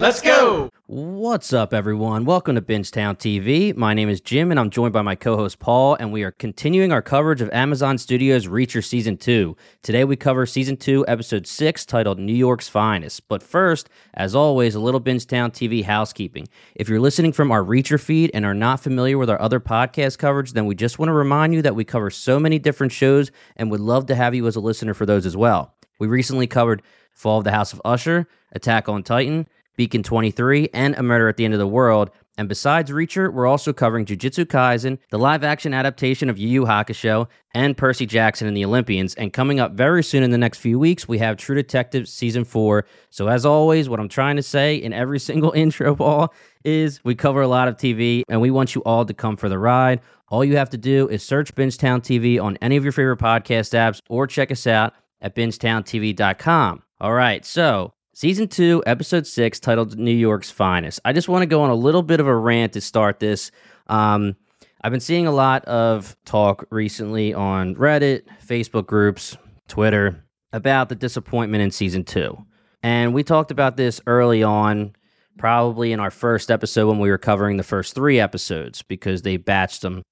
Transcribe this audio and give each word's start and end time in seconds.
Let's 0.00 0.20
go. 0.20 0.70
What's 0.86 1.52
up, 1.52 1.74
everyone? 1.74 2.24
Welcome 2.24 2.54
to 2.54 2.62
Bingetown 2.62 3.18
TV. 3.18 3.76
My 3.76 3.94
name 3.94 4.08
is 4.08 4.20
Jim, 4.20 4.52
and 4.52 4.60
I'm 4.60 4.70
joined 4.70 4.92
by 4.92 5.02
my 5.02 5.16
co 5.16 5.36
host 5.36 5.58
Paul, 5.58 5.96
and 5.96 6.12
we 6.12 6.22
are 6.22 6.30
continuing 6.30 6.92
our 6.92 7.02
coverage 7.02 7.40
of 7.40 7.50
Amazon 7.52 7.98
Studios' 7.98 8.46
Reacher 8.46 8.82
Season 8.82 9.16
2. 9.16 9.56
Today, 9.82 10.04
we 10.04 10.14
cover 10.14 10.46
Season 10.46 10.76
2, 10.76 11.04
Episode 11.08 11.48
6, 11.48 11.84
titled 11.84 12.20
New 12.20 12.32
York's 12.32 12.68
Finest. 12.68 13.26
But 13.26 13.42
first, 13.42 13.88
as 14.14 14.36
always, 14.36 14.76
a 14.76 14.80
little 14.80 15.00
Bingetown 15.00 15.50
TV 15.50 15.82
housekeeping. 15.82 16.46
If 16.76 16.88
you're 16.88 17.00
listening 17.00 17.32
from 17.32 17.50
our 17.50 17.64
Reacher 17.64 18.00
feed 18.00 18.30
and 18.32 18.46
are 18.46 18.54
not 18.54 18.78
familiar 18.78 19.18
with 19.18 19.28
our 19.28 19.40
other 19.40 19.58
podcast 19.58 20.18
coverage, 20.18 20.52
then 20.52 20.66
we 20.66 20.76
just 20.76 21.00
want 21.00 21.08
to 21.08 21.12
remind 21.12 21.54
you 21.54 21.62
that 21.62 21.74
we 21.74 21.82
cover 21.82 22.08
so 22.08 22.38
many 22.38 22.60
different 22.60 22.92
shows 22.92 23.32
and 23.56 23.68
would 23.72 23.80
love 23.80 24.06
to 24.06 24.14
have 24.14 24.32
you 24.32 24.46
as 24.46 24.54
a 24.54 24.60
listener 24.60 24.94
for 24.94 25.06
those 25.06 25.26
as 25.26 25.36
well. 25.36 25.74
We 25.98 26.06
recently 26.06 26.46
covered 26.46 26.82
Fall 27.12 27.38
of 27.38 27.44
the 27.44 27.50
House 27.50 27.72
of 27.72 27.82
Usher, 27.84 28.28
Attack 28.52 28.88
on 28.88 29.02
Titan, 29.02 29.48
Beacon 29.78 30.02
23, 30.02 30.70
and 30.74 30.96
A 30.96 31.04
Murder 31.04 31.28
at 31.28 31.36
the 31.36 31.44
End 31.44 31.54
of 31.54 31.60
the 31.60 31.66
World. 31.66 32.10
And 32.36 32.48
besides 32.48 32.90
Reacher, 32.90 33.32
we're 33.32 33.46
also 33.46 33.72
covering 33.72 34.06
Jujutsu 34.06 34.44
Kaisen, 34.44 34.98
the 35.10 35.18
live 35.18 35.44
action 35.44 35.72
adaptation 35.72 36.28
of 36.28 36.36
Yu 36.36 36.48
Yu 36.48 36.64
Hakusho, 36.64 37.28
and 37.54 37.76
Percy 37.76 38.04
Jackson 38.04 38.48
and 38.48 38.56
the 38.56 38.64
Olympians. 38.64 39.14
And 39.14 39.32
coming 39.32 39.60
up 39.60 39.72
very 39.72 40.02
soon 40.02 40.24
in 40.24 40.32
the 40.32 40.38
next 40.38 40.58
few 40.58 40.80
weeks, 40.80 41.06
we 41.06 41.18
have 41.18 41.36
True 41.36 41.54
Detective 41.54 42.08
Season 42.08 42.44
4. 42.44 42.86
So, 43.10 43.28
as 43.28 43.46
always, 43.46 43.88
what 43.88 44.00
I'm 44.00 44.08
trying 44.08 44.34
to 44.34 44.42
say 44.42 44.74
in 44.74 44.92
every 44.92 45.20
single 45.30 45.52
intro, 45.52 45.94
Paul, 45.94 46.34
is 46.64 47.02
we 47.04 47.14
cover 47.14 47.40
a 47.40 47.48
lot 47.48 47.68
of 47.68 47.76
TV 47.76 48.22
and 48.28 48.40
we 48.40 48.50
want 48.50 48.74
you 48.74 48.82
all 48.82 49.04
to 49.04 49.14
come 49.14 49.36
for 49.36 49.48
the 49.48 49.58
ride. 49.58 50.00
All 50.28 50.44
you 50.44 50.56
have 50.56 50.70
to 50.70 50.78
do 50.78 51.08
is 51.08 51.22
search 51.22 51.54
Bingetown 51.54 52.00
TV 52.00 52.42
on 52.42 52.58
any 52.60 52.76
of 52.76 52.84
your 52.84 52.92
favorite 52.92 53.20
podcast 53.20 53.74
apps 53.74 54.00
or 54.08 54.26
check 54.26 54.50
us 54.50 54.66
out 54.66 54.92
at 55.20 55.36
bingetowntv.com. 55.36 56.82
All 57.00 57.12
right, 57.12 57.44
so 57.44 57.92
Season 58.18 58.48
2, 58.48 58.82
Episode 58.84 59.28
6, 59.28 59.60
titled 59.60 59.96
New 59.96 60.10
York's 60.10 60.50
Finest. 60.50 60.98
I 61.04 61.12
just 61.12 61.28
want 61.28 61.42
to 61.42 61.46
go 61.46 61.62
on 61.62 61.70
a 61.70 61.74
little 61.76 62.02
bit 62.02 62.18
of 62.18 62.26
a 62.26 62.34
rant 62.34 62.72
to 62.72 62.80
start 62.80 63.20
this. 63.20 63.52
Um, 63.86 64.34
I've 64.82 64.90
been 64.90 64.98
seeing 64.98 65.28
a 65.28 65.30
lot 65.30 65.64
of 65.66 66.16
talk 66.24 66.66
recently 66.70 67.32
on 67.32 67.76
Reddit, 67.76 68.22
Facebook 68.44 68.86
groups, 68.86 69.36
Twitter 69.68 70.24
about 70.52 70.88
the 70.88 70.96
disappointment 70.96 71.62
in 71.62 71.70
Season 71.70 72.02
2. 72.02 72.36
And 72.82 73.14
we 73.14 73.22
talked 73.22 73.52
about 73.52 73.76
this 73.76 74.00
early 74.08 74.42
on, 74.42 74.96
probably 75.38 75.92
in 75.92 76.00
our 76.00 76.10
first 76.10 76.50
episode 76.50 76.88
when 76.88 76.98
we 76.98 77.10
were 77.10 77.18
covering 77.18 77.56
the 77.56 77.62
first 77.62 77.94
three 77.94 78.18
episodes 78.18 78.82
because 78.82 79.22
they 79.22 79.38
batched 79.38 79.82
them 79.82 80.02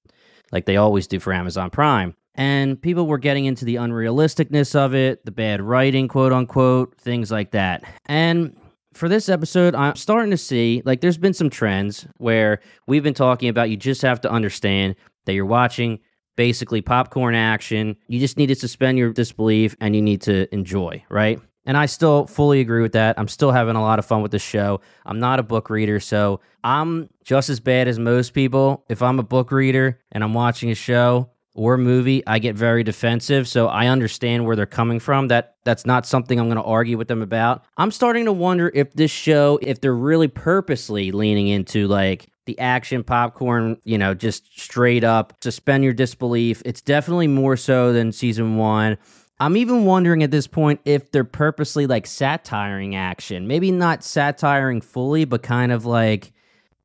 like 0.53 0.65
they 0.65 0.77
always 0.77 1.07
do 1.07 1.19
for 1.19 1.33
Amazon 1.33 1.69
Prime 1.69 2.15
and 2.37 2.79
people 2.79 3.07
were 3.07 3.17
getting 3.17 3.45
into 3.45 3.65
the 3.65 3.75
unrealisticness 3.75 4.75
of 4.75 4.93
it, 4.93 5.25
the 5.25 5.31
bad 5.31 5.61
writing, 5.61 6.07
quote 6.07 6.31
unquote, 6.31 6.95
things 6.97 7.31
like 7.31 7.51
that. 7.51 7.83
And 8.05 8.55
for 8.93 9.09
this 9.09 9.27
episode, 9.27 9.75
I'm 9.75 9.95
starting 9.95 10.31
to 10.31 10.37
see 10.37 10.81
like 10.85 11.01
there's 11.01 11.17
been 11.17 11.33
some 11.33 11.49
trends 11.49 12.07
where 12.17 12.61
we've 12.85 13.03
been 13.03 13.13
talking 13.13 13.49
about 13.49 13.69
you 13.69 13.77
just 13.77 14.03
have 14.03 14.21
to 14.21 14.31
understand 14.31 14.95
that 15.25 15.33
you're 15.33 15.45
watching 15.45 15.99
basically 16.35 16.81
popcorn 16.81 17.35
action. 17.35 17.97
You 18.07 18.19
just 18.19 18.37
need 18.37 18.47
to 18.47 18.55
suspend 18.55 18.97
your 18.97 19.11
disbelief 19.11 19.75
and 19.81 19.95
you 19.95 20.01
need 20.01 20.21
to 20.23 20.53
enjoy, 20.53 21.03
right? 21.09 21.41
And 21.65 21.75
I 21.75 21.87
still 21.87 22.27
fully 22.27 22.61
agree 22.61 22.81
with 22.81 22.93
that. 22.93 23.19
I'm 23.19 23.27
still 23.27 23.51
having 23.51 23.75
a 23.75 23.81
lot 23.81 23.99
of 23.99 24.05
fun 24.05 24.21
with 24.21 24.31
the 24.31 24.39
show. 24.39 24.79
I'm 25.05 25.19
not 25.19 25.39
a 25.39 25.43
book 25.43 25.69
reader, 25.69 25.99
so 25.99 26.39
I'm 26.63 27.09
just 27.25 27.49
as 27.49 27.59
bad 27.59 27.89
as 27.89 27.99
most 27.99 28.33
people. 28.33 28.85
If 28.87 29.01
I'm 29.01 29.19
a 29.19 29.23
book 29.23 29.51
reader 29.51 29.99
and 30.11 30.23
I'm 30.23 30.33
watching 30.33 30.71
a 30.71 30.75
show, 30.75 31.29
or 31.57 31.77
movie, 31.77 32.25
I 32.27 32.39
get 32.39 32.55
very 32.55 32.83
defensive. 32.83 33.47
So 33.47 33.67
I 33.67 33.87
understand 33.87 34.45
where 34.45 34.55
they're 34.55 34.65
coming 34.65 34.99
from. 34.99 35.27
That 35.27 35.55
that's 35.65 35.85
not 35.85 36.05
something 36.05 36.39
I'm 36.39 36.45
going 36.45 36.57
to 36.57 36.63
argue 36.63 36.97
with 36.97 37.07
them 37.07 37.21
about. 37.21 37.65
I'm 37.75 37.91
starting 37.91 38.25
to 38.25 38.31
wonder 38.31 38.71
if 38.73 38.93
this 38.93 39.11
show, 39.11 39.59
if 39.61 39.81
they're 39.81 39.93
really 39.95 40.27
purposely 40.27 41.11
leaning 41.11 41.47
into 41.47 41.87
like 41.87 42.27
the 42.45 42.57
action 42.59 43.03
popcorn, 43.03 43.81
you 43.83 43.97
know, 43.97 44.13
just 44.13 44.57
straight 44.57 45.03
up 45.03 45.33
suspend 45.41 45.83
your 45.83 45.93
disbelief. 45.93 46.61
It's 46.63 46.81
definitely 46.81 47.27
more 47.27 47.57
so 47.57 47.91
than 47.91 48.11
season 48.11 48.57
one. 48.57 48.97
I'm 49.39 49.57
even 49.57 49.85
wondering 49.85 50.23
at 50.23 50.31
this 50.31 50.47
point 50.47 50.79
if 50.85 51.11
they're 51.11 51.23
purposely 51.23 51.87
like 51.87 52.07
satiring 52.07 52.95
action. 52.95 53.47
Maybe 53.47 53.71
not 53.71 54.03
satiring 54.03 54.81
fully, 54.81 55.25
but 55.25 55.43
kind 55.43 55.71
of 55.71 55.85
like 55.85 56.33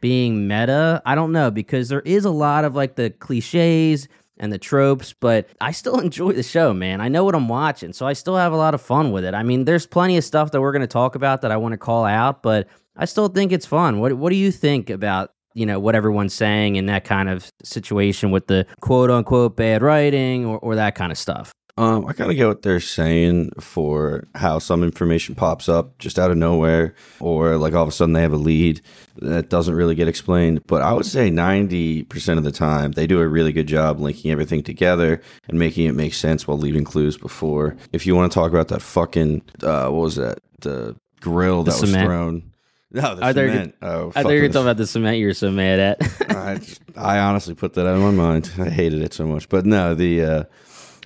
being 0.00 0.48
meta. 0.48 1.00
I 1.06 1.14
don't 1.14 1.32
know 1.32 1.50
because 1.50 1.88
there 1.88 2.00
is 2.00 2.24
a 2.26 2.30
lot 2.30 2.64
of 2.64 2.74
like 2.74 2.96
the 2.96 3.10
cliches 3.10 4.08
and 4.42 4.52
the 4.52 4.58
tropes, 4.58 5.14
but 5.14 5.48
I 5.60 5.70
still 5.70 5.98
enjoy 6.00 6.32
the 6.32 6.42
show, 6.42 6.74
man. 6.74 7.00
I 7.00 7.08
know 7.08 7.24
what 7.24 7.34
I'm 7.34 7.48
watching, 7.48 7.94
so 7.94 8.06
I 8.06 8.12
still 8.12 8.36
have 8.36 8.52
a 8.52 8.56
lot 8.56 8.74
of 8.74 8.82
fun 8.82 9.12
with 9.12 9.24
it. 9.24 9.32
I 9.32 9.42
mean, 9.42 9.64
there's 9.64 9.86
plenty 9.86 10.18
of 10.18 10.24
stuff 10.24 10.50
that 10.50 10.60
we're 10.60 10.72
going 10.72 10.80
to 10.80 10.86
talk 10.86 11.14
about 11.14 11.40
that 11.40 11.50
I 11.50 11.56
want 11.56 11.72
to 11.72 11.78
call 11.78 12.04
out, 12.04 12.42
but 12.42 12.68
I 12.96 13.06
still 13.06 13.28
think 13.28 13.52
it's 13.52 13.64
fun. 13.64 14.00
What 14.00 14.12
what 14.14 14.30
do 14.30 14.36
you 14.36 14.50
think 14.50 14.90
about 14.90 15.32
you 15.54 15.64
know 15.64 15.78
what 15.78 15.94
everyone's 15.94 16.34
saying 16.34 16.76
in 16.76 16.86
that 16.86 17.04
kind 17.04 17.28
of 17.28 17.50
situation 17.62 18.30
with 18.30 18.48
the 18.48 18.66
quote 18.80 19.10
unquote 19.10 19.56
bad 19.56 19.82
writing 19.82 20.44
or, 20.44 20.58
or 20.58 20.74
that 20.74 20.94
kind 20.94 21.12
of 21.12 21.16
stuff? 21.16 21.52
Um, 21.78 22.06
I 22.06 22.12
kind 22.12 22.30
of 22.30 22.36
get 22.36 22.46
what 22.46 22.60
they're 22.60 22.80
saying 22.80 23.52
for 23.58 24.28
how 24.34 24.58
some 24.58 24.84
information 24.84 25.34
pops 25.34 25.70
up 25.70 25.98
just 25.98 26.18
out 26.18 26.30
of 26.30 26.36
nowhere, 26.36 26.94
or 27.18 27.56
like 27.56 27.72
all 27.72 27.82
of 27.82 27.88
a 27.88 27.92
sudden 27.92 28.12
they 28.12 28.20
have 28.20 28.34
a 28.34 28.36
lead 28.36 28.82
that 29.16 29.48
doesn't 29.48 29.74
really 29.74 29.94
get 29.94 30.06
explained. 30.06 30.66
But 30.66 30.82
I 30.82 30.92
would 30.92 31.06
say 31.06 31.30
90% 31.30 32.36
of 32.36 32.44
the 32.44 32.52
time 32.52 32.92
they 32.92 33.06
do 33.06 33.20
a 33.20 33.26
really 33.26 33.52
good 33.52 33.68
job 33.68 34.00
linking 34.00 34.30
everything 34.30 34.62
together 34.62 35.22
and 35.48 35.58
making 35.58 35.86
it 35.86 35.92
make 35.92 36.12
sense 36.12 36.46
while 36.46 36.58
leaving 36.58 36.84
clues 36.84 37.16
before. 37.16 37.76
If 37.90 38.06
you 38.06 38.14
want 38.14 38.30
to 38.30 38.34
talk 38.34 38.50
about 38.50 38.68
that 38.68 38.82
fucking, 38.82 39.40
uh, 39.62 39.88
what 39.88 40.02
was 40.02 40.16
that? 40.16 40.40
The 40.60 40.94
grill 41.20 41.62
that 41.62 41.80
was 41.80 41.90
thrown. 41.90 42.52
No, 42.94 43.14
the 43.14 43.24
I 43.24 43.32
cement. 43.32 43.74
oh, 43.80 44.12
I 44.14 44.22
thought 44.22 44.32
you 44.34 44.42
were 44.42 44.48
talking 44.48 44.62
about 44.62 44.76
the 44.76 44.86
cement 44.86 45.16
you 45.16 45.26
were 45.26 45.32
so 45.32 45.50
mad 45.50 45.78
at. 45.78 46.30
I, 46.30 46.56
just, 46.58 46.82
I 46.94 47.20
honestly 47.20 47.54
put 47.54 47.72
that 47.74 47.86
out 47.86 47.96
of 47.96 48.02
my 48.02 48.10
mind. 48.10 48.52
I 48.58 48.68
hated 48.68 49.00
it 49.00 49.14
so 49.14 49.26
much. 49.26 49.48
But 49.48 49.64
no, 49.64 49.94
the 49.94 50.22
uh, 50.22 50.44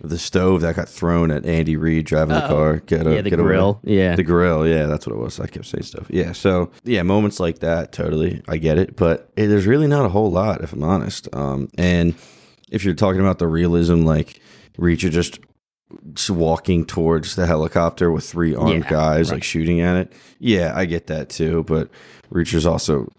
the 0.02 0.18
stove 0.18 0.60
that 0.60 0.76
got 0.76 0.88
thrown 0.88 1.30
at 1.30 1.46
Andy 1.46 1.76
Reid 1.76 2.06
driving 2.06 2.36
Uh-oh. 2.36 2.48
the 2.48 2.54
car. 2.54 2.76
Get 2.80 3.06
a, 3.06 3.14
yeah, 3.14 3.22
the 3.22 3.30
get 3.30 3.38
grill. 3.38 3.80
Away. 3.82 3.96
Yeah, 3.96 4.16
the 4.16 4.22
grill. 4.22 4.66
Yeah, 4.66 4.86
that's 4.86 5.06
what 5.06 5.16
it 5.16 5.18
was. 5.18 5.40
I 5.40 5.46
kept 5.46 5.66
saying 5.66 5.84
stuff. 5.84 6.06
Yeah, 6.10 6.32
so 6.32 6.70
yeah, 6.84 7.02
moments 7.02 7.40
like 7.40 7.60
that, 7.60 7.92
totally, 7.92 8.42
I 8.48 8.58
get 8.58 8.78
it. 8.78 8.96
But 8.96 9.30
it, 9.36 9.46
there's 9.48 9.66
really 9.66 9.86
not 9.86 10.04
a 10.04 10.10
whole 10.10 10.30
lot, 10.30 10.62
if 10.62 10.72
I'm 10.72 10.82
honest. 10.82 11.34
Um, 11.34 11.68
and 11.78 12.14
if 12.70 12.84
you're 12.84 12.94
talking 12.94 13.20
about 13.20 13.38
the 13.38 13.48
realism, 13.48 14.04
like 14.04 14.40
Reacher 14.78 15.10
just 15.10 15.40
just 16.12 16.30
walking 16.30 16.84
towards 16.84 17.36
the 17.36 17.46
helicopter 17.46 18.10
with 18.10 18.24
three 18.24 18.54
armed 18.54 18.84
yeah, 18.84 18.90
guys 18.90 19.30
right. 19.30 19.36
like 19.36 19.44
shooting 19.44 19.80
at 19.80 19.96
it. 19.96 20.12
Yeah, 20.38 20.72
I 20.74 20.84
get 20.84 21.06
that 21.06 21.28
too. 21.28 21.62
But 21.64 21.88
Reacher's 22.28 22.66
also 22.66 23.10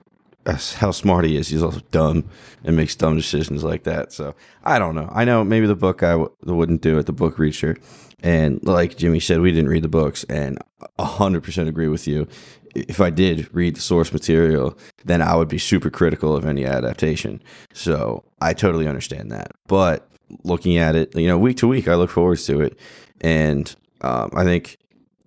how 0.48 0.92
smart 0.92 1.26
he 1.26 1.38
is. 1.38 1.50
He's 1.50 1.64
also 1.64 1.82
dumb 1.92 2.30
and 2.64 2.76
makes 2.76 2.96
dumb 2.96 3.16
decisions 3.16 3.64
like 3.64 3.84
that. 3.84 4.14
So 4.14 4.36
I 4.64 4.80
don't 4.80 4.96
know. 4.96 5.10
I 5.12 5.26
know 5.26 5.44
maybe 5.44 5.68
the 5.68 5.76
book 5.76 6.04
I 6.04 6.12
w- 6.12 6.32
wouldn't 6.44 6.82
do 6.82 6.98
it, 6.98 7.06
the 7.06 7.14
book 7.14 7.38
Reacher. 7.38 7.78
And 8.24 8.60
like 8.64 8.98
Jimmy 8.98 9.20
said, 9.20 9.42
we 9.42 9.52
didn't 9.52 9.70
read 9.70 9.84
the 9.84 9.90
books, 9.90 10.24
and 10.24 10.58
hundred 11.00 11.44
percent 11.44 11.70
agree 11.70 11.88
with 11.88 12.08
you. 12.08 12.28
If 12.74 13.00
I 13.00 13.10
did 13.10 13.54
read 13.54 13.76
the 13.76 13.82
source 13.82 14.12
material, 14.12 14.78
then 15.06 15.22
I 15.22 15.36
would 15.36 15.48
be 15.48 15.58
super 15.58 15.90
critical 15.90 16.36
of 16.36 16.46
any 16.46 16.66
adaptation. 16.66 17.42
So 17.74 18.24
I 18.42 18.54
totally 18.54 18.88
understand 18.88 19.32
that. 19.32 19.52
But 19.68 20.10
looking 20.44 20.78
at 20.78 20.96
it, 20.96 21.16
you 21.16 21.28
know, 21.28 21.38
week 21.38 21.58
to 21.58 21.68
week, 21.68 21.88
I 21.88 21.96
look 21.96 22.10
forward 22.10 22.40
to 22.40 22.62
it, 22.62 22.80
and 23.22 23.74
um, 24.02 24.32
I 24.36 24.44
think 24.44 24.78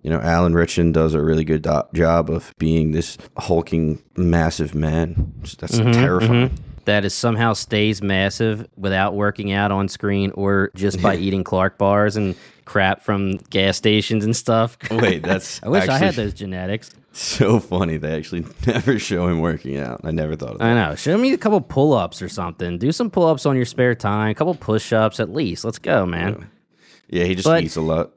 you 0.03 0.09
know, 0.09 0.19
Alan 0.19 0.53
Ritchson 0.53 0.91
does 0.91 1.13
a 1.13 1.21
really 1.21 1.43
good 1.43 1.61
do- 1.61 1.83
job 1.93 2.29
of 2.29 2.53
being 2.57 2.91
this 2.91 3.17
hulking, 3.37 4.01
massive 4.15 4.73
man. 4.73 5.33
That's 5.59 5.77
mm-hmm, 5.77 5.91
terrifying. 5.91 6.49
Mm-hmm. 6.49 6.63
That 6.85 7.05
is 7.05 7.13
somehow 7.13 7.53
stays 7.53 8.01
massive 8.01 8.67
without 8.75 9.13
working 9.13 9.51
out 9.51 9.71
on 9.71 9.87
screen 9.87 10.31
or 10.31 10.71
just 10.75 11.01
by 11.01 11.15
eating 11.17 11.43
Clark 11.43 11.77
bars 11.77 12.15
and 12.15 12.35
crap 12.65 13.03
from 13.03 13.37
gas 13.49 13.77
stations 13.77 14.25
and 14.25 14.35
stuff. 14.35 14.77
Wait, 14.91 15.21
that's. 15.21 15.61
I 15.63 15.69
wish 15.69 15.87
I 15.87 15.99
had 15.99 16.15
those 16.15 16.33
genetics. 16.33 16.89
So 17.13 17.59
funny. 17.59 17.97
They 17.97 18.15
actually 18.15 18.45
never 18.65 18.97
show 18.97 19.27
him 19.27 19.41
working 19.41 19.77
out. 19.77 20.01
I 20.03 20.11
never 20.11 20.35
thought 20.35 20.53
of 20.53 20.59
that. 20.59 20.65
I 20.65 20.73
know. 20.73 20.95
Show 20.95 21.17
me 21.17 21.33
a 21.33 21.37
couple 21.37 21.61
pull 21.61 21.93
ups 21.93 22.21
or 22.21 22.29
something. 22.29 22.79
Do 22.79 22.91
some 22.91 23.11
pull 23.11 23.27
ups 23.27 23.45
on 23.45 23.55
your 23.55 23.65
spare 23.65 23.93
time, 23.93 24.31
a 24.31 24.35
couple 24.35 24.55
push 24.55 24.91
ups 24.93 25.19
at 25.19 25.29
least. 25.29 25.63
Let's 25.63 25.77
go, 25.77 26.05
man. 26.05 26.49
Yeah, 27.09 27.25
he 27.25 27.35
just 27.35 27.45
but, 27.45 27.63
eats 27.63 27.75
a 27.75 27.81
lot. 27.81 28.13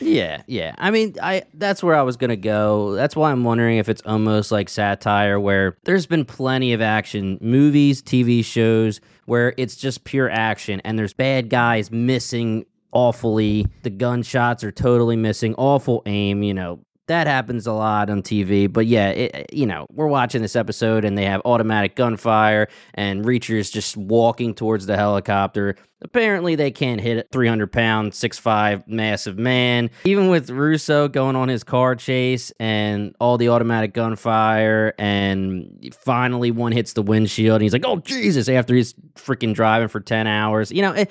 Yeah, 0.00 0.42
yeah. 0.46 0.74
I 0.78 0.90
mean, 0.90 1.14
I 1.22 1.42
that's 1.54 1.82
where 1.82 1.94
I 1.94 2.02
was 2.02 2.16
gonna 2.16 2.36
go. 2.36 2.92
That's 2.92 3.16
why 3.16 3.30
I'm 3.30 3.44
wondering 3.44 3.78
if 3.78 3.88
it's 3.88 4.02
almost 4.04 4.52
like 4.52 4.68
satire, 4.68 5.38
where 5.40 5.76
there's 5.84 6.06
been 6.06 6.24
plenty 6.24 6.72
of 6.72 6.80
action 6.80 7.38
movies, 7.40 8.02
TV 8.02 8.44
shows, 8.44 9.00
where 9.26 9.54
it's 9.56 9.76
just 9.76 10.04
pure 10.04 10.30
action, 10.30 10.80
and 10.84 10.98
there's 10.98 11.14
bad 11.14 11.50
guys 11.50 11.90
missing 11.90 12.64
awfully. 12.92 13.66
The 13.82 13.90
gunshots 13.90 14.64
are 14.64 14.72
totally 14.72 15.16
missing, 15.16 15.54
awful 15.56 16.02
aim. 16.06 16.42
You 16.42 16.54
know, 16.54 16.80
that 17.08 17.26
happens 17.26 17.66
a 17.66 17.72
lot 17.72 18.08
on 18.08 18.22
TV. 18.22 18.72
But 18.72 18.86
yeah, 18.86 19.10
it, 19.10 19.52
you 19.52 19.66
know, 19.66 19.86
we're 19.90 20.06
watching 20.06 20.40
this 20.40 20.56
episode 20.56 21.04
and 21.04 21.18
they 21.18 21.24
have 21.24 21.42
automatic 21.44 21.96
gunfire 21.96 22.68
and 22.94 23.24
Reacher's 23.24 23.70
just 23.70 23.96
walking 23.96 24.54
towards 24.54 24.86
the 24.86 24.96
helicopter. 24.96 25.76
Apparently, 26.00 26.54
they 26.54 26.70
can't 26.70 27.00
hit 27.00 27.18
a 27.18 27.26
300 27.32 27.72
pound, 27.72 28.12
6'5 28.12 28.86
massive 28.86 29.36
man. 29.36 29.90
Even 30.04 30.28
with 30.28 30.48
Russo 30.48 31.08
going 31.08 31.34
on 31.34 31.48
his 31.48 31.64
car 31.64 31.96
chase 31.96 32.52
and 32.60 33.16
all 33.20 33.36
the 33.36 33.48
automatic 33.48 33.94
gunfire, 33.94 34.94
and 34.96 35.92
finally 36.00 36.52
one 36.52 36.70
hits 36.70 36.92
the 36.92 37.02
windshield, 37.02 37.56
and 37.56 37.62
he's 37.62 37.72
like, 37.72 37.84
oh, 37.84 37.96
Jesus, 37.96 38.48
after 38.48 38.76
he's 38.76 38.94
freaking 39.16 39.54
driving 39.54 39.88
for 39.88 39.98
10 39.98 40.28
hours. 40.28 40.70
You 40.70 40.82
know, 40.82 40.92
it, 40.92 41.10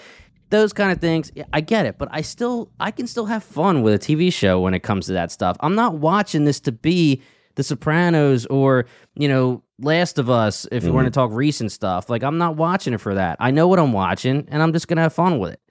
those 0.49 0.73
kind 0.73 0.91
of 0.91 0.99
things 0.99 1.31
i 1.53 1.61
get 1.61 1.85
it 1.85 1.97
but 1.97 2.07
i 2.11 2.21
still 2.21 2.71
i 2.79 2.91
can 2.91 3.07
still 3.07 3.25
have 3.25 3.43
fun 3.43 3.81
with 3.81 3.93
a 3.93 3.99
tv 3.99 4.31
show 4.31 4.59
when 4.59 4.73
it 4.73 4.81
comes 4.81 5.07
to 5.07 5.13
that 5.13 5.31
stuff. 5.31 5.57
I'm 5.59 5.75
not 5.75 5.95
watching 5.95 6.45
this 6.45 6.59
to 6.61 6.71
be 6.71 7.21
the 7.55 7.63
sopranos 7.63 8.45
or 8.47 8.85
you 9.15 9.27
know 9.27 9.63
last 9.79 10.17
of 10.17 10.29
us 10.29 10.65
if 10.71 10.83
mm-hmm. 10.83 10.87
we're 10.87 11.01
going 11.01 11.05
to 11.05 11.11
talk 11.11 11.31
recent 11.31 11.71
stuff. 11.71 12.09
Like 12.09 12.23
i'm 12.23 12.37
not 12.37 12.55
watching 12.55 12.93
it 12.93 13.01
for 13.01 13.15
that. 13.15 13.37
I 13.39 13.51
know 13.51 13.67
what 13.67 13.79
i'm 13.79 13.93
watching 13.93 14.47
and 14.49 14.61
i'm 14.61 14.73
just 14.73 14.87
going 14.87 14.97
to 14.97 15.03
have 15.03 15.13
fun 15.13 15.39
with 15.39 15.53
it. 15.53 15.61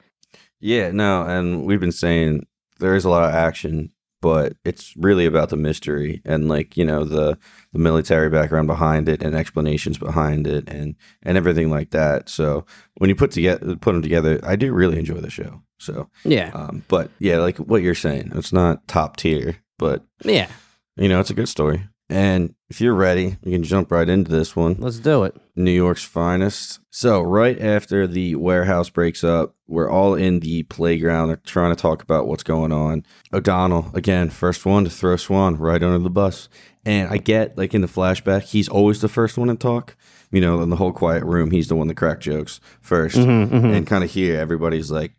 Yeah 0.60 0.90
no 0.90 1.22
and 1.22 1.64
we've 1.64 1.80
been 1.80 1.92
saying 1.92 2.46
there 2.78 2.94
is 2.94 3.04
a 3.04 3.10
lot 3.10 3.24
of 3.24 3.34
action 3.34 3.92
but 4.20 4.54
it's 4.64 4.94
really 4.96 5.26
about 5.26 5.50
the 5.50 5.56
mystery 5.56 6.20
and 6.24 6.48
like 6.48 6.76
you 6.76 6.84
know 6.84 7.04
the 7.04 7.38
the 7.72 7.78
military 7.78 8.28
background 8.28 8.66
behind 8.66 9.08
it 9.08 9.22
and 9.22 9.34
explanations 9.34 9.98
behind 9.98 10.46
it 10.46 10.68
and 10.68 10.96
and 11.22 11.36
everything 11.36 11.70
like 11.70 11.90
that. 11.90 12.28
So 12.28 12.64
when 12.96 13.08
you 13.08 13.16
put 13.16 13.30
together 13.30 13.76
put 13.76 13.92
them 13.92 14.02
together 14.02 14.40
i 14.42 14.56
do 14.56 14.72
really 14.72 14.98
enjoy 14.98 15.20
the 15.20 15.30
show. 15.30 15.62
So 15.78 16.08
yeah. 16.24 16.50
um, 16.54 16.84
but 16.88 17.10
yeah 17.18 17.38
like 17.38 17.58
what 17.58 17.82
you're 17.82 17.94
saying 17.94 18.32
it's 18.34 18.52
not 18.52 18.88
top 18.88 19.16
tier 19.16 19.56
but 19.78 20.04
yeah. 20.24 20.48
you 20.96 21.08
know 21.08 21.20
it's 21.20 21.30
a 21.30 21.34
good 21.34 21.48
story. 21.48 21.86
And 22.08 22.54
if 22.68 22.80
you're 22.80 22.94
ready, 22.94 23.36
we 23.44 23.52
can 23.52 23.62
jump 23.62 23.92
right 23.92 24.08
into 24.08 24.30
this 24.30 24.56
one. 24.56 24.76
Let's 24.78 24.98
do 24.98 25.22
it. 25.22 25.36
New 25.54 25.70
York's 25.70 26.04
finest. 26.04 26.80
So, 26.90 27.22
right 27.22 27.60
after 27.60 28.06
the 28.06 28.34
warehouse 28.34 28.90
breaks 28.90 29.22
up, 29.22 29.54
we're 29.68 29.90
all 29.90 30.14
in 30.14 30.40
the 30.40 30.64
playground 30.64 31.38
trying 31.44 31.74
to 31.74 31.80
talk 31.80 32.02
about 32.02 32.26
what's 32.26 32.42
going 32.42 32.72
on. 32.72 33.04
O'Donnell, 33.32 33.90
again, 33.94 34.30
first 34.30 34.66
one 34.66 34.84
to 34.84 34.90
throw 34.90 35.16
Swan 35.16 35.56
right 35.56 35.82
under 35.82 35.98
the 35.98 36.10
bus. 36.10 36.48
And 36.84 37.08
I 37.08 37.18
get, 37.18 37.56
like 37.56 37.74
in 37.74 37.80
the 37.82 37.88
flashback, 37.88 38.42
he's 38.42 38.68
always 38.68 39.00
the 39.00 39.08
first 39.08 39.38
one 39.38 39.48
to 39.48 39.56
talk. 39.56 39.96
You 40.32 40.40
know, 40.40 40.60
in 40.60 40.70
the 40.70 40.76
whole 40.76 40.92
quiet 40.92 41.24
room, 41.24 41.52
he's 41.52 41.68
the 41.68 41.76
one 41.76 41.88
that 41.88 41.96
crack 41.96 42.20
jokes 42.20 42.60
1st 42.84 43.24
mm-hmm, 43.24 43.54
mm-hmm. 43.54 43.66
And 43.66 43.86
kind 43.86 44.02
of 44.02 44.10
here, 44.10 44.40
everybody's 44.40 44.90
like, 44.90 45.12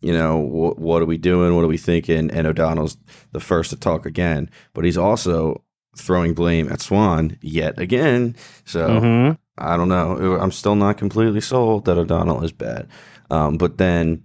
you 0.00 0.12
know, 0.12 0.38
what, 0.38 0.78
what 0.78 1.02
are 1.02 1.06
we 1.06 1.16
doing? 1.18 1.54
What 1.54 1.64
are 1.64 1.68
we 1.68 1.78
thinking? 1.78 2.30
And 2.30 2.46
O'Donnell's 2.46 2.96
the 3.32 3.40
first 3.40 3.70
to 3.70 3.76
talk 3.76 4.04
again, 4.04 4.50
but 4.74 4.84
he's 4.84 4.98
also 4.98 5.63
throwing 5.96 6.34
blame 6.34 6.70
at 6.70 6.80
Swan 6.80 7.38
yet 7.40 7.78
again. 7.78 8.36
So 8.64 8.88
mm-hmm. 8.88 9.32
I 9.58 9.76
don't 9.76 9.88
know. 9.88 10.38
I'm 10.40 10.52
still 10.52 10.74
not 10.74 10.98
completely 10.98 11.40
sold 11.40 11.84
that 11.84 11.98
O'Donnell 11.98 12.44
is 12.44 12.52
bad. 12.52 12.88
Um, 13.30 13.56
but 13.56 13.78
then 13.78 14.24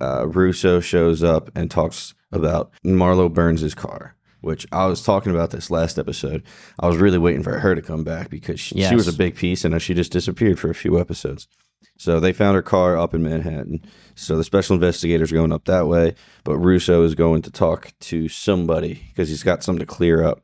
uh, 0.00 0.26
Russo 0.28 0.80
shows 0.80 1.22
up 1.22 1.50
and 1.56 1.70
talks 1.70 2.14
about 2.32 2.72
Marlo 2.84 3.32
Burns' 3.32 3.74
car, 3.74 4.14
which 4.40 4.66
I 4.72 4.86
was 4.86 5.02
talking 5.02 5.32
about 5.32 5.50
this 5.50 5.70
last 5.70 5.98
episode. 5.98 6.42
I 6.78 6.86
was 6.86 6.98
really 6.98 7.18
waiting 7.18 7.42
for 7.42 7.58
her 7.58 7.74
to 7.74 7.82
come 7.82 8.04
back 8.04 8.30
because 8.30 8.60
she, 8.60 8.76
yes. 8.76 8.90
she 8.90 8.94
was 8.94 9.08
a 9.08 9.12
big 9.12 9.36
piece 9.36 9.64
and 9.64 9.80
she 9.80 9.94
just 9.94 10.12
disappeared 10.12 10.58
for 10.58 10.70
a 10.70 10.74
few 10.74 10.98
episodes. 11.00 11.48
So 11.96 12.20
they 12.20 12.32
found 12.32 12.54
her 12.54 12.62
car 12.62 12.96
up 12.96 13.12
in 13.12 13.24
Manhattan. 13.24 13.84
So 14.14 14.36
the 14.36 14.44
special 14.44 14.74
investigators 14.74 15.32
are 15.32 15.36
going 15.36 15.52
up 15.52 15.64
that 15.64 15.88
way, 15.88 16.14
but 16.44 16.56
Russo 16.56 17.02
is 17.02 17.16
going 17.16 17.42
to 17.42 17.50
talk 17.50 17.92
to 18.00 18.28
somebody 18.28 19.08
because 19.08 19.28
he's 19.28 19.42
got 19.42 19.64
something 19.64 19.84
to 19.84 19.86
clear 19.86 20.22
up 20.22 20.42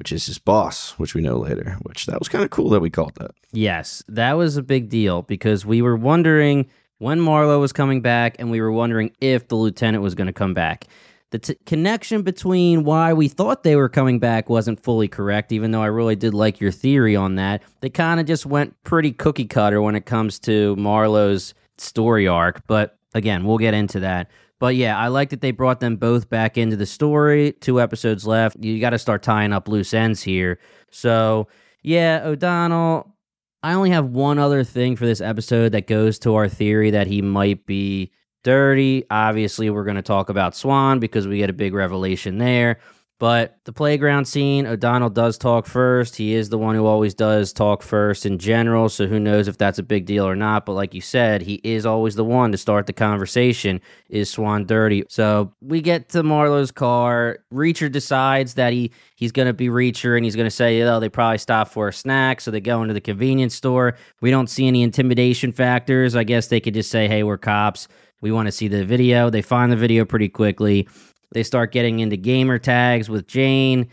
which 0.00 0.12
is 0.12 0.24
his 0.24 0.38
boss, 0.38 0.92
which 0.92 1.14
we 1.14 1.20
know 1.20 1.36
later, 1.36 1.76
which 1.82 2.06
that 2.06 2.18
was 2.18 2.26
kind 2.26 2.42
of 2.42 2.48
cool 2.48 2.70
that 2.70 2.80
we 2.80 2.88
called 2.88 3.14
that. 3.16 3.32
Yes, 3.52 4.02
that 4.08 4.32
was 4.32 4.56
a 4.56 4.62
big 4.62 4.88
deal 4.88 5.20
because 5.20 5.66
we 5.66 5.82
were 5.82 5.94
wondering 5.94 6.70
when 6.96 7.20
Marlo 7.20 7.60
was 7.60 7.70
coming 7.70 8.00
back 8.00 8.36
and 8.38 8.50
we 8.50 8.62
were 8.62 8.72
wondering 8.72 9.10
if 9.20 9.48
the 9.48 9.56
lieutenant 9.56 10.02
was 10.02 10.14
going 10.14 10.26
to 10.26 10.32
come 10.32 10.54
back. 10.54 10.86
The 11.32 11.38
t- 11.38 11.56
connection 11.66 12.22
between 12.22 12.84
why 12.84 13.12
we 13.12 13.28
thought 13.28 13.62
they 13.62 13.76
were 13.76 13.90
coming 13.90 14.18
back 14.18 14.48
wasn't 14.48 14.82
fully 14.82 15.06
correct, 15.06 15.52
even 15.52 15.70
though 15.70 15.82
I 15.82 15.88
really 15.88 16.16
did 16.16 16.32
like 16.32 16.60
your 16.60 16.72
theory 16.72 17.14
on 17.14 17.34
that. 17.34 17.62
They 17.80 17.90
kind 17.90 18.20
of 18.20 18.26
just 18.26 18.46
went 18.46 18.82
pretty 18.84 19.12
cookie 19.12 19.44
cutter 19.44 19.82
when 19.82 19.96
it 19.96 20.06
comes 20.06 20.38
to 20.38 20.76
Marlo's 20.76 21.52
story 21.76 22.26
arc, 22.26 22.66
but 22.66 22.96
again, 23.12 23.44
we'll 23.44 23.58
get 23.58 23.74
into 23.74 24.00
that. 24.00 24.30
But 24.60 24.76
yeah, 24.76 24.96
I 24.96 25.08
like 25.08 25.30
that 25.30 25.40
they 25.40 25.50
brought 25.50 25.80
them 25.80 25.96
both 25.96 26.28
back 26.28 26.56
into 26.56 26.76
the 26.76 26.86
story. 26.86 27.52
Two 27.60 27.80
episodes 27.80 28.26
left. 28.26 28.58
You 28.60 28.78
got 28.78 28.90
to 28.90 28.98
start 28.98 29.22
tying 29.22 29.52
up 29.52 29.66
loose 29.66 29.92
ends 29.92 30.22
here. 30.22 30.60
So, 30.90 31.48
yeah, 31.82 32.20
O'Donnell, 32.24 33.16
I 33.62 33.72
only 33.72 33.90
have 33.90 34.06
one 34.06 34.38
other 34.38 34.62
thing 34.62 34.96
for 34.96 35.06
this 35.06 35.22
episode 35.22 35.72
that 35.72 35.86
goes 35.86 36.18
to 36.20 36.34
our 36.34 36.48
theory 36.48 36.90
that 36.90 37.06
he 37.06 37.22
might 37.22 37.64
be 37.64 38.12
dirty. 38.44 39.04
Obviously, 39.10 39.70
we're 39.70 39.84
going 39.84 39.96
to 39.96 40.02
talk 40.02 40.28
about 40.28 40.54
Swan 40.54 40.98
because 41.00 41.26
we 41.26 41.38
get 41.38 41.50
a 41.50 41.54
big 41.54 41.72
revelation 41.72 42.36
there. 42.36 42.78
But 43.20 43.58
the 43.64 43.72
playground 43.74 44.24
scene, 44.24 44.66
O'Donnell 44.66 45.10
does 45.10 45.36
talk 45.36 45.66
first. 45.66 46.16
He 46.16 46.34
is 46.34 46.48
the 46.48 46.56
one 46.56 46.74
who 46.74 46.86
always 46.86 47.12
does 47.12 47.52
talk 47.52 47.82
first 47.82 48.24
in 48.24 48.38
general. 48.38 48.88
So 48.88 49.06
who 49.06 49.20
knows 49.20 49.46
if 49.46 49.58
that's 49.58 49.78
a 49.78 49.82
big 49.82 50.06
deal 50.06 50.26
or 50.26 50.34
not. 50.34 50.64
But 50.64 50.72
like 50.72 50.94
you 50.94 51.02
said, 51.02 51.42
he 51.42 51.60
is 51.62 51.84
always 51.84 52.14
the 52.14 52.24
one 52.24 52.50
to 52.52 52.56
start 52.56 52.86
the 52.86 52.94
conversation. 52.94 53.82
Is 54.08 54.30
Swan 54.30 54.64
dirty? 54.64 55.04
So 55.10 55.52
we 55.60 55.82
get 55.82 56.08
to 56.08 56.22
Marlo's 56.22 56.70
car. 56.70 57.40
Reacher 57.52 57.92
decides 57.92 58.54
that 58.54 58.72
he 58.72 58.90
he's 59.16 59.32
going 59.32 59.48
to 59.48 59.52
be 59.52 59.68
Reacher 59.68 60.16
and 60.16 60.24
he's 60.24 60.34
going 60.34 60.46
to 60.46 60.50
say, 60.50 60.80
oh, 60.80 60.98
they 60.98 61.10
probably 61.10 61.36
stopped 61.36 61.74
for 61.74 61.88
a 61.88 61.92
snack. 61.92 62.40
So 62.40 62.50
they 62.50 62.62
go 62.62 62.80
into 62.80 62.94
the 62.94 63.02
convenience 63.02 63.54
store. 63.54 63.98
We 64.22 64.30
don't 64.30 64.48
see 64.48 64.66
any 64.66 64.82
intimidation 64.82 65.52
factors. 65.52 66.16
I 66.16 66.24
guess 66.24 66.46
they 66.46 66.58
could 66.58 66.72
just 66.72 66.90
say, 66.90 67.06
hey, 67.06 67.22
we're 67.22 67.36
cops. 67.36 67.86
We 68.22 68.32
want 68.32 68.46
to 68.46 68.52
see 68.52 68.68
the 68.68 68.84
video. 68.84 69.30
They 69.30 69.42
find 69.42 69.72
the 69.72 69.76
video 69.76 70.04
pretty 70.04 70.28
quickly. 70.28 70.88
They 71.32 71.42
start 71.42 71.72
getting 71.72 72.00
into 72.00 72.16
gamer 72.16 72.58
tags 72.58 73.08
with 73.08 73.26
Jane 73.26 73.88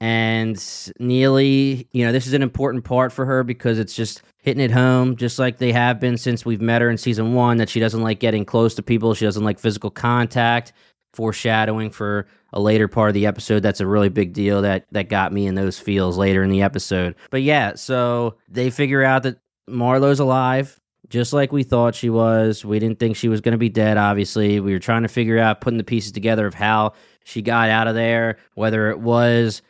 and 0.00 0.56
Neagley. 0.56 1.86
You 1.92 2.06
know, 2.06 2.12
this 2.12 2.26
is 2.26 2.32
an 2.32 2.42
important 2.42 2.84
part 2.84 3.12
for 3.12 3.26
her 3.26 3.44
because 3.44 3.78
it's 3.78 3.94
just 3.94 4.22
hitting 4.38 4.62
it 4.62 4.70
home, 4.70 5.16
just 5.16 5.38
like 5.38 5.58
they 5.58 5.72
have 5.72 6.00
been 6.00 6.16
since 6.16 6.44
we've 6.44 6.60
met 6.60 6.82
her 6.82 6.90
in 6.90 6.96
season 6.96 7.34
one, 7.34 7.58
that 7.58 7.68
she 7.68 7.80
doesn't 7.80 8.02
like 8.02 8.20
getting 8.20 8.44
close 8.44 8.74
to 8.76 8.82
people. 8.82 9.14
She 9.14 9.24
doesn't 9.24 9.44
like 9.44 9.58
physical 9.58 9.90
contact, 9.90 10.72
foreshadowing 11.12 11.90
for 11.90 12.26
a 12.52 12.60
later 12.60 12.88
part 12.88 13.10
of 13.10 13.14
the 13.14 13.26
episode. 13.26 13.62
That's 13.62 13.80
a 13.80 13.86
really 13.86 14.08
big 14.08 14.32
deal 14.32 14.62
that, 14.62 14.86
that 14.92 15.08
got 15.08 15.32
me 15.32 15.46
in 15.46 15.54
those 15.54 15.78
feels 15.78 16.16
later 16.16 16.42
in 16.42 16.50
the 16.50 16.62
episode. 16.62 17.14
But 17.30 17.42
yeah, 17.42 17.74
so 17.74 18.36
they 18.48 18.70
figure 18.70 19.02
out 19.02 19.24
that 19.24 19.38
Marlo's 19.66 20.20
alive 20.20 20.80
just 21.08 21.32
like 21.32 21.52
we 21.52 21.62
thought 21.62 21.94
she 21.94 22.10
was. 22.10 22.64
We 22.64 22.78
didn't 22.78 22.98
think 22.98 23.16
she 23.16 23.28
was 23.28 23.40
going 23.40 23.52
to 23.52 23.58
be 23.58 23.68
dead, 23.68 23.96
obviously. 23.96 24.60
We 24.60 24.72
were 24.72 24.78
trying 24.78 25.02
to 25.02 25.08
figure 25.08 25.38
out, 25.38 25.60
putting 25.60 25.78
the 25.78 25.84
pieces 25.84 26.12
together 26.12 26.46
of 26.46 26.54
how 26.54 26.92
she 27.24 27.42
got 27.42 27.68
out 27.68 27.88
of 27.88 27.94
there, 27.94 28.38
whether 28.54 28.90
it 28.90 29.00
was 29.00 29.62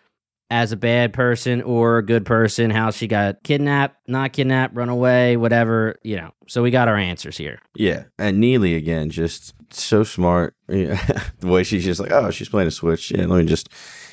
as 0.50 0.72
a 0.72 0.76
bad 0.76 1.12
person 1.12 1.60
or 1.62 1.98
a 1.98 2.02
good 2.02 2.24
person, 2.24 2.70
how 2.70 2.90
she 2.90 3.06
got 3.06 3.42
kidnapped, 3.42 3.96
not 4.08 4.32
kidnapped, 4.32 4.74
run 4.74 4.88
away, 4.88 5.36
whatever, 5.36 5.96
you 6.02 6.16
know. 6.16 6.30
So 6.46 6.62
we 6.62 6.70
got 6.70 6.88
our 6.88 6.96
answers 6.96 7.36
here. 7.36 7.60
Yeah. 7.74 8.04
And 8.18 8.42
Neagley, 8.42 8.76
again, 8.76 9.10
just 9.10 9.54
so 9.70 10.04
smart. 10.04 10.54
the 10.66 10.98
way 11.42 11.64
she's 11.64 11.84
just 11.84 12.00
like, 12.00 12.10
oh, 12.10 12.30
she's 12.30 12.48
playing 12.48 12.68
a 12.68 12.70
Switch. 12.70 13.10
Yeah, 13.10 13.26
let 13.26 13.38
me 13.38 13.44
just, 13.44 13.68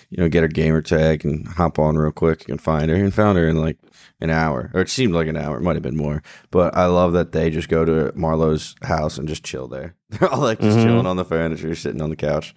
you 0.10 0.22
know, 0.22 0.30
get 0.30 0.42
her 0.42 0.48
gamer 0.48 0.82
tag 0.82 1.26
and 1.26 1.48
hop 1.48 1.80
on 1.80 1.98
real 1.98 2.12
quick 2.12 2.48
and 2.50 2.62
find 2.62 2.90
her. 2.90 2.96
And 2.96 3.14
found 3.14 3.38
her 3.38 3.48
in 3.48 3.58
like 3.58 3.78
an 4.22 4.30
hour, 4.30 4.72
or 4.74 4.82
it 4.82 4.90
seemed 4.90 5.14
like 5.14 5.28
an 5.28 5.38
hour. 5.38 5.58
It 5.58 5.64
might 5.64 5.76
have 5.76 5.84
been 5.84 5.98
more, 5.98 6.24
but 6.52 6.76
I 6.76 6.86
love 6.86 7.14
that 7.14 7.32
they 7.32 7.50
just 7.50 7.70
go 7.70 7.86
to 7.86 8.12
Marlo's 8.16 8.76
house 8.84 9.18
and 9.18 9.28
just 9.28 9.44
chill 9.44 9.68
there. 9.68 9.96
They're 10.10 10.30
all 10.30 10.40
like 10.40 10.60
just 10.60 10.78
mm-hmm. 10.78 10.88
chilling 10.88 11.06
on 11.06 11.18
the 11.18 11.26
furniture, 11.26 11.76
sitting 11.76 12.02
on 12.02 12.10
the 12.10 12.16
couch. 12.16 12.56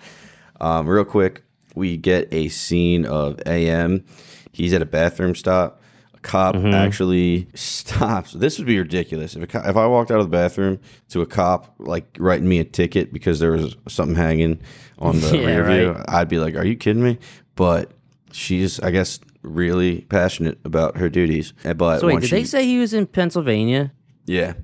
Um, 0.61 0.87
real 0.87 1.05
quick, 1.05 1.43
we 1.75 1.97
get 1.97 2.29
a 2.33 2.49
scene 2.49 3.05
of 3.07 3.41
AM. 3.47 4.05
He's 4.53 4.73
at 4.73 4.83
a 4.83 4.87
bathroom 4.87 5.35
stop. 5.35 5.78
Cop 6.23 6.57
mm-hmm. 6.57 6.75
actually 6.75 7.49
stops. 7.55 8.33
This 8.33 8.59
would 8.59 8.67
be 8.67 8.79
ridiculous 8.79 9.37
if 9.37 9.49
co- 9.49 9.63
if 9.65 9.77
I 9.77 9.87
walked 9.87 10.11
out 10.11 10.19
of 10.19 10.27
the 10.27 10.37
bathroom 10.37 10.81
to 11.11 11.21
a 11.21 11.27
cop 11.27 11.75
like 11.79 12.05
writing 12.19 12.49
me 12.49 12.59
a 12.59 12.65
ticket 12.65 13.13
because 13.13 13.41
there 13.41 13.53
was 13.53 13.77
something 13.89 14.17
hanging 14.17 14.61
on 14.99 15.21
the 15.21 15.39
yeah, 15.39 15.47
rear 15.47 15.65
view. 15.65 15.91
Right. 15.93 16.05
I'd 16.09 16.29
be 16.29 16.39
like, 16.39 16.57
"Are 16.57 16.65
you 16.65 16.77
kidding 16.77 17.03
me?" 17.03 17.19
But 17.55 17.93
she's, 18.33 18.81
I 18.81 18.91
guess, 18.91 19.21
really 19.43 20.03
passionate 20.03 20.59
about 20.65 20.97
her 20.97 21.09
duties. 21.09 21.53
Uh, 21.65 21.75
but 21.75 22.01
so 22.01 22.07
wait, 22.09 22.21
did 22.21 22.29
she, 22.29 22.37
they 22.37 22.45
say 22.45 22.67
he 22.67 22.79
was 22.79 22.95
in 22.95 23.07
Pennsylvania? 23.07 23.93
Yeah. 24.27 24.55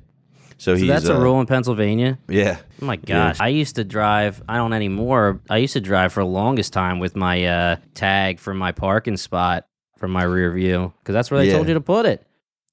So, 0.58 0.74
so 0.74 0.76
he's 0.76 0.88
that's 0.88 1.08
uh, 1.08 1.14
a 1.14 1.20
rule 1.20 1.40
in 1.40 1.46
Pennsylvania. 1.46 2.18
Yeah. 2.28 2.58
Oh 2.80 2.86
my 2.86 2.96
gosh, 2.96 3.38
yeah. 3.38 3.44
I 3.44 3.48
used 3.48 3.76
to 3.76 3.84
drive. 3.84 4.42
I 4.48 4.56
don't 4.56 4.72
anymore. 4.72 5.40
I 5.50 5.58
used 5.58 5.74
to 5.74 5.80
drive 5.80 6.12
for 6.12 6.22
the 6.22 6.28
longest 6.28 6.72
time 6.72 6.98
with 6.98 7.16
my 7.16 7.44
uh, 7.44 7.76
tag 7.94 8.38
for 8.38 8.54
my 8.54 8.72
parking 8.72 9.16
spot 9.16 9.66
from 10.04 10.12
my 10.12 10.22
rear 10.22 10.50
view 10.50 10.92
because 10.98 11.14
that's 11.14 11.30
where 11.30 11.40
they 11.40 11.46
yeah. 11.46 11.54
told 11.54 11.66
you 11.66 11.72
to 11.72 11.80
put 11.80 12.04
it. 12.04 12.26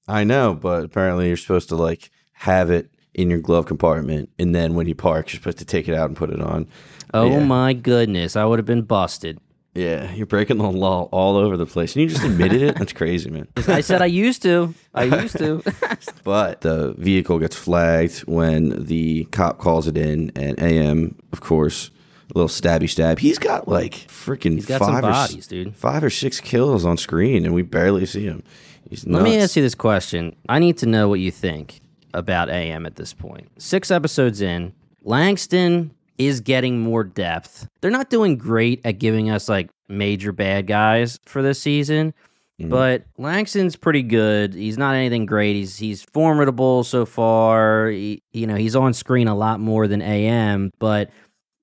I 0.06 0.22
know, 0.24 0.52
but 0.52 0.84
apparently 0.84 1.28
you're 1.28 1.38
supposed 1.38 1.70
to 1.70 1.76
like 1.76 2.10
have 2.32 2.70
it 2.70 2.90
in 3.14 3.30
your 3.30 3.38
glove 3.38 3.64
compartment, 3.64 4.28
and 4.38 4.54
then 4.54 4.74
when 4.74 4.86
you 4.86 4.94
park, 4.94 5.32
you're 5.32 5.38
supposed 5.38 5.56
to 5.58 5.64
take 5.64 5.88
it 5.88 5.94
out 5.94 6.08
and 6.08 6.16
put 6.16 6.28
it 6.28 6.42
on. 6.42 6.68
Oh 7.14 7.30
yeah. 7.30 7.44
my 7.44 7.72
goodness, 7.72 8.36
I 8.36 8.44
would 8.44 8.58
have 8.58 8.66
been 8.66 8.82
busted. 8.82 9.38
Yeah, 9.74 10.12
you're 10.12 10.26
breaking 10.26 10.58
the 10.58 10.70
law 10.70 11.08
all 11.10 11.38
over 11.38 11.56
the 11.56 11.64
place. 11.64 11.96
And 11.96 12.02
you 12.02 12.08
just 12.10 12.22
admitted 12.22 12.60
it? 12.60 12.76
That's 12.76 12.92
crazy, 12.92 13.30
man. 13.30 13.48
I 13.66 13.80
said 13.80 14.02
I 14.02 14.06
used 14.06 14.42
to. 14.42 14.74
I 14.92 15.04
used 15.04 15.38
to. 15.38 15.62
But 16.24 16.60
the 16.60 16.92
vehicle 16.98 17.38
gets 17.38 17.56
flagged 17.56 18.20
when 18.20 18.84
the 18.84 19.24
cop 19.26 19.58
calls 19.58 19.88
it 19.88 19.96
in, 19.96 20.30
and 20.36 20.60
AM, 20.60 21.16
of 21.32 21.40
course, 21.40 21.90
a 22.30 22.38
little 22.38 22.48
stabby 22.48 22.88
stab. 22.88 23.18
He's 23.18 23.38
got 23.38 23.68
like 23.68 23.94
freaking 24.08 24.54
He's 24.54 24.66
got 24.66 24.78
five 24.80 24.86
some 24.86 24.96
or 24.96 25.12
bodies, 25.12 25.46
dude. 25.46 25.76
five 25.76 26.02
or 26.04 26.10
six 26.10 26.40
kills 26.40 26.84
on 26.84 26.96
screen, 26.96 27.44
and 27.44 27.54
we 27.54 27.62
barely 27.62 28.06
see 28.06 28.24
him. 28.24 28.42
He's 28.88 29.06
Let 29.06 29.22
me 29.22 29.38
ask 29.38 29.56
you 29.56 29.62
this 29.62 29.74
question. 29.74 30.36
I 30.48 30.58
need 30.58 30.78
to 30.78 30.86
know 30.86 31.08
what 31.08 31.20
you 31.20 31.30
think 31.30 31.80
about 32.14 32.50
AM 32.50 32.86
at 32.86 32.96
this 32.96 33.14
point. 33.14 33.48
Six 33.58 33.90
episodes 33.90 34.40
in, 34.40 34.72
Langston 35.02 35.92
is 36.18 36.40
getting 36.40 36.80
more 36.80 37.04
depth. 37.04 37.66
They're 37.80 37.90
not 37.90 38.10
doing 38.10 38.36
great 38.36 38.80
at 38.84 38.98
giving 38.98 39.30
us 39.30 39.48
like 39.48 39.70
major 39.88 40.32
bad 40.32 40.66
guys 40.66 41.18
for 41.26 41.42
this 41.42 41.60
season, 41.60 42.14
mm-hmm. 42.60 42.70
but 42.70 43.04
Langston's 43.18 43.76
pretty 43.76 44.02
good. 44.02 44.54
He's 44.54 44.78
not 44.78 44.94
anything 44.94 45.26
great. 45.26 45.54
He's 45.56 45.78
he's 45.78 46.02
formidable 46.02 46.84
so 46.84 47.06
far. 47.06 47.88
He, 47.88 48.22
you 48.32 48.46
know, 48.46 48.56
he's 48.56 48.76
on 48.76 48.92
screen 48.94 49.28
a 49.28 49.34
lot 49.34 49.60
more 49.60 49.86
than 49.86 50.02
AM, 50.02 50.72
but 50.78 51.10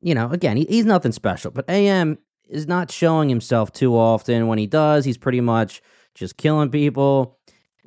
you 0.01 0.15
know, 0.15 0.29
again, 0.29 0.57
he, 0.57 0.65
he's 0.69 0.85
nothing 0.85 1.11
special. 1.11 1.51
But 1.51 1.69
AM 1.69 2.17
is 2.47 2.67
not 2.67 2.91
showing 2.91 3.29
himself 3.29 3.71
too 3.71 3.95
often. 3.97 4.47
When 4.47 4.57
he 4.57 4.67
does, 4.67 5.05
he's 5.05 5.17
pretty 5.17 5.41
much 5.41 5.81
just 6.15 6.37
killing 6.37 6.69
people. 6.69 7.37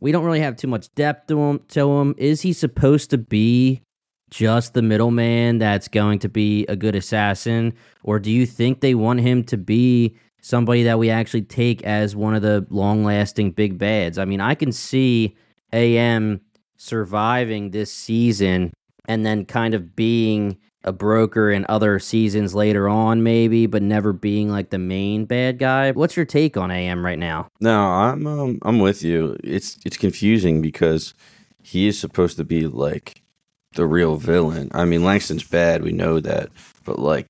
We 0.00 0.12
don't 0.12 0.24
really 0.24 0.40
have 0.40 0.56
too 0.56 0.68
much 0.68 0.92
depth 0.94 1.28
to 1.28 1.38
him. 1.38 1.60
To 1.68 1.92
him, 1.98 2.14
is 2.18 2.42
he 2.42 2.52
supposed 2.52 3.10
to 3.10 3.18
be 3.18 3.82
just 4.30 4.74
the 4.74 4.82
middleman 4.82 5.58
that's 5.58 5.88
going 5.88 6.18
to 6.20 6.28
be 6.28 6.64
a 6.66 6.74
good 6.74 6.96
assassin, 6.96 7.74
or 8.02 8.18
do 8.18 8.30
you 8.30 8.46
think 8.46 8.80
they 8.80 8.94
want 8.94 9.20
him 9.20 9.44
to 9.44 9.58
be 9.58 10.16
somebody 10.40 10.82
that 10.84 10.98
we 10.98 11.10
actually 11.10 11.42
take 11.42 11.82
as 11.82 12.16
one 12.16 12.34
of 12.34 12.40
the 12.42 12.66
long-lasting 12.70 13.52
big 13.52 13.78
bads? 13.78 14.18
I 14.18 14.24
mean, 14.24 14.40
I 14.40 14.54
can 14.54 14.72
see 14.72 15.36
AM 15.72 16.40
surviving 16.78 17.70
this 17.70 17.92
season 17.92 18.72
and 19.06 19.24
then 19.26 19.44
kind 19.44 19.74
of 19.74 19.94
being 19.94 20.58
a 20.84 20.92
broker 20.92 21.50
in 21.50 21.64
other 21.68 21.98
seasons 21.98 22.54
later 22.54 22.88
on, 22.88 23.22
maybe, 23.22 23.66
but 23.66 23.82
never 23.82 24.12
being 24.12 24.50
like 24.50 24.70
the 24.70 24.78
main 24.78 25.24
bad 25.24 25.58
guy. 25.58 25.92
What's 25.92 26.16
your 26.16 26.26
take 26.26 26.56
on 26.56 26.70
AM 26.70 27.04
right 27.04 27.18
now? 27.18 27.48
No, 27.60 27.80
I'm 27.80 28.26
um, 28.26 28.58
I'm 28.62 28.78
with 28.78 29.02
you. 29.02 29.36
It's 29.44 29.78
it's 29.84 29.96
confusing 29.96 30.60
because 30.62 31.14
he 31.62 31.86
is 31.86 31.98
supposed 31.98 32.36
to 32.36 32.44
be 32.44 32.66
like 32.66 33.22
the 33.74 33.86
real 33.86 34.16
villain. 34.16 34.70
I 34.72 34.84
mean, 34.84 35.04
Langston's 35.04 35.44
bad, 35.44 35.82
we 35.82 35.92
know 35.92 36.20
that, 36.20 36.50
but 36.84 36.98
like 36.98 37.28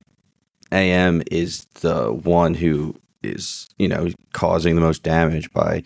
AM 0.73 1.23
is 1.31 1.65
the 1.81 2.13
one 2.13 2.55
who 2.55 2.97
is, 3.23 3.69
you 3.79 3.89
know, 3.89 4.09
causing 4.33 4.75
the 4.75 4.81
most 4.81 5.03
damage 5.03 5.53
by 5.53 5.83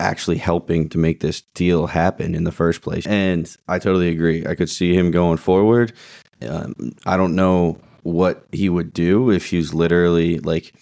actually 0.00 0.38
helping 0.38 0.88
to 0.88 0.98
make 0.98 1.20
this 1.20 1.40
deal 1.54 1.86
happen 1.86 2.34
in 2.34 2.44
the 2.44 2.52
first 2.52 2.82
place. 2.82 3.06
And 3.06 3.54
I 3.66 3.78
totally 3.78 4.08
agree. 4.08 4.46
I 4.46 4.54
could 4.54 4.70
see 4.70 4.94
him 4.94 5.10
going 5.10 5.38
forward. 5.38 5.92
Um, 6.42 6.94
I 7.06 7.16
don't 7.16 7.34
know 7.34 7.78
what 8.02 8.46
he 8.52 8.68
would 8.68 8.92
do 8.92 9.30
if 9.30 9.50
he's 9.50 9.74
literally 9.74 10.38
like 10.38 10.72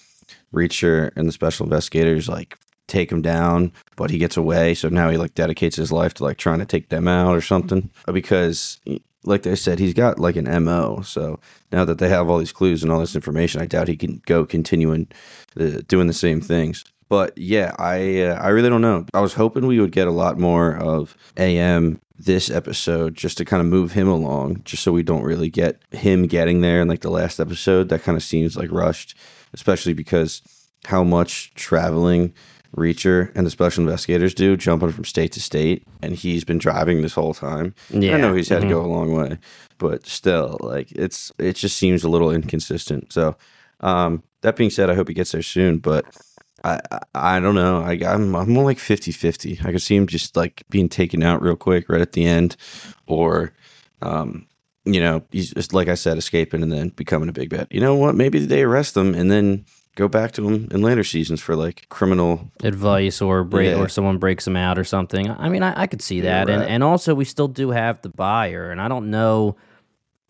Reacher 0.52 1.10
and 1.16 1.28
the 1.28 1.32
special 1.32 1.64
investigators 1.64 2.28
like 2.28 2.58
take 2.86 3.10
him 3.10 3.22
down, 3.22 3.72
but 3.96 4.10
he 4.10 4.18
gets 4.18 4.36
away. 4.36 4.75
So 4.75 4.88
now 4.88 5.10
he 5.10 5.16
like 5.16 5.34
dedicates 5.34 5.76
his 5.76 5.92
life 5.92 6.14
to 6.14 6.25
like 6.25 6.38
trying 6.38 6.60
to 6.60 6.66
take 6.66 6.88
them 6.88 7.08
out 7.08 7.34
or 7.34 7.40
something. 7.40 7.90
Because, 8.06 8.78
like 9.25 9.42
they 9.42 9.56
said, 9.56 9.78
he's 9.78 9.94
got 9.94 10.18
like 10.18 10.36
an 10.36 10.64
mo. 10.64 11.02
So 11.02 11.40
now 11.72 11.84
that 11.84 11.98
they 11.98 12.08
have 12.08 12.28
all 12.28 12.38
these 12.38 12.52
clues 12.52 12.82
and 12.82 12.92
all 12.92 13.00
this 13.00 13.16
information, 13.16 13.60
I 13.60 13.66
doubt 13.66 13.88
he 13.88 13.96
can 13.96 14.22
go 14.26 14.46
continuing 14.46 15.08
uh, 15.58 15.80
doing 15.88 16.06
the 16.06 16.12
same 16.12 16.40
things. 16.40 16.84
But 17.08 17.36
yeah, 17.38 17.75
I 17.78 18.22
uh, 18.22 18.34
I 18.34 18.48
really 18.48 18.68
don't 18.68 18.80
know. 18.80 19.06
I 19.14 19.20
was 19.20 19.34
hoping 19.34 19.66
we 19.66 19.80
would 19.80 19.92
get 19.92 20.08
a 20.08 20.12
lot 20.12 20.38
more 20.38 20.76
of 20.76 21.16
AM 21.36 22.00
this 22.18 22.50
episode 22.50 23.14
just 23.14 23.38
to 23.38 23.44
kind 23.44 23.61
of 23.61 23.66
move 23.66 23.92
him 23.92 24.08
along, 24.08 24.62
just 24.64 24.82
so 24.82 24.92
we 24.92 25.02
don't 25.02 25.23
really 25.23 25.50
get 25.50 25.80
him 25.90 26.26
getting 26.26 26.61
there 26.61 26.80
in 26.80 26.88
like 26.88 27.00
the 27.00 27.11
last 27.11 27.40
episode. 27.40 27.88
That 27.88 28.02
kind 28.02 28.16
of 28.16 28.23
seems 28.23 28.56
like 28.56 28.70
rushed, 28.73 29.16
especially 29.52 29.92
because 29.92 30.42
how 30.87 31.04
much 31.04 31.52
traveling 31.54 32.32
Reacher 32.76 33.32
and 33.35 33.46
the 33.46 33.50
special 33.50 33.82
investigators 33.82 34.35
do, 34.35 34.56
jumping 34.56 34.92
from 34.92 35.04
state 35.04 35.32
to 35.32 35.40
state, 35.40 35.87
and 36.02 36.14
he's 36.14 36.44
been 36.44 36.58
driving 36.58 37.02
this 37.02 37.14
whole 37.14 37.32
time. 37.35 37.75
Yeah. 37.90 38.16
I 38.16 38.20
know 38.20 38.35
he's 38.35 38.49
had 38.49 38.62
to 38.62 38.68
go 38.68 38.85
a 38.85 38.87
long 38.87 39.14
way, 39.14 39.38
but 39.78 40.06
still, 40.06 40.58
like 40.61 40.92
it's 40.92 41.32
it 41.38 41.54
just 41.54 41.76
seems 41.76 42.04
a 42.04 42.08
little 42.08 42.30
inconsistent. 42.30 43.12
So, 43.12 43.37
um, 43.80 44.23
that 44.42 44.56
being 44.56 44.70
said, 44.70 44.90
I 44.90 44.94
hope 44.94 45.08
he 45.08 45.14
gets 45.14 45.32
there 45.32 45.42
soon, 45.42 45.78
but. 45.78 46.04
I, 46.90 47.00
I 47.14 47.40
don't 47.40 47.54
know. 47.54 47.80
I, 47.82 47.92
I'm 48.06 48.35
I'm 48.35 48.50
more 48.50 48.64
like 48.64 48.78
50-50. 48.78 49.64
I 49.64 49.73
could 49.73 49.82
see 49.82 49.96
him 49.96 50.06
just 50.06 50.37
like 50.37 50.64
being 50.70 50.88
taken 50.88 51.23
out 51.23 51.42
real 51.42 51.56
quick 51.56 51.88
right 51.88 52.00
at 52.00 52.12
the 52.12 52.25
end, 52.26 52.56
or, 53.06 53.52
um, 54.02 54.46
you 54.85 55.00
know, 55.00 55.23
he's 55.30 55.52
just 55.52 55.73
like 55.73 55.88
I 55.88 55.94
said, 55.94 56.18
escaping 56.18 56.62
and 56.62 56.73
then 56.73 56.88
becoming 56.90 57.28
a 57.28 57.32
big 57.32 57.50
bet. 57.50 57.70
You 57.70 57.80
know 57.80 57.94
what? 57.94 58.14
Maybe 58.14 58.38
they 58.44 58.62
arrest 58.62 58.96
him 58.96 59.14
and 59.14 59.30
then 59.30 59.64
go 59.96 60.08
back 60.08 60.32
to 60.32 60.46
him 60.46 60.68
in 60.70 60.82
later 60.82 61.02
seasons 61.04 61.40
for 61.40 61.56
like 61.56 61.88
criminal. 61.88 62.50
advice 62.62 63.23
or 63.23 63.44
break 63.44 63.70
Yeah. 63.70 63.80
or 63.80 63.88
someone 63.88 64.18
breaks 64.18 64.46
him 64.46 64.56
out 64.56 64.78
or 64.78 64.85
something. 64.85 65.30
I 65.30 65.49
mean, 65.49 65.62
I, 65.62 65.82
I 65.82 65.87
could 65.87 66.02
see 66.02 66.20
that, 66.23 66.49
and 66.50 66.62
and 66.62 66.82
also 66.85 67.14
we 67.14 67.25
still 67.25 67.49
do 67.49 67.70
have 67.70 68.02
the 68.02 68.11
buyer, 68.11 68.70
and 68.70 68.80
I 68.80 68.88
don't 68.88 69.11
know. 69.11 69.56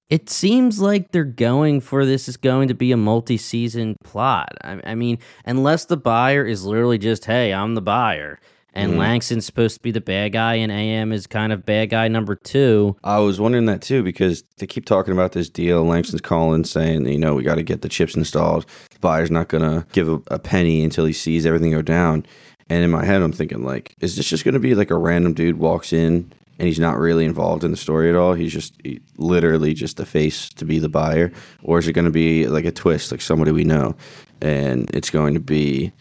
It 0.08 0.30
seems 0.30 0.80
like 0.80 1.10
they're 1.10 1.24
going 1.24 1.80
for 1.80 2.04
this 2.06 2.28
is 2.28 2.36
going 2.36 2.68
to 2.68 2.74
be 2.74 2.92
a 2.92 2.96
multi-season 2.96 3.96
plot. 4.04 4.56
I, 4.62 4.80
I 4.84 4.94
mean, 4.94 5.18
unless 5.44 5.84
the 5.86 5.96
buyer 5.96 6.44
is 6.44 6.64
literally 6.64 6.98
just, 6.98 7.24
"Hey, 7.24 7.52
I'm 7.52 7.74
the 7.74 7.80
buyer," 7.82 8.38
and 8.72 8.92
Mhm. 8.92 8.98
Langston's 8.98 9.46
supposed 9.46 9.74
to 9.76 9.82
be 9.82 9.90
the 9.90 10.00
bad 10.00 10.32
guy, 10.32 10.54
and 10.54 10.70
AM 10.70 11.10
is 11.12 11.26
kind 11.26 11.52
of 11.52 11.66
bad 11.66 11.90
guy 11.90 12.06
number 12.06 12.36
two. 12.36 12.94
I 13.02 13.18
was 13.18 13.40
wondering 13.40 13.64
that 13.66 13.82
too 13.82 14.04
because 14.04 14.44
they 14.58 14.66
keep 14.68 14.84
talking 14.84 15.12
about 15.12 15.32
this 15.32 15.48
deal. 15.48 15.82
Langston's 15.84 16.20
calling 16.20 16.62
saying, 16.62 17.08
you 17.08 17.18
know, 17.18 17.34
we 17.34 17.42
got 17.42 17.56
to 17.56 17.64
get 17.64 17.82
the 17.82 17.88
chips 17.88 18.14
installed. 18.14 18.64
The 18.92 19.00
buyer's 19.00 19.30
not 19.32 19.48
gonna 19.48 19.86
give 19.92 20.08
a, 20.08 20.20
a 20.28 20.38
penny 20.38 20.84
until 20.84 21.04
he 21.04 21.12
sees 21.12 21.44
everything 21.46 21.72
go 21.72 21.82
down. 21.82 22.24
And 22.70 22.84
in 22.84 22.90
my 22.92 23.04
head, 23.04 23.22
I'm 23.22 23.32
thinking 23.32 23.64
like, 23.64 23.94
is 24.00 24.14
this 24.16 24.28
just 24.28 24.44
gonna 24.44 24.60
be 24.60 24.76
like 24.76 24.90
a 24.92 24.96
random 24.98 25.34
dude 25.34 25.58
walks 25.58 25.92
in 25.92 26.32
and 26.58 26.66
he's 26.68 26.78
not 26.80 26.98
really 26.98 27.24
involved 27.24 27.64
in 27.64 27.70
the 27.70 27.76
story 27.76 28.08
at 28.08 28.16
all? 28.16 28.34
He's 28.34 28.52
just 28.52 28.74
he- 28.82 29.00
literally 29.16 29.74
just 29.74 29.96
the 29.96 30.06
face 30.06 30.48
to 30.50 30.64
be 30.64 30.78
the 30.78 30.88
buyer, 30.88 31.32
or 31.62 31.78
is 31.78 31.88
it 31.88 31.92
gonna 31.92 32.10
be 32.10 32.46
like 32.46 32.64
a 32.64 32.72
twist, 32.72 33.12
like 33.12 33.20
somebody 33.20 33.52
we 33.52 33.64
know, 33.64 33.96
and 34.40 34.90
it's 34.94 35.10
going 35.10 35.34
to 35.34 35.40
be 35.40 35.92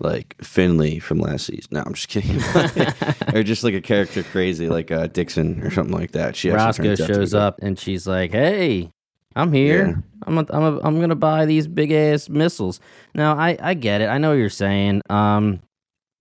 like 0.00 0.34
Finlay 0.42 0.98
from 0.98 1.18
last 1.18 1.46
season. 1.46 1.68
No, 1.72 1.82
I'm 1.84 1.94
just 1.94 2.08
kidding. 2.08 2.36
or 3.34 3.42
just 3.42 3.62
like 3.62 3.74
a 3.74 3.80
character 3.80 4.22
crazy, 4.22 4.68
like 4.68 4.90
uh, 4.90 5.06
Dixon 5.08 5.60
or 5.62 5.70
something 5.70 5.94
like 5.94 6.12
that. 6.12 6.36
She 6.36 6.50
Roscoe 6.50 6.82
turns 6.82 7.00
out 7.00 7.06
to 7.06 7.12
be 7.12 7.14
shows 7.18 7.34
up, 7.34 7.58
and 7.62 7.78
she's 7.78 8.06
like, 8.06 8.32
"Hey, 8.32 8.90
I'm 9.36 9.52
here. 9.52 9.86
Yeah. 9.86 9.94
I'm 10.26 10.38
a, 10.38 10.46
I'm 10.50 10.62
a, 10.62 10.80
I'm 10.80 11.00
gonna 11.00 11.14
buy 11.16 11.46
these 11.46 11.66
big 11.66 11.92
ass 11.92 12.28
missiles." 12.28 12.80
Now, 13.14 13.36
I 13.36 13.56
I 13.60 13.74
get 13.74 14.00
it. 14.00 14.08
I 14.08 14.18
know 14.18 14.30
what 14.30 14.38
you're 14.38 14.48
saying. 14.48 15.02
Um, 15.10 15.60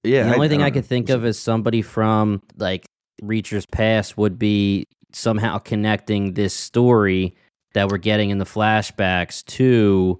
Yeah, 0.03 0.23
the 0.23 0.35
only 0.35 0.49
thing 0.49 0.61
I 0.61 0.71
could 0.71 0.85
think 0.85 1.09
of 1.09 1.25
is 1.25 1.39
somebody 1.39 1.81
from 1.81 2.41
like 2.57 2.85
Reacher's 3.21 3.65
past 3.65 4.17
would 4.17 4.39
be 4.39 4.85
somehow 5.11 5.57
connecting 5.57 6.33
this 6.33 6.53
story 6.53 7.35
that 7.73 7.89
we're 7.89 7.97
getting 7.97 8.29
in 8.29 8.37
the 8.37 8.45
flashbacks 8.45 9.45
to 9.45 10.19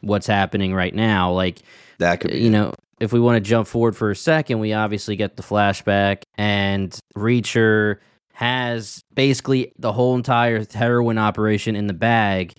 what's 0.00 0.26
happening 0.26 0.74
right 0.74 0.94
now. 0.94 1.32
Like, 1.32 1.60
that 1.98 2.20
could 2.20 2.30
be. 2.30 2.38
you 2.38 2.50
know, 2.50 2.72
if 3.00 3.12
we 3.12 3.20
want 3.20 3.36
to 3.36 3.40
jump 3.40 3.68
forward 3.68 3.96
for 3.96 4.10
a 4.10 4.16
second, 4.16 4.58
we 4.58 4.72
obviously 4.72 5.16
get 5.16 5.36
the 5.36 5.42
flashback, 5.42 6.22
and 6.38 6.98
Reacher 7.16 7.98
has 8.32 9.02
basically 9.14 9.72
the 9.78 9.92
whole 9.92 10.14
entire 10.14 10.64
heroin 10.72 11.18
operation 11.18 11.74
in 11.76 11.86
the 11.86 11.94
bag. 11.94 12.52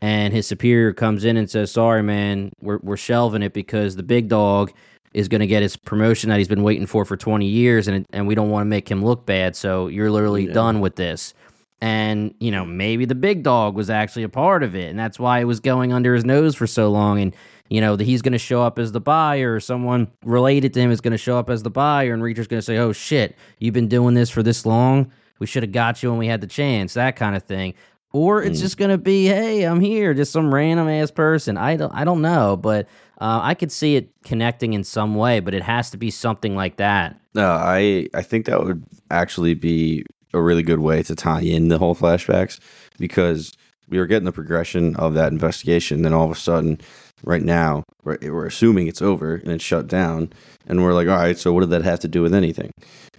And 0.00 0.32
his 0.32 0.46
superior 0.48 0.92
comes 0.92 1.24
in 1.24 1.36
and 1.36 1.48
says, 1.48 1.70
"Sorry, 1.70 2.02
man, 2.02 2.50
we're 2.60 2.80
we're 2.82 2.96
shelving 2.96 3.42
it 3.42 3.52
because 3.52 3.94
the 3.94 4.02
big 4.02 4.28
dog 4.28 4.72
is 5.14 5.28
going 5.28 5.40
to 5.40 5.46
get 5.46 5.62
his 5.62 5.76
promotion 5.76 6.30
that 6.30 6.38
he's 6.38 6.48
been 6.48 6.62
waiting 6.62 6.86
for 6.86 7.04
for 7.04 7.16
20 7.16 7.46
years, 7.46 7.88
and 7.88 8.06
and 8.12 8.26
we 8.26 8.34
don't 8.34 8.50
want 8.50 8.62
to 8.64 8.68
make 8.68 8.90
him 8.90 9.04
look 9.04 9.26
bad. 9.26 9.54
So 9.56 9.88
you're 9.88 10.10
literally 10.10 10.46
Yeah. 10.46 10.52
done 10.54 10.80
with 10.80 10.96
this." 10.96 11.34
And 11.80 12.34
you 12.38 12.50
know, 12.52 12.64
maybe 12.64 13.04
the 13.06 13.14
big 13.16 13.42
dog 13.42 13.74
was 13.74 13.90
actually 13.90 14.22
a 14.22 14.28
part 14.28 14.62
of 14.62 14.76
it, 14.76 14.88
and 14.90 14.98
that's 14.98 15.18
why 15.18 15.40
it 15.40 15.44
was 15.44 15.58
going 15.60 15.92
under 15.92 16.14
his 16.14 16.24
nose 16.24 16.54
for 16.54 16.66
so 16.66 16.90
long. 16.90 17.20
And 17.20 17.34
you 17.68 17.80
know 17.80 17.96
that 17.96 18.04
he's 18.04 18.22
going 18.22 18.32
to 18.32 18.38
show 18.38 18.62
up 18.62 18.78
as 18.78 18.92
the 18.92 19.00
buyer, 19.00 19.54
or 19.54 19.60
someone 19.60 20.08
related 20.24 20.72
to 20.74 20.80
him 20.80 20.90
is 20.92 21.00
going 21.00 21.12
to 21.12 21.18
show 21.18 21.38
up 21.38 21.50
as 21.50 21.62
the 21.64 21.70
buyer, 21.70 22.12
and 22.14 22.22
Reacher's 22.22 22.46
going 22.46 22.58
to 22.58 22.64
say, 22.64 22.78
"Oh 22.78 22.92
shit, 22.92 23.34
you've 23.58 23.74
been 23.74 23.88
doing 23.88 24.14
this 24.14 24.30
for 24.30 24.42
this 24.42 24.64
long. 24.64 25.10
We 25.40 25.46
should 25.46 25.64
have 25.64 25.72
got 25.72 26.02
you 26.02 26.10
when 26.10 26.18
we 26.18 26.28
had 26.28 26.40
the 26.40 26.46
chance." 26.46 26.94
That 26.94 27.16
kind 27.16 27.34
of 27.34 27.42
thing. 27.42 27.74
Or 28.12 28.42
it's 28.42 28.58
Mm. 28.58 28.62
just 28.62 28.76
going 28.76 28.90
to 28.90 28.98
be, 28.98 29.24
"Hey, 29.26 29.62
I'm 29.64 29.80
here," 29.80 30.12
just 30.14 30.30
some 30.32 30.52
random 30.54 30.86
ass 30.88 31.10
person. 31.10 31.56
I 31.56 31.76
don't, 31.76 31.92
I 31.94 32.04
don't 32.04 32.20
know, 32.22 32.56
but 32.58 32.86
uh, 33.22 33.40
I 33.40 33.54
could 33.54 33.70
see 33.70 33.94
it 33.94 34.10
connecting 34.24 34.72
in 34.72 34.82
some 34.82 35.14
way. 35.14 35.38
But 35.38 35.54
it 35.54 35.62
has 35.62 35.90
to 35.90 35.96
be 35.96 36.10
something 36.10 36.56
like 36.56 36.76
that. 36.76 37.18
No, 37.34 37.50
I 37.50 38.08
I 38.12 38.22
think 38.22 38.46
that 38.46 38.62
would 38.62 38.84
actually 39.10 39.54
be 39.54 40.04
a 40.34 40.42
really 40.42 40.62
good 40.62 40.80
way 40.80 41.02
to 41.04 41.14
tie 41.14 41.42
in 41.42 41.68
the 41.68 41.78
whole 41.78 41.94
flashbacks 41.94 42.58
because 42.98 43.52
we 43.88 43.98
were 43.98 44.06
getting 44.06 44.24
the 44.24 44.32
progression 44.32 44.96
of 44.96 45.14
that 45.14 45.30
investigation. 45.30 46.02
Then 46.02 46.12
all 46.12 46.24
of 46.24 46.30
a 46.32 46.40
sudden, 46.40 46.80
right 47.24 47.42
now 47.42 47.82
we're, 48.04 48.18
we're 48.22 48.46
assuming 48.46 48.86
it's 48.88 49.02
over 49.02 49.34
and 49.36 49.48
it's 49.52 49.64
shut 49.64 49.86
down 49.86 50.32
and 50.66 50.82
we're 50.82 50.92
like 50.94 51.08
all 51.08 51.16
right 51.16 51.38
so 51.38 51.52
what 51.52 51.60
did 51.60 51.70
that 51.70 51.82
have 51.84 52.00
to 52.00 52.08
do 52.08 52.22
with 52.22 52.34
anything 52.34 52.70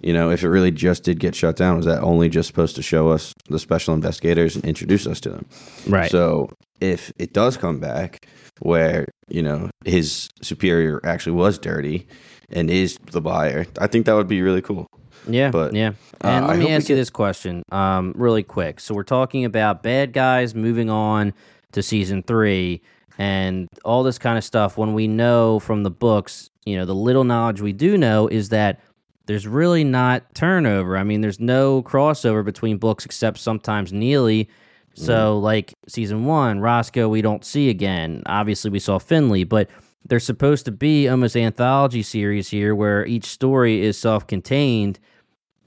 you 0.02 0.12
know 0.12 0.30
if 0.30 0.42
it 0.42 0.48
really 0.48 0.70
just 0.70 1.02
did 1.04 1.18
get 1.18 1.34
shut 1.34 1.56
down 1.56 1.76
was 1.76 1.86
that 1.86 2.02
only 2.02 2.28
just 2.28 2.46
supposed 2.46 2.76
to 2.76 2.82
show 2.82 3.08
us 3.08 3.32
the 3.48 3.58
special 3.58 3.94
investigators 3.94 4.56
and 4.56 4.64
introduce 4.64 5.06
us 5.06 5.20
to 5.20 5.30
them 5.30 5.46
Right. 5.88 6.10
so 6.10 6.50
if 6.80 7.12
it 7.18 7.32
does 7.32 7.56
come 7.56 7.80
back 7.80 8.26
where 8.60 9.06
you 9.28 9.42
know 9.42 9.70
his 9.84 10.28
superior 10.42 11.00
actually 11.04 11.32
was 11.32 11.58
dirty 11.58 12.06
and 12.50 12.70
is 12.70 12.98
the 13.10 13.20
buyer 13.20 13.66
i 13.80 13.86
think 13.86 14.06
that 14.06 14.14
would 14.14 14.28
be 14.28 14.42
really 14.42 14.62
cool 14.62 14.86
Yeah, 15.26 15.50
But, 15.50 15.72
yeah. 15.74 15.92
uh, 16.22 16.28
And 16.28 16.44
I 16.44 16.48
let 16.48 16.58
me 16.58 16.64
hope 16.64 16.72
ask 16.72 16.88
you 16.90 16.96
this 16.96 17.08
question, 17.08 17.62
um, 17.72 18.12
really 18.14 18.42
quick. 18.42 18.78
So 18.80 18.94
we're 18.94 19.04
talking 19.04 19.46
about 19.46 19.82
bad 19.82 20.12
guys 20.12 20.54
moving 20.54 20.90
on 20.90 21.32
to 21.72 21.82
season 21.82 22.22
three, 22.22 22.82
and 23.18 23.68
all 23.84 24.02
this 24.02 24.18
kind 24.18 24.38
of 24.38 24.44
stuff. 24.44 24.76
When 24.76 24.94
we 24.94 25.06
know 25.06 25.58
from 25.58 25.82
the 25.82 25.90
books, 25.90 26.50
you 26.64 26.76
know, 26.76 26.84
the 26.84 26.94
little 26.94 27.24
knowledge 27.24 27.60
we 27.60 27.72
do 27.72 27.96
know 27.96 28.28
is 28.28 28.48
that 28.50 28.80
there's 29.26 29.46
really 29.46 29.84
not 29.84 30.34
turnover. 30.34 30.96
I 30.96 31.04
mean, 31.04 31.20
there's 31.20 31.40
no 31.40 31.82
crossover 31.82 32.44
between 32.44 32.78
books 32.78 33.04
except 33.04 33.38
sometimes 33.38 33.92
Neagley. 33.92 34.48
So, 34.96 35.34
mm-hmm. 35.34 35.44
like 35.44 35.74
season 35.88 36.24
one, 36.24 36.60
Roscoe, 36.60 37.08
we 37.08 37.20
don't 37.20 37.44
see 37.44 37.68
again. 37.68 38.22
Obviously, 38.26 38.70
we 38.70 38.78
saw 38.78 38.98
Finlay, 38.98 39.44
but 39.44 39.68
there's 40.06 40.24
supposed 40.24 40.66
to 40.66 40.70
be 40.70 41.08
almost 41.08 41.36
anthology 41.36 42.02
series 42.02 42.50
here 42.50 42.74
where 42.74 43.04
each 43.06 43.24
story 43.24 43.82
is 43.82 43.98
self-contained. 43.98 45.00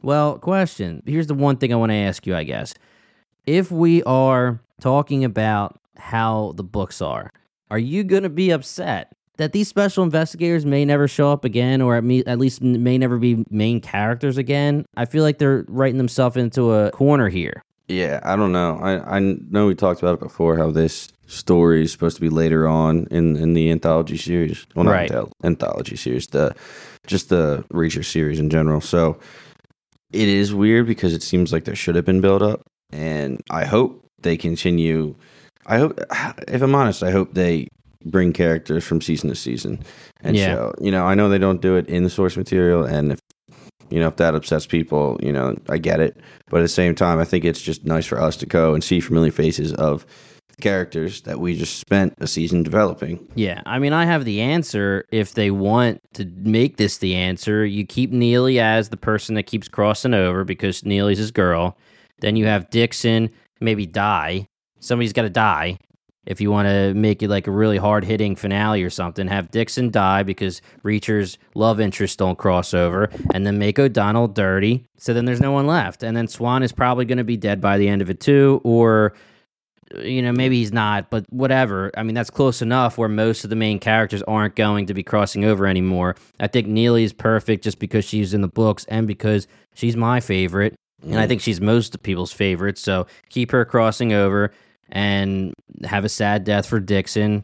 Well, 0.02 0.38
question. 0.38 1.04
Here's 1.06 1.28
the 1.28 1.34
one 1.34 1.58
thing 1.58 1.74
I 1.74 1.76
want 1.76 1.90
to 1.92 1.96
ask 1.96 2.26
you, 2.26 2.36
I 2.36 2.44
guess. 2.44 2.74
If 3.46 3.72
we 3.72 4.04
are 4.04 4.62
talking 4.80 5.26
about 5.26 5.80
how 6.00 6.54
the 6.56 6.64
books 6.64 7.02
are, 7.02 7.32
are 7.72 7.80
you 7.80 8.04
going 8.04 8.24
to 8.24 8.30
be 8.30 8.50
upset 8.52 9.12
that 9.38 9.54
these 9.54 9.68
special 9.68 10.04
investigators 10.04 10.66
may 10.66 10.84
never 10.86 11.08
show 11.08 11.32
up 11.32 11.46
again 11.46 11.82
or 11.82 11.96
at, 11.96 12.04
me, 12.04 12.24
at 12.26 12.40
least 12.40 12.62
may 12.62 12.98
never 12.98 13.18
be 13.18 13.44
main 13.50 13.80
characters 13.82 14.38
again? 14.38 14.86
I 14.96 15.06
feel 15.06 15.24
like 15.24 15.38
they're 15.38 15.66
writing 15.68 15.98
themselves 15.98 16.38
into 16.38 16.72
a 16.74 16.92
corner 16.92 17.30
here. 17.30 17.62
Yeah, 17.88 18.20
I 18.24 18.36
don't 18.36 18.52
know. 18.52 18.78
I, 18.82 19.18
I 19.18 19.20
know 19.20 19.68
we 19.68 19.76
talked 19.76 20.02
about 20.02 20.16
it 20.16 20.20
before 20.20 20.58
how 20.58 20.72
this 20.72 21.08
story 21.28 21.84
is 21.84 21.92
supposed 21.92 22.16
to 22.16 22.22
be 22.22 22.30
later 22.30 22.68
on 22.68 23.08
in, 23.12 23.36
in 23.38 23.54
the 23.54 23.72
anthology 23.72 24.18
series. 24.18 24.66
Well, 24.76 24.86
not 24.86 24.92
Right. 24.92 25.10
anthol- 25.12 25.32
anthology 25.44 25.96
series, 25.96 26.28
the 26.28 26.54
just 27.06 27.30
the 27.30 27.64
Reacher 27.72 28.04
series 28.04 28.40
in 28.40 28.50
general. 28.50 28.82
So 28.82 29.18
it 30.12 30.28
is 30.28 30.54
weird 30.54 30.86
because 30.88 31.14
it 31.14 31.24
seems 31.24 31.54
like 31.54 31.64
there 31.64 31.76
should 31.76 31.96
have 31.96 32.04
been 32.06 32.20
build 32.22 32.42
up, 32.42 32.62
and 32.92 33.42
I 33.50 33.64
hope 33.66 34.06
they 34.22 34.36
continue. 34.36 35.16
I 35.68 35.78
hope, 35.78 36.00
if 36.48 36.62
I'm 36.62 36.74
honest, 36.76 37.04
I 37.04 37.12
hope 37.12 37.34
they 37.34 37.68
bring 38.06 38.32
characters 38.32 38.84
from 38.86 39.02
season 39.02 39.30
to 39.30 39.36
season 39.36 39.84
and 40.22 40.36
Yeah. 40.36 40.46
show. 40.54 40.74
You 40.80 40.92
know, 40.92 41.06
I 41.06 41.14
know 41.16 41.30
they 41.30 41.38
don't 41.38 41.62
do 41.62 41.76
it 41.76 41.88
in 41.88 42.04
the 42.04 42.10
source 42.10 42.38
material, 42.38 42.84
and 42.84 43.12
if 43.12 43.20
you 43.90 44.00
know 44.00 44.08
if 44.08 44.16
that 44.18 44.36
upsets 44.36 44.66
people, 44.66 45.20
you 45.22 45.32
know, 45.34 45.56
I 45.70 45.78
get 45.78 46.00
it. 46.00 46.18
But 46.50 46.58
at 46.60 46.64
the 46.64 46.68
same 46.70 46.96
time, 46.96 47.20
I 47.20 47.26
think 47.26 47.44
it's 47.46 47.62
just 47.62 47.86
nice 47.86 48.06
for 48.06 48.20
us 48.22 48.38
to 48.38 48.46
go 48.46 48.74
and 48.74 48.84
see 48.84 49.00
familiar 49.00 49.32
faces 49.32 49.74
of 49.74 50.06
characters 50.62 51.22
that 51.22 51.40
we 51.40 51.56
just 51.56 51.80
spent 51.80 52.14
a 52.20 52.26
season 52.28 52.64
developing. 52.64 53.20
Yeah, 53.36 53.62
I 53.66 53.78
mean, 53.80 53.94
I 53.94 54.06
have 54.06 54.26
the 54.26 54.42
answer. 54.42 55.06
If 55.12 55.34
they 55.36 55.52
want 55.52 56.02
to 56.14 56.26
make 56.26 56.78
this 56.78 56.98
the 56.98 57.14
answer, 57.16 57.66
you 57.66 57.86
keep 57.86 58.12
Neagley 58.12 58.60
as 58.60 58.90
the 58.90 58.98
person 58.98 59.36
that 59.36 59.44
keeps 59.44 59.68
crossing 59.68 60.14
over 60.14 60.44
because 60.44 60.82
Neagley's 60.82 61.20
his 61.20 61.32
girl. 61.32 61.78
Then 62.22 62.36
you 62.36 62.46
have 62.46 62.70
Dixon 62.72 63.30
maybe 63.62 63.86
die. 63.86 64.48
Somebody's 64.80 65.14
got 65.14 65.24
to 65.24 65.30
die. 65.30 65.78
If 66.26 66.42
you 66.42 66.52
want 66.52 66.68
to 66.68 66.94
make 66.94 67.24
it 67.24 67.30
like 67.30 67.48
a 67.48 67.52
really 67.52 67.78
hard 67.78 68.04
hitting 68.04 68.36
finale 68.36 68.84
or 68.84 68.90
something, 68.90 69.28
have 69.28 69.50
Dixon 69.50 69.92
die 69.92 70.24
because 70.24 70.62
Reacher's 70.84 71.38
love 71.56 71.80
interests 71.80 72.18
don't 72.18 72.38
cross 72.38 72.74
over, 72.74 73.10
and 73.34 73.46
then 73.46 73.58
make 73.58 73.80
O'Donnell 73.80 74.28
dirty. 74.28 74.84
So 74.98 75.14
then 75.14 75.24
there's 75.24 75.40
no 75.40 75.54
one 75.54 75.68
left. 75.68 76.04
And 76.04 76.18
then 76.18 76.28
Swan 76.28 76.64
is 76.64 76.74
probably 76.74 77.06
going 77.06 77.18
to 77.18 77.24
be 77.24 77.38
dead 77.38 77.62
by 77.62 77.78
the 77.78 77.88
end 77.88 78.02
of 78.02 78.10
it 78.10 78.20
too, 78.20 78.60
or 78.66 79.14
you 80.04 80.22
know, 80.22 80.32
maybe 80.34 80.58
he's 80.58 80.74
not, 80.74 81.10
but 81.10 81.26
whatever. 81.32 81.92
I 81.96 82.04
mean, 82.04 82.14
that's 82.14 82.30
close 82.30 82.62
enough 82.62 82.98
where 82.98 83.08
most 83.08 83.44
of 83.44 83.50
the 83.50 83.56
main 83.56 83.80
characters 83.80 84.22
aren't 84.24 84.56
going 84.56 84.88
to 84.88 84.94
be 84.94 85.04
crossing 85.04 85.46
over 85.46 85.66
anymore. 85.66 86.18
I 86.40 86.48
think 86.48 86.68
Neagley 86.68 87.04
is 87.04 87.14
perfect 87.14 87.64
just 87.64 87.80
because 87.80 88.04
she's 88.04 88.34
in 88.34 88.42
the 88.42 88.50
books 88.50 88.86
and 88.90 89.08
because 89.08 89.48
she's 89.74 89.96
my 89.96 90.20
favorite. 90.20 90.76
And 91.04 91.18
I 91.18 91.26
mm. 91.26 91.28
think 91.30 91.42
she's 91.42 91.62
most 91.62 91.96
of 91.96 92.04
people's 92.04 92.34
favorite. 92.34 92.78
So 92.78 93.08
keep 93.30 93.52
her 93.52 93.64
crossing 93.64 94.12
over 94.12 94.52
and 94.90 95.54
have 95.84 96.06
a 96.06 96.10
sad 96.10 96.44
death 96.44 96.66
for 96.66 96.80
Dixon. 96.80 97.44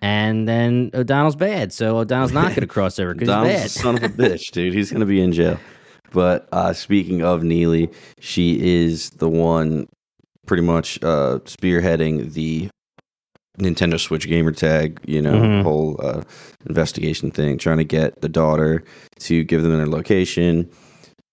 And 0.00 0.48
then 0.48 0.90
O'Donnell's 0.94 1.36
bad. 1.36 1.72
So 1.72 1.98
O'Donnell's 1.98 2.32
not 2.32 2.48
going 2.48 2.54
to 2.60 2.66
cross 2.66 2.98
over 2.98 3.14
because 3.14 3.28
he's 3.28 3.36
a 3.36 3.60
bad. 3.62 3.70
son 3.70 3.96
of 3.96 4.02
a 4.02 4.08
bitch, 4.08 4.50
dude. 4.52 4.74
He's 4.74 4.90
gonna 4.90 5.06
be 5.06 5.20
in 5.22 5.32
jail. 5.32 5.58
But 6.12 6.48
uh, 6.52 6.72
speaking 6.72 7.22
of 7.22 7.42
Neagley, 7.42 7.92
she 8.18 8.82
is 8.84 9.10
the 9.10 9.28
one 9.28 9.86
pretty 10.46 10.62
much 10.62 10.98
uh, 11.02 11.38
spearheading 11.44 12.32
the 12.34 12.68
Nintendo 13.58 13.98
Switch 14.00 14.26
gamer 14.26 14.50
tag, 14.52 14.98
you 15.06 15.22
know, 15.22 15.34
Mhm. 15.40 15.62
whole 15.62 16.00
uh, 16.02 16.22
investigation 16.68 17.30
thing, 17.30 17.58
trying 17.58 17.78
to 17.78 17.84
get 17.84 18.20
the 18.22 18.28
daughter 18.28 18.82
to 19.20 19.44
give 19.44 19.62
them 19.62 19.76
their 19.76 19.86
location. 19.86 20.68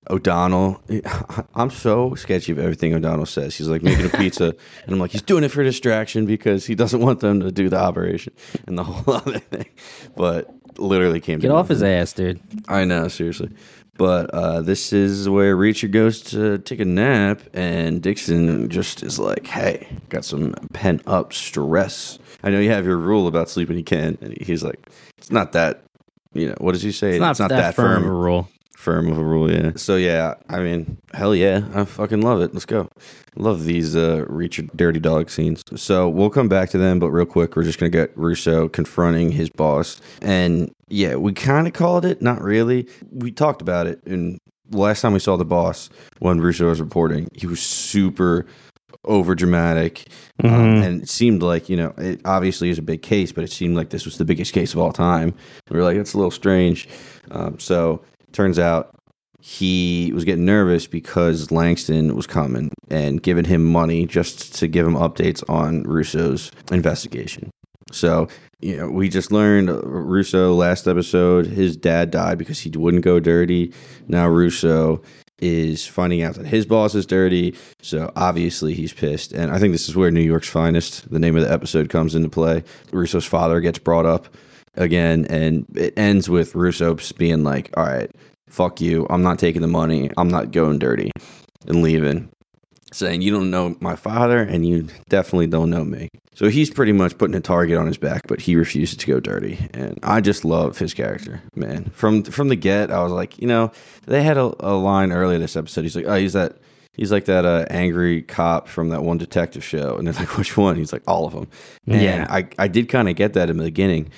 O'Donnell, 0.10 0.82
I'm 1.56 1.70
so 1.70 2.16
sketchy 2.16 2.52
of 2.52 2.60
everything 2.60 2.94
O'Donnell 2.94 3.26
says. 3.26 3.56
He's 3.56 3.68
like 3.68 3.84
making 3.84 4.06
a 4.06 4.10
pizza, 4.10 4.46
and 4.86 4.94
I'm 4.94 5.00
like, 5.00 5.12
he's 5.12 5.22
doing 5.22 5.44
it 5.44 5.50
for 5.50 5.64
distraction 5.64 6.26
because 6.26 6.66
he 6.66 6.76
doesn't 6.76 7.00
want 7.00 7.20
them 7.20 7.42
to 7.42 7.52
do 7.52 7.70
the 7.70 7.80
operation 7.80 8.34
and 8.68 8.78
the 8.78 8.84
whole 8.84 9.16
other 9.18 9.40
thing. 9.40 9.68
But 10.16 10.54
literally 10.78 11.20
came 11.20 11.40
to 11.40 11.48
Get 11.48 11.52
off 11.52 11.68
his 11.68 11.84
ass, 11.84 12.14
dude. 12.14 12.40
I 12.68 12.86
know, 12.86 13.08
seriously. 13.08 13.52
But 13.98 14.30
uh, 14.30 14.62
this 14.62 14.94
is 14.94 15.28
where 15.28 15.58
Reacher 15.58 15.92
goes 15.92 16.22
to 16.32 16.58
take 16.60 16.80
a 16.80 16.86
nap, 16.86 17.42
and 17.54 18.02
Dixon 18.02 18.70
just 18.70 19.04
is 19.04 19.20
like, 19.20 19.46
"Hey, 19.46 19.90
got 20.08 20.24
some 20.24 20.54
pent 20.72 21.02
up 21.06 21.34
stress. 21.34 22.18
I 22.42 22.50
know 22.50 22.62
you 22.62 22.72
have 22.72 22.86
your 22.86 22.96
rule 22.96 23.28
about 23.28 23.50
sleeping 23.50 23.78
you 23.78 23.84
can." 23.84 24.18
And 24.22 24.38
he's 24.42 24.64
like, 24.64 24.80
"It's 25.18 25.32
not 25.32 25.52
that, 25.52 25.84
you 26.34 26.48
know. 26.48 26.56
What 26.60 26.72
does 26.72 26.82
he 26.82 26.94
say? 26.94 27.18
It's 27.18 27.40
not, 27.40 27.50
that, 27.50 27.76
firm, 27.76 28.04
of 28.04 28.10
a 28.10 28.14
rule. 28.14 28.48
Firm 28.80 29.12
of 29.12 29.18
a 29.18 29.24
rule, 29.24 29.52
yeah. 29.52 29.72
So 29.76 29.98
yeah, 29.98 30.36
I 30.48 30.60
mean, 30.60 30.98
hell 31.14 31.36
yeah, 31.36 31.64
I 31.74 31.84
fucking 31.84 32.22
love 32.22 32.40
it. 32.42 32.54
Let's 32.54 32.66
go. 32.66 32.90
Love 33.36 33.66
these 33.66 33.94
uh 33.96 34.26
Reacher 34.30 34.70
dirty 34.76 35.00
dog 35.02 35.30
scenes. 35.30 35.64
So 35.76 36.08
we'll 36.08 36.30
come 36.30 36.48
back 36.48 36.70
to 36.70 36.78
them, 36.78 36.98
but 37.00 37.10
real 37.12 37.26
quick, 37.26 37.56
we're 37.58 37.64
just 37.64 37.78
gonna 37.78 37.90
get 37.90 38.18
Russo 38.18 38.70
confronting 38.70 39.32
his 39.32 39.50
boss, 39.50 40.00
and 40.22 40.74
yeah, 40.88 41.16
we 41.16 41.34
kind 41.34 41.68
of 41.68 41.74
called 41.74 42.06
it, 42.06 42.22
not 42.22 42.42
really. 42.42 42.88
We 43.12 43.32
talked 43.32 43.62
about 43.62 43.86
it, 43.86 44.02
and 44.06 44.40
last 44.72 45.02
time 45.02 45.12
we 45.14 45.20
saw 45.20 45.36
the 45.36 45.46
boss 45.46 45.90
when 46.20 46.40
Russo 46.40 46.68
was 46.70 46.80
reporting, 46.80 47.28
he 47.34 47.48
was 47.48 47.60
super 47.62 48.46
over 49.06 49.34
dramatic 49.34 50.08
um, 50.44 50.50
Mhm. 50.52 50.84
and 50.86 51.02
it 51.04 51.10
seemed 51.10 51.42
like 51.42 51.70
you 51.70 51.78
know 51.78 51.94
it 51.98 52.20
obviously 52.26 52.70
is 52.70 52.78
a 52.78 52.82
big 52.82 53.02
case 53.02 53.32
but 53.32 53.46
it 53.46 53.50
seemed 53.52 53.78
like 53.78 53.92
this 53.92 54.04
was 54.04 54.18
the 54.18 54.26
biggest 54.26 54.52
case 54.52 54.74
of 54.74 54.80
all 54.80 54.92
time 54.92 55.34
we 55.70 55.78
were 55.78 55.84
like 55.84 55.96
that's 55.96 56.14
a 56.14 56.18
little 56.18 56.30
strange 56.32 56.86
um, 57.32 57.58
so 57.58 58.02
turns 58.34 58.60
out 58.60 58.96
he 59.42 60.12
was 60.14 60.26
getting 60.26 60.46
nervous 60.46 60.86
because 60.88 61.52
langston 61.52 62.16
was 62.16 62.28
coming 62.28 62.72
and 62.90 63.24
giving 63.24 63.46
him 63.46 63.64
money 63.64 64.06
just 64.06 64.54
to 64.56 64.68
give 64.68 64.86
him 64.86 64.96
updates 64.96 65.48
on 65.50 65.84
russo's 65.84 66.52
investigation 66.72 67.50
so 67.92 68.28
you 68.60 68.76
know 68.76 68.90
we 68.90 69.08
just 69.08 69.32
learned 69.32 69.70
uh, 69.70 69.80
russo 69.84 70.54
last 70.54 70.88
episode 70.88 71.46
his 71.46 71.78
dad 71.78 72.12
died 72.12 72.38
because 72.38 72.60
he 72.60 72.70
wouldn't 72.72 73.04
go 73.04 73.20
dirty 73.20 73.74
now 74.08 74.28
russo 74.28 75.02
is 75.42 75.88
finding 75.88 76.22
out 76.22 76.36
that 76.36 76.46
his 76.46 76.66
boss 76.66 76.96
is 76.96 77.06
dirty 77.06 77.56
so 77.82 78.12
obviously 78.16 78.74
he's 78.74 78.94
pissed. 78.94 79.32
And 79.32 79.52
I 79.52 79.60
think 79.60 79.72
this 79.72 79.88
is 79.88 79.96
where 79.96 80.12
New 80.12 80.22
York's 80.22 80.50
finest, 80.50 81.10
the 81.10 81.20
name 81.20 81.36
of 81.36 81.44
the 81.44 81.52
episode, 81.52 81.90
comes 81.90 82.16
into 82.16 82.30
play. 82.30 82.64
Russo's 82.92 83.26
father 83.26 83.60
gets 83.62 83.80
brought 83.80 84.06
up 84.06 84.28
again, 84.76 85.26
and 85.30 85.66
it 85.76 85.98
ends 85.98 86.30
with 86.30 86.56
Russo 86.56 86.98
being 87.18 87.44
like, 87.44 87.70
all 87.76 87.86
right, 87.86 88.12
fuck 88.48 88.82
you. 88.82 89.06
I'm 89.10 89.22
not 89.24 89.40
taking 89.40 89.62
the 89.62 89.68
money. 89.68 90.10
I'm 90.18 90.30
not 90.30 90.52
going 90.52 90.80
dirty 90.80 91.12
and 91.68 91.82
leaving. 91.82 92.30
Saying, 92.92 93.22
you 93.22 93.32
don't 93.32 93.52
know 93.52 93.76
my 93.82 93.96
father, 93.96 94.40
and 94.40 94.68
you 94.68 94.88
definitely 95.10 95.46
don't 95.46 95.70
know 95.70 95.84
me. 95.84 96.10
So 96.34 96.50
he's 96.50 96.72
pretty 96.72 96.92
much 96.92 97.20
putting 97.20 97.36
a 97.36 97.42
target 97.42 97.78
on 97.78 97.86
his 97.86 97.98
back, 97.98 98.24
but 98.28 98.42
he 98.42 98.56
refuses 98.56 98.98
to 98.98 99.06
go 99.06 99.20
dirty. 99.20 99.70
And 99.76 100.00
I 100.02 100.22
just 100.22 100.44
love 100.44 100.80
his 100.80 100.96
character, 100.96 101.40
man. 101.56 101.92
From 101.94 102.24
from 102.24 102.48
the 102.48 102.56
get, 102.56 102.90
I 102.90 103.04
was 103.04 103.12
like, 103.12 103.38
you 103.38 103.46
know, 103.48 103.72
they 104.08 104.24
had 104.24 104.38
a, 104.38 104.52
a 104.60 104.74
line 104.74 105.12
earlier 105.12 105.38
this 105.38 105.56
episode. 105.56 105.84
He's 105.84 105.96
like, 105.96 106.06
oh, 106.08 106.16
he's 106.16 106.34
that 106.34 106.58
He's 107.00 107.14
like 107.14 107.26
that 107.26 107.46
uh, 107.46 107.66
angry 107.70 108.24
cop 108.24 108.68
from 108.68 108.90
that 108.90 109.04
one 109.04 109.18
detective 109.18 109.64
show, 109.64 109.96
and 109.96 110.06
they're 110.06 110.14
like, 110.16 110.38
"Which 110.38 110.58
one?" 110.58 110.76
He's 110.76 110.92
like, 110.92 111.04
"All 111.08 111.26
of 111.26 111.32
them." 111.32 111.48
And 111.88 112.02
Yeah. 112.02 112.28
I 112.30 112.50
I 112.58 112.68
did 112.68 112.90
kind 112.90 113.08
of 113.08 113.16
get 113.16 113.34
that 113.36 113.50
in 113.50 113.56
the 113.56 113.64
beginning, 113.64 114.10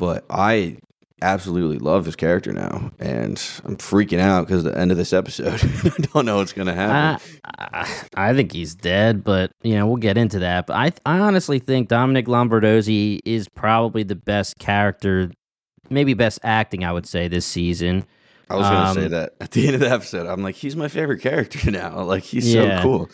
but 0.00 0.24
I 0.30 0.78
absolutely 1.22 1.76
love 1.78 2.06
his 2.06 2.16
character 2.16 2.50
now, 2.50 2.90
and 2.98 3.32
I'm 3.66 3.76
freaking 3.76 4.18
out 4.20 4.46
because 4.46 4.64
the 4.64 4.76
end 4.76 4.90
of 4.90 4.96
this 4.96 5.12
episode, 5.12 5.60
I 5.84 5.90
don't 6.14 6.24
know 6.24 6.38
what's 6.38 6.54
gonna 6.54 6.72
happen. 6.74 7.20
I, 7.58 7.94
I 8.14 8.34
think 8.34 8.52
he's 8.52 8.74
dead, 8.74 9.22
but 9.22 9.52
you 9.62 9.74
know 9.76 9.86
we'll 9.86 9.98
get 9.98 10.16
into 10.16 10.38
that. 10.38 10.66
But 10.66 10.76
I 10.76 10.92
I 11.04 11.18
honestly 11.20 11.58
think 11.58 11.88
Dominic 11.88 12.26
Lombardozzi 12.26 13.20
is 13.26 13.48
probably 13.48 14.02
the 14.02 14.14
best 14.16 14.58
character, 14.58 15.30
maybe 15.90 16.14
best 16.14 16.38
acting. 16.42 16.84
I 16.84 16.92
would 16.92 17.06
say 17.06 17.28
this 17.28 17.44
season. 17.44 18.06
I 18.48 18.56
was 18.56 18.66
gonna 18.66 18.94
say 18.94 19.04
Um, 19.04 19.10
that 19.12 19.34
at 19.40 19.50
the 19.52 19.66
end 19.66 19.74
of 19.74 19.80
the 19.80 19.90
episode. 19.90 20.26
I'm 20.26 20.42
like, 20.42 20.56
he's 20.56 20.74
my 20.74 20.88
favorite 20.88 21.20
character 21.20 21.70
now. 21.82 22.02
Like 22.02 22.22
he's 22.24 22.52
Yeah. 22.52 22.78
so 22.78 22.82
cool. 22.82 23.10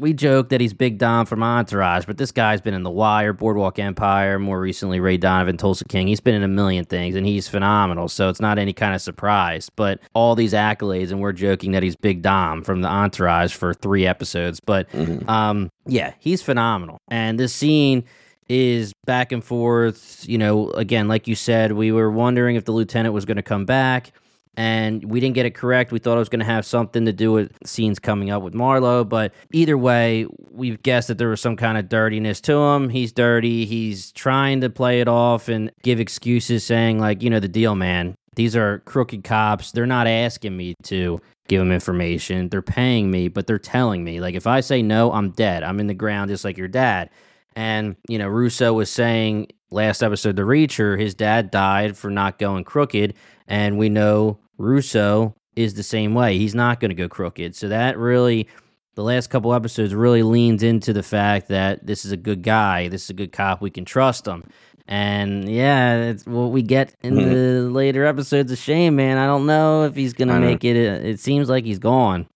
We 0.00 0.14
joke 0.14 0.48
that 0.48 0.62
he's 0.62 0.72
Big 0.72 0.96
Dom 0.96 1.26
from 1.26 1.42
Entourage, 1.42 2.06
but 2.06 2.16
this 2.16 2.32
guy's 2.32 2.62
been 2.62 2.72
in 2.72 2.84
The 2.84 2.90
Wire, 2.90 3.34
Boardwalk 3.34 3.78
Empire, 3.78 4.38
more 4.38 4.58
recently 4.58 4.98
Ray 4.98 5.18
Donovan, 5.18 5.58
Tulsa 5.58 5.84
King. 5.84 6.06
He's 6.06 6.20
been 6.20 6.34
in 6.34 6.42
a 6.42 6.48
million 6.48 6.86
things, 6.86 7.14
and 7.14 7.26
he's 7.26 7.48
phenomenal. 7.48 8.08
So 8.08 8.30
it's 8.30 8.40
not 8.40 8.58
any 8.58 8.72
kind 8.72 8.94
of 8.94 9.02
surprise. 9.02 9.68
But 9.68 10.00
all 10.14 10.34
these 10.34 10.54
accolades, 10.54 11.10
and 11.10 11.20
we're 11.20 11.32
joking 11.32 11.72
that 11.72 11.82
he's 11.82 11.96
Big 11.96 12.22
Dom 12.22 12.62
from 12.62 12.80
the 12.80 12.88
Entourage 12.88 13.52
for 13.52 13.74
three 13.74 14.06
episodes. 14.06 14.58
But 14.58 14.88
um, 15.28 15.70
yeah, 15.84 16.14
he's 16.18 16.40
phenomenal. 16.40 16.96
And 17.08 17.38
this 17.38 17.52
scene 17.52 18.04
is 18.48 18.94
back 19.04 19.32
and 19.32 19.44
forth. 19.44 20.24
You 20.26 20.38
know, 20.38 20.70
again, 20.70 21.08
like 21.08 21.28
you 21.28 21.34
said, 21.34 21.72
we 21.72 21.92
were 21.92 22.10
wondering 22.10 22.56
if 22.56 22.64
the 22.64 22.72
lieutenant 22.72 23.12
was 23.12 23.26
going 23.26 23.36
to 23.36 23.42
come 23.42 23.66
back 23.66 24.12
and 24.56 25.04
we 25.04 25.20
didn't 25.20 25.34
get 25.34 25.46
it 25.46 25.54
correct. 25.54 25.92
We 25.92 25.98
thought 25.98 26.16
it 26.16 26.18
was 26.18 26.28
going 26.28 26.40
to 26.40 26.46
have 26.46 26.66
something 26.66 27.06
to 27.06 27.12
do 27.12 27.32
with 27.32 27.56
scenes 27.64 27.98
coming 27.98 28.30
up 28.30 28.42
with 28.42 28.54
Marlo, 28.54 29.08
but 29.08 29.32
either 29.52 29.78
way, 29.78 30.26
we've 30.50 30.82
guessed 30.82 31.08
that 31.08 31.18
there 31.18 31.28
was 31.28 31.40
some 31.40 31.56
kind 31.56 31.78
of 31.78 31.88
dirtiness 31.88 32.40
to 32.42 32.52
him. 32.52 32.88
He's 32.88 33.12
dirty. 33.12 33.64
He's 33.64 34.12
trying 34.12 34.60
to 34.62 34.70
play 34.70 35.00
it 35.00 35.08
off 35.08 35.48
and 35.48 35.70
give 35.82 36.00
excuses, 36.00 36.64
saying 36.64 36.98
like, 36.98 37.22
you 37.22 37.30
know, 37.30 37.40
the 37.40 37.48
deal, 37.48 37.74
man. 37.74 38.14
These 38.36 38.56
are 38.56 38.78
crooked 38.80 39.24
cops. 39.24 39.72
They're 39.72 39.86
not 39.86 40.06
asking 40.06 40.56
me 40.56 40.74
to 40.84 41.20
give 41.48 41.60
them 41.60 41.72
information. 41.72 42.48
They're 42.48 42.62
paying 42.62 43.10
me, 43.10 43.28
but 43.28 43.46
they're 43.46 43.58
telling 43.58 44.04
me. 44.04 44.20
Like 44.20 44.34
if 44.34 44.46
I 44.46 44.60
say 44.60 44.82
no, 44.82 45.12
I'm 45.12 45.30
dead. 45.30 45.62
I'm 45.62 45.80
in 45.80 45.88
the 45.88 45.94
ground 45.94 46.30
just 46.30 46.44
like 46.44 46.56
your 46.56 46.68
dad. 46.68 47.10
And, 47.56 47.96
you 48.08 48.18
know, 48.18 48.28
Russo 48.28 48.72
was 48.72 48.90
saying 48.90 49.48
last 49.72 50.02
episode, 50.02 50.36
The 50.36 50.42
Reacher, 50.42 50.98
his 50.98 51.14
dad 51.14 51.50
died 51.50 51.96
for 51.96 52.10
not 52.10 52.38
going 52.38 52.64
crooked. 52.64 53.14
And 53.50 53.76
we 53.78 53.88
know 53.90 54.38
Russo 54.56 55.34
is 55.56 55.74
the 55.74 55.82
same 55.82 56.14
way. 56.14 56.38
He's 56.38 56.54
not 56.54 56.80
going 56.80 56.88
to 56.90 56.94
go 56.94 57.08
crooked. 57.08 57.54
So 57.56 57.68
that 57.68 57.98
really, 57.98 58.48
the 58.94 59.02
last 59.02 59.28
couple 59.28 59.52
episodes 59.52 59.94
really 59.94 60.22
leans 60.22 60.62
into 60.62 60.92
the 60.92 61.02
fact 61.02 61.48
that 61.48 61.86
this 61.86 62.04
is 62.04 62.12
a 62.12 62.16
good 62.16 62.42
guy. 62.42 62.88
This 62.88 63.04
is 63.04 63.10
a 63.10 63.14
good 63.14 63.32
cop. 63.32 63.60
We 63.60 63.70
can 63.70 63.84
trust 63.84 64.26
him. 64.26 64.44
And 64.86 65.48
yeah, 65.48 65.96
it's 66.04 66.24
what 66.26 66.52
we 66.52 66.62
get 66.62 66.94
in 67.02 67.14
the 67.16 67.68
later 67.70 68.06
episodes. 68.06 68.50
A 68.50 68.56
shame, 68.56 68.96
man. 68.96 69.18
I 69.18 69.26
don't 69.26 69.46
know 69.46 69.84
if 69.84 69.94
he's 69.94 70.12
going 70.14 70.28
to 70.28 70.34
know. 70.38 70.46
make 70.46 70.64
it. 70.64 70.76
It 70.76 71.20
seems 71.20 71.48
like 71.48 71.64
he's 71.64 71.78
gone. 71.78 72.26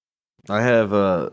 I 0.50 0.60
have 0.60 0.92
uh 0.92 1.30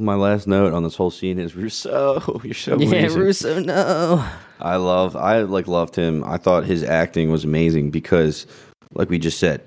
my 0.00 0.14
last 0.16 0.46
note 0.46 0.74
on 0.74 0.82
this 0.82 0.94
whole 0.94 1.10
scene 1.10 1.38
is 1.38 1.56
Russo. 1.56 2.40
You're 2.44 2.52
so 2.52 2.78
Yeah, 2.78 2.88
amazing. 2.88 3.20
Russo, 3.20 3.58
no. 3.60 4.22
I 4.60 4.76
love 4.76 5.16
I 5.16 5.40
like 5.42 5.66
loved 5.66 5.96
him. 5.96 6.22
I 6.24 6.36
thought 6.36 6.64
his 6.64 6.82
acting 6.84 7.30
was 7.30 7.44
amazing 7.44 7.90
because 7.90 8.46
like 8.94 9.08
we 9.10 9.18
just 9.18 9.38
said, 9.38 9.66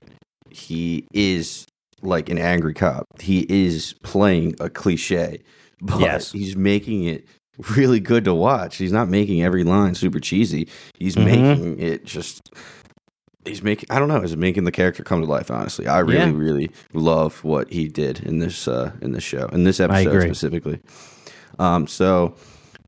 he 0.49 1.05
is 1.13 1.65
like 2.01 2.29
an 2.29 2.37
angry 2.37 2.73
cop. 2.73 3.05
He 3.19 3.41
is 3.49 3.93
playing 4.03 4.55
a 4.59 4.69
cliche, 4.69 5.41
but 5.81 5.99
Yes. 5.99 6.31
he's 6.31 6.55
making 6.55 7.05
it 7.05 7.25
really 7.75 7.99
good 7.99 8.25
to 8.25 8.33
watch. 8.33 8.77
He's 8.77 8.91
not 8.91 9.09
making 9.09 9.43
every 9.43 9.63
line 9.63 9.95
super 9.95 10.19
cheesy. 10.19 10.67
He's 10.97 11.15
Mhm. 11.15 11.25
making 11.25 11.79
it 11.79 12.05
just 12.05 12.49
he's 13.45 13.61
making 13.61 13.87
I 13.89 13.99
don't 13.99 14.07
know, 14.07 14.21
is 14.21 14.35
making 14.37 14.63
the 14.63 14.71
character 14.71 15.03
come 15.03 15.21
to 15.21 15.27
life, 15.27 15.51
honestly. 15.51 15.85
I 15.87 15.99
really, 15.99 16.17
Yeah. 16.17 16.31
really 16.33 16.71
love 16.93 17.43
what 17.43 17.69
he 17.71 17.87
did 17.87 18.21
in 18.21 18.39
this 18.39 18.67
uh 18.67 18.91
in 19.01 19.11
this 19.11 19.23
show, 19.23 19.47
in 19.51 19.63
this 19.65 19.79
episode 19.79 20.21
specifically. 20.23 20.79
Um 21.59 21.85
so 21.87 22.35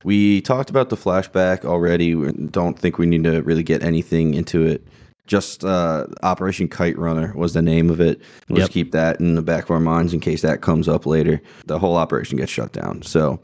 we 0.04 0.41
talked 0.41 0.69
about 0.69 0.89
the 0.89 0.95
flashback 0.98 1.65
already. 1.65 2.15
We 2.15 2.32
don't 2.32 2.78
think 2.78 2.98
we 2.98 3.06
need 3.06 3.24
to 3.24 3.41
really 3.41 3.63
get 3.63 3.84
anything 3.84 4.34
into 4.34 4.65
it. 4.65 4.86
Just 5.28 5.64
uh, 5.66 6.06
Operation 6.24 6.68
Kite 6.68 6.98
Runner 6.98 7.34
was 7.36 7.54
the 7.54 7.62
name 7.62 7.90
of 7.90 8.00
it. 8.00 8.22
Let's 8.50 8.62
Yep. 8.62 8.70
keep 8.70 8.92
that 8.92 9.20
in 9.20 9.36
the 9.36 9.42
back 9.42 9.64
of 9.66 9.72
our 9.72 9.80
minds 9.80 10.14
in 10.14 10.20
case 10.20 10.42
that 10.44 10.62
comes 10.62 10.88
up 10.88 11.06
later. 11.06 11.42
The 11.66 11.80
whole 11.80 11.96
operation 11.98 12.38
gets 12.38 12.52
shut 12.52 12.72
down. 12.74 13.02
So 13.02 13.40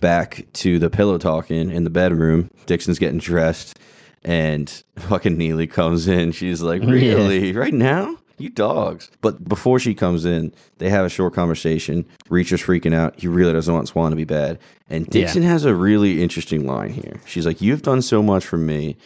back 0.00 0.46
to 0.54 0.78
the 0.78 0.88
pillow 0.90 1.18
talking 1.18 1.70
in 1.70 1.84
the 1.84 1.90
bedroom. 1.90 2.50
Dixon's 2.66 2.98
getting 2.98 3.18
dressed, 3.18 3.78
and 4.24 4.70
fucking 4.96 5.36
Neagley 5.36 5.70
comes 5.70 6.08
in. 6.08 6.32
She's 6.32 6.62
like, 6.62 6.82
Yeah. 6.82 6.90
"Really? 6.90 7.52
Right 7.52 7.74
now? 7.74 8.16
You 8.38 8.48
dogs!" 8.50 9.10
But 9.20 9.48
before 9.48 9.78
she 9.80 9.94
comes 9.94 10.24
in, 10.24 10.52
they 10.78 10.88
have 10.90 11.04
a 11.04 11.08
short 11.08 11.34
conversation. 11.34 12.06
Reacher's 12.30 12.62
freaking 12.62 12.94
out. 12.94 13.18
He 13.18 13.26
really 13.28 13.52
doesn't 13.52 13.72
want 13.74 13.88
Swan 13.88 14.10
to 14.12 14.16
be 14.16 14.24
bad. 14.24 14.58
And 14.88 15.04
Yeah. 15.06 15.22
Dixon 15.24 15.42
has 15.42 15.64
a 15.64 15.74
really 15.74 16.22
interesting 16.22 16.64
line 16.66 16.90
here. 16.90 17.20
She's 17.26 17.44
like, 17.46 17.60
"You've 17.60 17.82
done 17.82 18.00
so 18.00 18.22
much 18.22 18.46
for 18.46 18.56
me. 18.56 18.96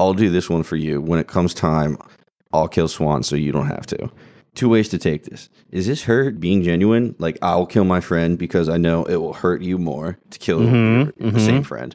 I'll 0.00 0.14
do 0.14 0.30
this 0.30 0.48
one 0.48 0.62
for 0.62 0.76
you. 0.76 1.00
When 1.00 1.20
it 1.20 1.26
comes 1.28 1.52
time, 1.54 1.98
I'll 2.52 2.68
kill 2.68 2.88
Swan 2.88 3.22
so 3.22 3.36
you 3.36 3.52
don't 3.52 3.66
have 3.68 3.86
to." 3.86 4.10
Two 4.54 4.68
ways 4.68 4.88
to 4.88 4.98
take 4.98 5.24
this. 5.24 5.48
Is 5.70 5.86
this 5.86 6.02
her 6.04 6.30
being 6.32 6.62
genuine? 6.64 7.14
Like, 7.18 7.38
I'll 7.42 7.66
kill 7.66 7.84
my 7.84 8.00
friend 8.00 8.36
because 8.36 8.68
I 8.68 8.78
know 8.78 9.04
it 9.04 9.16
will 9.16 9.34
hurt 9.34 9.62
you 9.62 9.78
more 9.78 10.18
to 10.30 10.38
kill 10.40 10.60
Mhm, 10.60 11.12
your- 11.20 11.30
the 11.30 11.38
same 11.40 11.62
friend. 11.62 11.94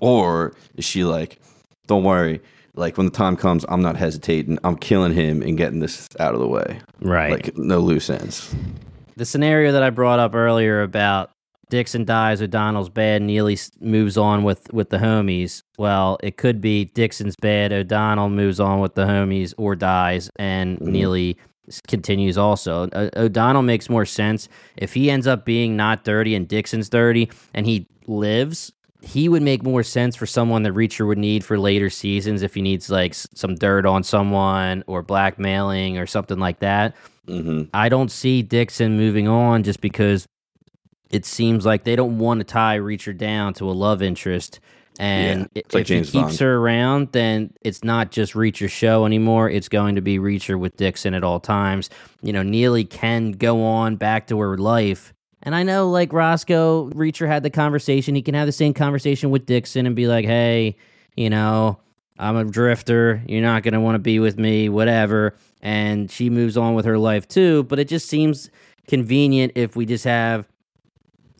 Or 0.00 0.52
is 0.76 0.84
she 0.84 1.04
like, 1.04 1.38
don't 1.86 2.02
worry, 2.02 2.40
like 2.74 2.96
when 2.96 3.06
the 3.06 3.12
time 3.12 3.36
comes, 3.36 3.64
I'm 3.68 3.82
not 3.82 3.96
hesitating. 3.96 4.58
I'm 4.64 4.76
killing 4.76 5.12
him 5.12 5.42
and 5.42 5.56
getting 5.56 5.78
this 5.78 6.08
out 6.18 6.34
of 6.34 6.40
the 6.40 6.48
way. 6.48 6.80
Right. 7.00 7.30
Like, 7.30 7.56
no 7.56 7.78
loose 7.78 8.10
ends. 8.10 8.52
the 9.16 9.26
scenario 9.26 9.70
that 9.72 9.82
I 9.84 9.90
brought 9.90 10.18
up 10.18 10.34
earlier 10.34 10.82
about 10.82 11.30
Dixon 11.72 12.04
dies, 12.04 12.42
O'Donnell's 12.42 12.90
bad, 12.90 13.22
Neagley 13.22 13.56
moves 13.80 14.18
on 14.18 14.42
with 14.44 14.70
with 14.74 14.90
the 14.90 14.98
homies. 14.98 15.62
Well, 15.78 16.18
it 16.22 16.36
could 16.36 16.60
be 16.60 16.84
Dixon's 16.84 17.34
bad, 17.34 17.72
O'Donnell 17.72 18.28
moves 18.28 18.60
on 18.60 18.80
with 18.80 18.94
the 18.94 19.06
homies 19.06 19.54
or 19.56 19.74
dies, 19.74 20.30
and 20.36 20.78
Neely 20.82 21.38
continues 21.88 22.36
also. 22.36 22.90
O- 22.92 23.10
O'Donnell 23.16 23.62
makes 23.62 23.88
more 23.88 24.04
sense 24.04 24.50
if 24.76 24.92
he 24.92 25.10
ends 25.10 25.26
up 25.26 25.46
being 25.46 25.74
not 25.74 26.04
dirty 26.04 26.34
and 26.34 26.46
Dixon's 26.46 26.90
dirty, 26.90 27.30
and 27.54 27.64
he 27.64 27.86
lives. 28.06 28.70
He 29.00 29.30
would 29.30 29.42
make 29.42 29.62
more 29.62 29.82
sense 29.82 30.14
for 30.14 30.26
someone 30.26 30.64
that 30.64 30.74
Reacher 30.74 31.06
would 31.06 31.16
need 31.18 31.42
for 31.42 31.58
later 31.58 31.88
seasons 31.88 32.42
if 32.42 32.52
he 32.54 32.60
needs 32.60 32.90
like 32.90 33.12
s- 33.12 33.26
some 33.34 33.54
dirt 33.54 33.86
on 33.86 34.02
someone 34.02 34.84
or 34.86 35.02
blackmailing 35.02 35.96
or 35.96 36.06
something 36.06 36.38
like 36.38 36.58
that. 36.60 36.94
hmm 37.26 37.62
I 37.72 37.88
don't 37.88 38.10
see 38.12 38.42
Dixon 38.42 38.98
moving 38.98 39.26
on 39.26 39.62
just 39.62 39.80
because 39.80 40.26
it 41.12 41.26
seems 41.26 41.64
like 41.64 41.84
they 41.84 41.94
don't 41.94 42.18
want 42.18 42.40
to 42.40 42.44
tie 42.44 42.78
Reacher 42.78 43.16
down 43.16 43.54
to 43.54 43.70
a 43.70 43.72
love 43.72 44.02
interest. 44.02 44.58
And 44.98 45.48
Yeah, 45.54 45.62
like 45.72 45.82
if 45.82 45.88
he 45.88 46.00
keeps 46.00 46.12
Bond. 46.12 46.38
her 46.40 46.56
around, 46.56 47.12
then 47.12 47.52
it's 47.62 47.84
not 47.84 48.10
just 48.10 48.34
Reacher's 48.34 48.72
show 48.72 49.06
anymore. 49.06 49.48
It's 49.48 49.68
going 49.68 49.94
to 49.94 50.00
be 50.00 50.18
Reacher 50.18 50.58
with 50.58 50.76
Dixon 50.76 51.14
at 51.14 51.24
all 51.24 51.40
times. 51.40 51.88
You 52.22 52.32
know, 52.32 52.42
Neagley 52.42 52.88
can 52.88 53.32
go 53.32 53.64
on 53.64 53.96
back 53.96 54.26
to 54.28 54.38
her 54.40 54.58
life. 54.58 55.14
And 55.42 55.54
I 55.54 55.62
know, 55.62 55.90
like 55.90 56.12
Roscoe, 56.12 56.90
Reacher 56.90 57.26
had 57.26 57.42
the 57.42 57.50
conversation. 57.50 58.14
He 58.14 58.22
can 58.22 58.34
have 58.34 58.46
the 58.46 58.52
same 58.52 58.74
conversation 58.74 59.30
with 59.30 59.46
Dixon 59.46 59.86
and 59.86 59.96
be 59.96 60.06
like, 60.06 60.24
hey, 60.24 60.76
you 61.16 61.30
know, 61.30 61.78
I'm 62.18 62.36
a 62.36 62.44
drifter. 62.44 63.22
You're 63.26 63.42
not 63.42 63.62
going 63.62 63.74
to 63.74 63.80
want 63.80 63.96
to 63.96 63.98
be 63.98 64.18
with 64.18 64.38
me, 64.38 64.68
whatever. 64.68 65.34
And 65.62 66.10
she 66.10 66.30
moves 66.30 66.56
on 66.56 66.74
with 66.74 66.84
her 66.84 66.98
life 66.98 67.26
too. 67.26 67.64
But 67.64 67.78
it 67.78 67.88
just 67.88 68.08
seems 68.08 68.50
convenient 68.86 69.52
if 69.54 69.74
we 69.74 69.86
just 69.86 70.04
have 70.04 70.46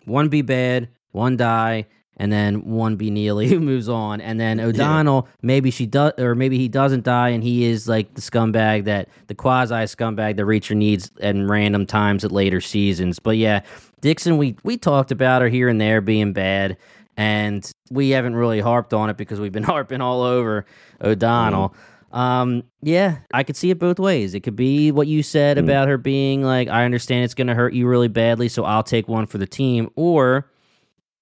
one 0.04 0.28
be 0.28 0.42
bad, 0.42 0.88
one 1.12 1.36
die, 1.36 1.86
and 2.16 2.30
then 2.30 2.64
one 2.64 2.96
be 2.96 3.10
Neagley 3.10 3.48
who 3.48 3.60
moves 3.60 3.88
on. 3.88 4.20
And 4.20 4.38
then 4.38 4.60
O'Donnell, 4.60 5.28
maybe 5.42 5.70
she 5.70 5.86
does, 5.86 6.12
or 6.18 6.34
maybe 6.34 6.58
he 6.58 6.68
doesn't 6.68 7.04
die 7.04 7.30
and 7.30 7.42
he 7.42 7.64
is 7.64 7.88
like 7.88 8.14
the 8.14 8.20
scumbag 8.20 8.84
that, 8.84 9.08
the 9.26 9.34
quasi 9.34 9.74
scumbag 9.74 10.36
that 10.36 10.42
Reacher 10.42 10.76
needs 10.76 11.10
at 11.20 11.34
random 11.36 11.86
times 11.86 12.24
at 12.24 12.32
later 12.32 12.60
seasons. 12.60 13.18
But 13.18 13.36
yeah, 13.38 13.62
Dixon, 14.00 14.36
we, 14.38 14.56
we 14.62 14.76
talked 14.76 15.10
about 15.10 15.42
her 15.42 15.48
here 15.48 15.68
and 15.68 15.80
there 15.80 16.00
being 16.00 16.32
bad. 16.32 16.76
And 17.16 17.70
we 17.90 18.10
haven't 18.10 18.36
really 18.36 18.60
harped 18.60 18.94
on 18.94 19.10
it 19.10 19.16
because 19.16 19.38
we've 19.38 19.52
been 19.52 19.62
harping 19.64 20.00
all 20.00 20.22
over 20.22 20.64
O'Donnell. 21.02 21.70
Mm-hmm. 21.70 21.91
Um, 22.12 22.64
yeah, 22.82 23.18
I 23.32 23.42
could 23.42 23.56
see 23.56 23.70
it 23.70 23.78
both 23.78 23.98
ways. 23.98 24.34
It 24.34 24.40
could 24.40 24.56
be 24.56 24.92
what 24.92 25.06
you 25.06 25.22
said 25.22 25.56
about 25.56 25.88
her 25.88 25.96
being 25.96 26.42
like, 26.42 26.68
I 26.68 26.84
understand 26.84 27.24
it's 27.24 27.34
going 27.34 27.46
to 27.46 27.54
hurt 27.54 27.72
you 27.72 27.86
really 27.86 28.08
badly, 28.08 28.48
so 28.48 28.64
I'll 28.64 28.82
take 28.82 29.08
one 29.08 29.26
for 29.26 29.38
the 29.38 29.46
team. 29.46 29.88
Or 29.96 30.50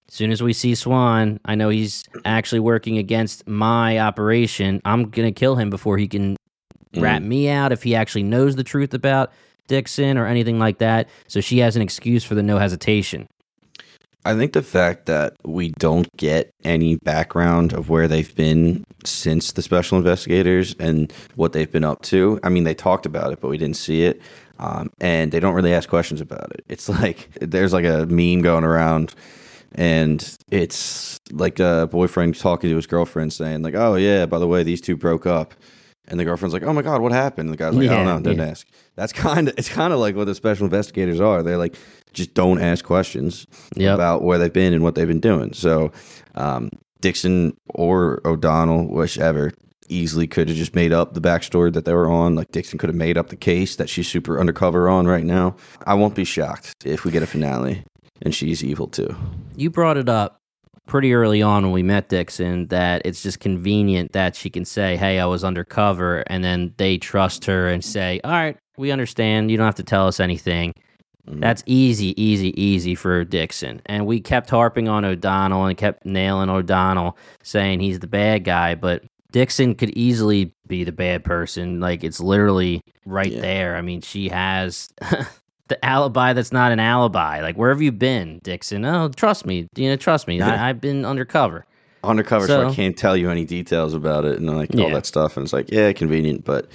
as 0.08 0.14
soon 0.14 0.32
as 0.32 0.42
we 0.42 0.52
see 0.52 0.74
Swan, 0.74 1.38
I 1.44 1.54
know 1.54 1.68
he's 1.68 2.04
actually 2.24 2.60
working 2.60 2.98
against 2.98 3.46
my 3.46 4.00
operation. 4.00 4.80
I'm 4.84 5.10
going 5.10 5.32
to 5.32 5.38
kill 5.38 5.54
him 5.54 5.70
before 5.70 5.96
he 5.96 6.08
can 6.08 6.36
rat 6.96 7.22
me 7.22 7.48
out 7.48 7.70
if 7.70 7.84
he 7.84 7.94
actually 7.94 8.24
knows 8.24 8.56
the 8.56 8.64
truth 8.64 8.92
about 8.92 9.30
Dixon 9.68 10.18
or 10.18 10.26
anything 10.26 10.58
like 10.58 10.78
that. 10.78 11.08
So 11.28 11.40
she 11.40 11.58
has 11.58 11.76
an 11.76 11.82
excuse 11.82 12.24
for 12.24 12.34
the 12.34 12.42
no 12.42 12.58
hesitation. 12.58 13.28
I 14.24 14.36
think 14.36 14.52
the 14.52 14.62
fact 14.62 15.06
that 15.06 15.34
we 15.44 15.70
don't 15.70 16.14
get 16.16 16.52
any 16.62 16.96
background 16.96 17.72
of 17.72 17.88
where 17.88 18.06
they've 18.06 18.34
been 18.34 18.84
since 19.04 19.52
the 19.52 19.62
special 19.62 19.96
investigators 19.96 20.74
and 20.78 21.10
what 21.36 21.52
they've 21.52 21.70
been 21.70 21.84
up 21.84 22.02
to. 22.02 22.38
I 22.42 22.50
mean, 22.50 22.64
they 22.64 22.74
talked 22.74 23.06
about 23.06 23.32
it, 23.32 23.40
but 23.40 23.48
we 23.48 23.56
didn't 23.56 23.76
see 23.76 24.02
it. 24.02 24.20
Um, 24.58 24.90
and 25.00 25.32
they 25.32 25.40
don't 25.40 25.54
really 25.54 25.72
ask 25.72 25.88
questions 25.88 26.20
about 26.20 26.52
it. 26.52 26.64
It's 26.68 26.88
like 27.00 27.30
there's 27.40 27.72
like 27.72 27.86
a 27.86 28.06
meme 28.06 28.42
going 28.42 28.64
around, 28.64 29.14
and 29.74 30.36
it's 30.50 31.18
like 31.30 31.58
a 31.58 31.88
boyfriend 31.90 32.38
talking 32.38 32.68
to 32.68 32.76
his 32.76 32.86
girlfriend 32.86 33.32
saying 33.32 33.62
like, 33.62 33.74
"Oh 33.74 33.94
yeah, 33.94 34.26
by 34.26 34.38
the 34.38 34.46
way, 34.46 34.62
these 34.62 34.82
two 34.82 34.96
broke 34.96 35.26
up." 35.26 35.54
And 36.08 36.18
the 36.18 36.24
girlfriend's 36.24 36.52
like, 36.52 36.64
"Oh 36.64 36.72
my 36.74 36.82
god, 36.82 37.00
what 37.00 37.12
happened?" 37.12 37.48
And 37.48 37.54
the 37.54 37.56
guy's 37.56 37.74
like, 37.74 37.88
"I 37.88 37.94
don't 37.94 38.04
know, 38.04 38.20
didn't 38.20 38.44
yeah. 38.44 38.50
ask." 38.50 38.66
That's 38.96 39.12
kind 39.14 39.48
of 39.48 39.54
it's 39.56 39.70
kind 39.70 39.94
of 39.94 39.98
like 39.98 40.14
what 40.14 40.26
the 40.26 40.34
special 40.34 40.66
investigators 40.66 41.20
are. 41.20 41.42
They're 41.42 41.56
like, 41.56 41.76
just 42.12 42.34
don't 42.34 42.60
ask 42.60 42.84
questions 42.84 43.46
Yep. 43.76 43.94
about 43.94 44.22
where 44.22 44.38
they've 44.38 44.52
been 44.52 44.72
and 44.72 44.82
what 44.82 44.94
they've 44.94 45.08
been 45.08 45.20
doing. 45.20 45.52
So, 45.52 45.92
um, 46.34 46.70
Dixon 47.00 47.56
or 47.68 48.20
O'Donnell, 48.24 48.86
whichever, 48.92 49.52
easily 49.88 50.26
could 50.26 50.48
have 50.48 50.56
just 50.56 50.74
made 50.74 50.92
up 50.92 51.14
the 51.14 51.20
backstory 51.20 51.72
that 51.72 51.84
they 51.84 51.92
were 51.94 52.10
on. 52.10 52.34
Like 52.34 52.52
Dixon 52.52 52.78
could 52.78 52.88
have 52.88 52.96
made 52.96 53.18
up 53.18 53.28
the 53.28 53.36
case 53.36 53.76
that 53.76 53.88
she's 53.88 54.06
super 54.08 54.38
undercover 54.38 54.88
on 54.88 55.06
right 55.06 55.24
now. 55.24 55.56
I 55.86 55.94
won't 55.94 56.14
be 56.14 56.24
shocked 56.24 56.74
if 56.84 57.04
we 57.04 57.10
get 57.10 57.22
a 57.22 57.26
finale 57.26 57.82
and 58.22 58.34
she's 58.34 58.62
evil 58.62 58.86
too. 58.86 59.16
You 59.56 59.70
brought 59.70 59.96
it 59.96 60.08
up 60.08 60.40
pretty 60.86 61.12
early 61.14 61.40
on 61.42 61.62
when 61.64 61.72
we 61.72 61.82
met 61.82 62.08
Dixon 62.08 62.66
that 62.68 63.02
it's 63.04 63.22
just 63.22 63.40
convenient 63.40 64.12
that 64.12 64.36
she 64.36 64.50
can 64.50 64.64
say, 64.64 64.96
Hey, 64.96 65.18
I 65.18 65.26
was 65.26 65.42
undercover. 65.42 66.22
And 66.26 66.44
then 66.44 66.74
they 66.76 66.98
trust 66.98 67.44
her 67.46 67.68
and 67.68 67.82
say, 67.84 68.20
All 68.22 68.30
right, 68.30 68.56
we 68.76 68.90
understand. 68.92 69.50
You 69.50 69.56
don't 69.56 69.66
have 69.66 69.74
to 69.76 69.82
tell 69.82 70.06
us 70.06 70.20
anything. 70.20 70.72
Mhm. 71.30 71.40
That's 71.40 71.62
easy, 71.66 72.20
easy, 72.22 72.60
easy 72.60 72.94
for 72.94 73.24
Dixon. 73.24 73.80
And 73.86 74.06
we 74.06 74.20
kept 74.20 74.50
harping 74.50 74.88
on 74.88 75.04
O'Donnell 75.04 75.66
and 75.66 75.76
kept 75.78 76.04
nailing 76.04 76.50
O'Donnell, 76.50 77.16
saying 77.42 77.80
he's 77.80 78.00
the 78.00 78.06
bad 78.06 78.44
guy. 78.44 78.74
But 78.74 79.04
Dixon 79.32 79.74
could 79.74 79.90
easily 79.90 80.52
be 80.66 80.82
the 80.84 80.92
bad 80.92 81.24
person. 81.24 81.78
Like, 81.80 82.02
it's 82.04 82.20
literally 82.20 82.82
right 83.06 83.30
Yeah. 83.32 83.40
there. 83.40 83.76
I 83.76 83.82
mean, 83.82 84.00
she 84.00 84.28
has. 84.28 84.88
The 85.68 85.84
alibi 85.86 86.32
that's 86.32 86.50
not 86.50 86.72
an 86.72 86.80
alibi. 86.80 87.42
Like, 87.42 87.56
where 87.56 87.70
have 87.70 87.80
you 87.80 87.92
been, 87.92 88.40
Dixon? 88.42 88.84
Oh, 88.84 89.08
trust 89.08 89.46
me. 89.46 89.68
You 89.76 89.90
know, 89.90 89.94
trust 89.94 90.26
me. 90.26 90.38
Yeah. 90.38 90.60
I, 90.60 90.68
I've 90.68 90.80
been 90.80 91.04
undercover. 91.04 91.64
Undercover, 92.02 92.46
so, 92.46 92.66
I 92.68 92.74
can't 92.74 92.96
tell 92.96 93.14
you 93.14 93.28
any 93.28 93.44
details 93.44 93.92
about 93.92 94.24
it 94.24 94.38
and 94.38 94.46
like 94.56 94.74
all 94.74 94.88
that 94.90 95.04
stuff. 95.04 95.36
And 95.36 95.44
it's 95.44 95.52
like, 95.52 95.70
yeah, 95.70 95.92
convenient, 95.92 96.44
but 96.46 96.66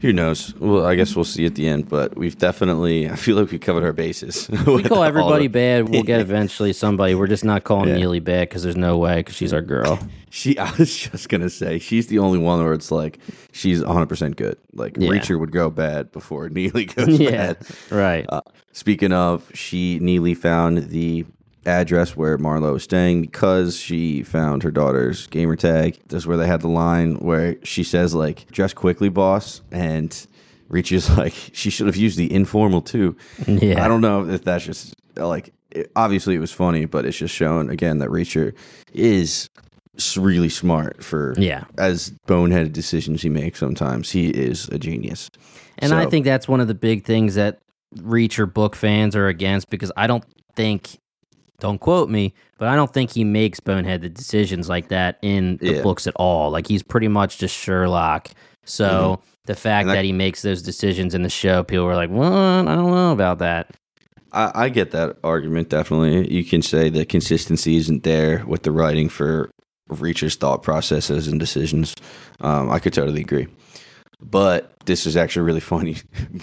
who 0.00 0.10
knows? 0.10 0.54
Well, 0.56 0.86
I 0.86 0.94
guess 0.94 1.14
we'll 1.14 1.26
see 1.26 1.44
at 1.44 1.54
the 1.54 1.68
end. 1.68 1.88
But 1.90 2.16
we've 2.16 2.38
definitely, 2.38 3.06
I 3.10 3.16
feel 3.16 3.36
like 3.36 3.50
we 3.50 3.58
covered 3.58 3.84
our 3.84 3.92
bases. 3.92 4.48
We 4.66 4.82
call 4.82 5.04
everybody 5.04 5.48
bad. 5.48 5.90
We'll 5.90 6.02
get 6.02 6.20
eventually 6.28 6.72
somebody. 6.72 7.14
We're 7.14 7.26
just 7.26 7.44
not 7.44 7.64
calling 7.64 7.90
Yeah. 7.90 7.96
Neagley 7.96 8.24
bad 8.24 8.48
because 8.48 8.62
there's 8.62 8.76
no 8.76 8.96
way 8.96 9.16
because 9.16 9.34
she's 9.36 9.52
our 9.52 9.62
girl. 9.62 9.98
She, 10.32 10.56
I 10.58 10.70
was 10.76 10.96
just 10.96 11.28
gonna 11.28 11.50
say, 11.50 11.80
she's 11.80 12.06
the 12.06 12.20
only 12.20 12.38
one 12.38 12.62
where 12.62 12.72
it's 12.72 12.92
like 12.92 13.18
she's 13.50 13.82
100 13.84 14.06
percent 14.06 14.36
good. 14.36 14.56
Like 14.72 14.96
Yeah. 14.96 15.08
Reacher 15.10 15.40
would 15.40 15.50
go 15.50 15.70
bad 15.70 16.12
before 16.12 16.48
Neagley 16.48 16.94
goes 16.94 17.18
yeah, 17.18 17.30
bad. 17.54 17.56
right. 17.90 18.26
Uh, 18.28 18.40
speaking 18.70 19.12
of, 19.12 19.50
she 19.54 19.98
Neagley 19.98 20.36
found 20.36 20.88
the 20.90 21.26
address 21.66 22.16
where 22.16 22.38
Marlo 22.38 22.72
was 22.72 22.84
staying 22.84 23.22
because 23.22 23.76
she 23.76 24.22
found 24.22 24.62
her 24.62 24.70
daughter's 24.70 25.26
gamer 25.26 25.56
tag. 25.56 25.98
This 26.08 26.22
is 26.22 26.26
where 26.26 26.36
they 26.36 26.46
had 26.46 26.60
the 26.62 26.68
line 26.68 27.16
where 27.16 27.56
she 27.64 27.84
says 27.84 28.14
like 28.14 28.46
"dress 28.50 28.72
quickly, 28.72 29.08
boss," 29.08 29.60
and 29.70 30.26
Reacher's 30.70 31.10
like 31.18 31.34
she 31.52 31.70
should 31.70 31.86
have 31.86 31.96
used 31.96 32.16
the 32.18 32.32
informal 32.32 32.80
too. 32.80 33.16
yeah, 33.46 33.84
I 33.84 33.88
don't 33.88 34.00
know 34.00 34.28
if 34.28 34.44
that's 34.44 34.64
just 34.64 34.94
like 35.16 35.52
it, 35.70 35.90
obviously 35.96 36.34
it 36.34 36.40
was 36.40 36.52
funny, 36.52 36.84
but 36.86 37.04
it's 37.04 37.18
just 37.18 37.34
showing 37.34 37.68
again 37.70 37.98
that 37.98 38.08
Reacher 38.08 38.54
is 38.92 39.48
really 40.16 40.48
smart 40.48 41.04
for 41.04 41.34
Yeah. 41.36 41.64
as 41.76 42.12
boneheaded 42.26 42.72
decisions 42.72 43.20
he 43.22 43.28
makes. 43.28 43.58
Sometimes 43.58 44.10
he 44.10 44.30
is 44.30 44.66
a 44.68 44.78
genius. 44.78 45.28
And 45.78 45.92
I 45.92 46.06
think 46.06 46.24
that's 46.24 46.48
one 46.48 46.60
of 46.60 46.68
the 46.68 46.74
big 46.74 47.04
things 47.04 47.34
that 47.34 47.58
Reacher 47.96 48.50
book 48.50 48.76
fans 48.76 49.14
are 49.16 49.26
against 49.26 49.68
because 49.68 49.92
I 49.96 50.06
don't 50.06 50.24
think, 50.56 50.98
don't 51.60 51.78
quote 51.78 52.08
me, 52.10 52.34
but 52.58 52.68
I 52.68 52.76
don't 52.76 52.92
think 52.92 53.10
he 53.12 53.24
makes 53.24 53.60
boneheaded 53.60 54.14
decisions 54.14 54.68
like 54.68 54.88
that 54.88 55.18
in 55.22 55.56
the 55.58 55.74
Yeah. 55.76 55.82
books 55.82 56.06
at 56.06 56.14
all. 56.16 56.50
Like 56.50 56.66
he's 56.66 56.82
pretty 56.82 57.08
much 57.08 57.38
just 57.38 57.56
Sherlock. 57.56 58.28
So 58.64 59.20
the 59.46 59.54
fact 59.54 59.86
that- 59.88 59.94
that, 59.94 60.04
he 60.04 60.12
makes 60.12 60.42
those 60.42 60.62
decisions 60.62 61.14
in 61.14 61.22
the 61.22 61.30
show, 61.30 61.62
people 61.62 61.86
are 61.86 61.94
like, 61.96 62.10
what? 62.10 62.30
I 62.32 62.74
don't 62.74 62.90
know 62.90 63.12
about 63.12 63.38
that. 63.38 63.70
I, 64.32 64.52
I 64.54 64.68
get 64.68 64.92
that 64.92 65.16
argument 65.24 65.70
definitely. 65.70 66.32
You 66.32 66.44
can 66.44 66.62
say 66.62 66.88
the 66.88 67.04
consistency 67.04 67.76
isn't 67.76 68.04
there 68.04 68.44
with 68.46 68.62
the 68.62 68.70
writing 68.70 69.08
for 69.08 69.50
Reacher's 69.88 70.36
thought 70.36 70.62
processes 70.62 71.26
and 71.26 71.40
decisions. 71.40 71.96
Um, 72.40 72.70
I 72.70 72.78
could 72.78 72.92
totally 72.92 73.22
agree. 73.22 73.48
But 74.22 74.72
this 74.86 75.06
is 75.06 75.16
actually 75.16 75.46
really 75.46 75.60
funny 75.74 75.96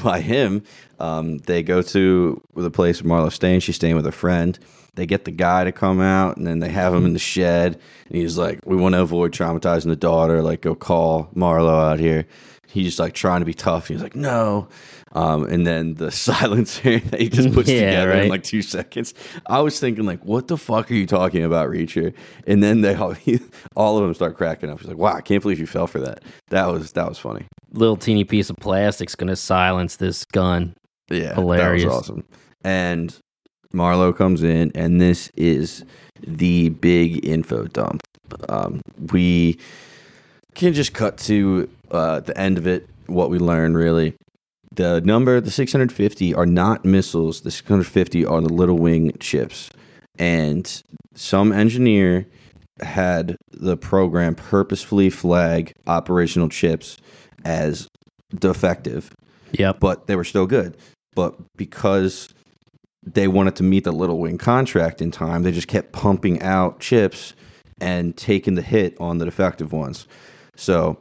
by 0.04 0.20
him. 0.20 0.64
Um, 1.00 1.38
they 1.40 1.64
go 1.64 1.82
to 1.82 2.42
the 2.56 2.72
place 2.72 3.04
Marlo's 3.04 3.36
staying. 3.36 3.62
She's 3.62 3.76
staying 3.76 3.96
with 3.96 4.08
a 4.08 4.12
friend. 4.12 4.58
They 4.98 5.06
get 5.06 5.26
the 5.26 5.32
guy 5.32 5.64
to 5.64 5.72
come 5.72 6.02
out, 6.02 6.38
and 6.38 6.46
then 6.46 6.58
they 6.58 6.70
have 6.70 6.92
him 6.94 7.06
in 7.06 7.14
the 7.14 7.20
shed. 7.20 7.80
And 8.08 8.18
he's 8.18 8.36
like, 8.38 8.60
"We 8.66 8.76
want 8.76 8.96
to 8.96 9.02
avoid 9.02 9.32
traumatizing 9.32 9.86
the 9.86 9.96
daughter. 9.96 10.42
Like, 10.42 10.62
go 10.62 10.74
call 10.74 11.30
Marlo 11.36 11.92
out 11.92 12.00
here." 12.00 12.26
He's 12.68 12.88
just 12.88 13.00
like 13.00 13.14
trying 13.14 13.40
to 13.42 13.46
be 13.46 13.54
tough. 13.54 13.88
He's 13.88 14.02
like, 14.02 14.16
"No." 14.16 14.68
Um, 15.14 15.46
and 15.46 15.66
then 15.66 15.94
the 15.94 16.12
silencer 16.26 17.00
that 17.00 17.22
he 17.22 17.30
just 17.30 17.54
puts 17.54 17.70
Yeah, 17.70 17.86
together 17.86 18.12
in 18.14 18.30
like 18.30 18.44
two 18.44 18.62
seconds. 18.62 19.14
I 19.46 19.62
was 19.62 19.80
thinking, 19.80 20.06
like, 20.06 20.26
what 20.26 20.48
the 20.48 20.58
fuck 20.58 20.92
are 20.92 20.96
you 20.96 21.06
talking 21.06 21.44
about, 21.44 21.70
Reacher? 21.70 22.14
And 22.46 22.62
then 22.62 22.82
they 22.82 22.96
all, 22.96 23.16
all 23.76 23.98
of 23.98 24.04
them 24.04 24.14
start 24.16 24.36
cracking 24.36 24.70
up. 24.70 24.80
He's 24.80 24.88
like, 24.88 24.98
wow, 24.98 25.14
I 25.14 25.22
can't 25.22 25.42
believe 25.42 25.60
you 25.60 25.68
fell 25.68 25.88
for 25.88 26.00
that. 26.00 26.24
That 26.50 26.68
was 26.68 26.92
that 26.94 27.08
was 27.08 27.20
funny. 27.20 27.46
Little 27.72 27.98
teeny 27.98 28.24
piece 28.24 28.50
of 28.50 28.56
plastic's 28.58 29.16
going 29.16 29.30
to 29.30 29.36
silence 29.36 29.98
this 29.98 30.26
gun. 30.26 30.74
Yeah, 31.10 31.36
Hilarious. 31.36 31.84
That 31.84 31.90
was 31.90 31.98
awesome. 31.98 32.24
And 32.64 33.18
Marlo 33.78 34.16
comes 34.16 34.44
in, 34.44 34.72
and 34.76 35.00
this 35.00 35.32
is 35.36 35.86
the 36.26 36.70
big 36.70 37.24
info 37.26 37.66
dump. 37.66 38.02
Um, 38.50 38.82
we 39.12 39.60
can 40.56 40.74
just 40.74 40.94
cut 40.94 41.18
to 41.20 41.70
uh, 41.92 42.20
the 42.22 42.38
end 42.38 42.58
of 42.58 42.68
it. 42.68 42.88
What 43.06 43.30
we 43.30 43.38
learn 43.40 43.76
really. 43.76 44.16
The 44.74 45.02
number, 45.02 45.40
the 45.42 45.50
650, 45.52 46.34
are 46.36 46.46
not 46.46 46.86
missiles. 46.86 47.42
The 47.42 47.52
650 47.52 48.26
are 48.26 48.42
the 48.42 48.54
little 48.54 48.78
wing 48.78 49.12
chips. 49.20 49.70
And 50.20 50.84
some 51.16 51.52
engineer 51.52 52.28
had 52.82 53.38
the 53.52 53.78
program 53.78 54.36
purposefully 54.36 55.10
flag 55.10 55.74
operational 55.88 56.50
chips 56.50 56.98
as 57.44 57.88
defective 58.36 59.16
Yep. 59.54 59.80
but 59.80 60.08
they 60.08 60.16
were 60.16 60.24
still 60.24 60.46
good. 60.46 60.78
But 61.16 61.36
because 61.56 62.30
they 63.14 63.28
wanted 63.28 63.56
to 63.58 63.64
meet 63.64 63.84
the 63.84 63.92
Little 63.92 64.20
Wing 64.20 64.38
contract 64.38 65.02
in 65.02 65.12
time, 65.12 65.44
they 65.44 65.52
just 65.52 65.68
kept 65.68 65.92
pumping 65.92 66.42
out 66.42 66.80
chips 66.80 67.34
and 67.80 68.16
taking 68.18 68.56
the 68.56 68.62
hit 68.62 68.96
on 69.00 69.18
the 69.18 69.26
defective 69.26 69.72
ones. 69.72 70.08
So, 70.56 70.98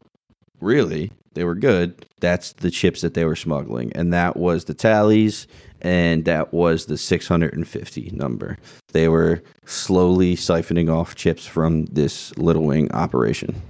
really, 0.61 1.13
they 1.35 1.45
were 1.45 1.55
good. 1.55 2.07
That's 2.21 2.53
the 2.53 2.71
chips 2.71 3.01
that 3.03 3.15
they 3.15 3.25
were 3.25 3.37
smuggling. 3.37 3.93
And 3.95 4.13
that 4.13 4.37
was 4.37 4.65
the 4.65 4.75
tallies, 4.75 5.47
and 5.81 6.25
that 6.25 6.53
was 6.53 6.87
the 6.87 6.99
650 6.99 8.11
number. 8.15 8.59
They 8.93 9.09
were 9.09 9.43
slowly 9.65 10.37
siphoning 10.37 10.93
off 10.93 11.15
chips 11.15 11.47
from 11.47 11.87
this 11.87 12.37
Little 12.39 12.65
Wing 12.65 12.91
operation. 12.93 13.61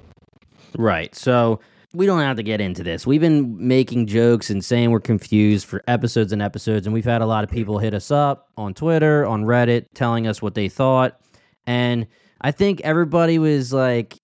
Right. 0.76 1.14
So 1.14 1.60
we 1.96 2.04
don't 2.04 2.20
have 2.20 2.36
to 2.36 2.42
get 2.42 2.60
into 2.60 2.82
this. 2.82 3.06
We've 3.06 3.20
been 3.20 3.56
making 3.66 4.06
jokes 4.06 4.50
and 4.50 4.62
saying 4.62 4.90
we're 4.90 5.00
confused 5.00 5.66
for 5.66 5.82
episodes 5.88 6.30
and 6.30 6.42
episodes, 6.42 6.86
and 6.86 6.92
we've 6.92 7.06
had 7.06 7.22
a 7.22 7.26
lot 7.26 7.42
of 7.42 7.50
people 7.50 7.78
hit 7.78 7.94
us 7.94 8.10
up 8.10 8.50
on 8.58 8.74
Twitter, 8.74 9.24
on 9.24 9.44
Reddit, 9.44 9.86
telling 9.94 10.26
us 10.26 10.42
what 10.42 10.54
they 10.54 10.68
thought. 10.68 11.18
And 11.66 12.06
I 12.42 12.52
think 12.52 12.82
everybody 12.82 13.38
was 13.38 13.72
like 13.72 14.18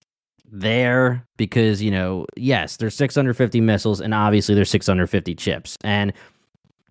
there 0.50 1.26
because, 1.38 1.80
you 1.80 1.90
know, 1.90 2.26
yes, 2.36 2.76
there's 2.76 2.94
650 2.94 3.62
missiles, 3.62 4.02
and 4.02 4.12
obviously 4.12 4.54
there's 4.54 4.70
650 4.70 5.34
chips. 5.34 5.78
And 5.82 6.12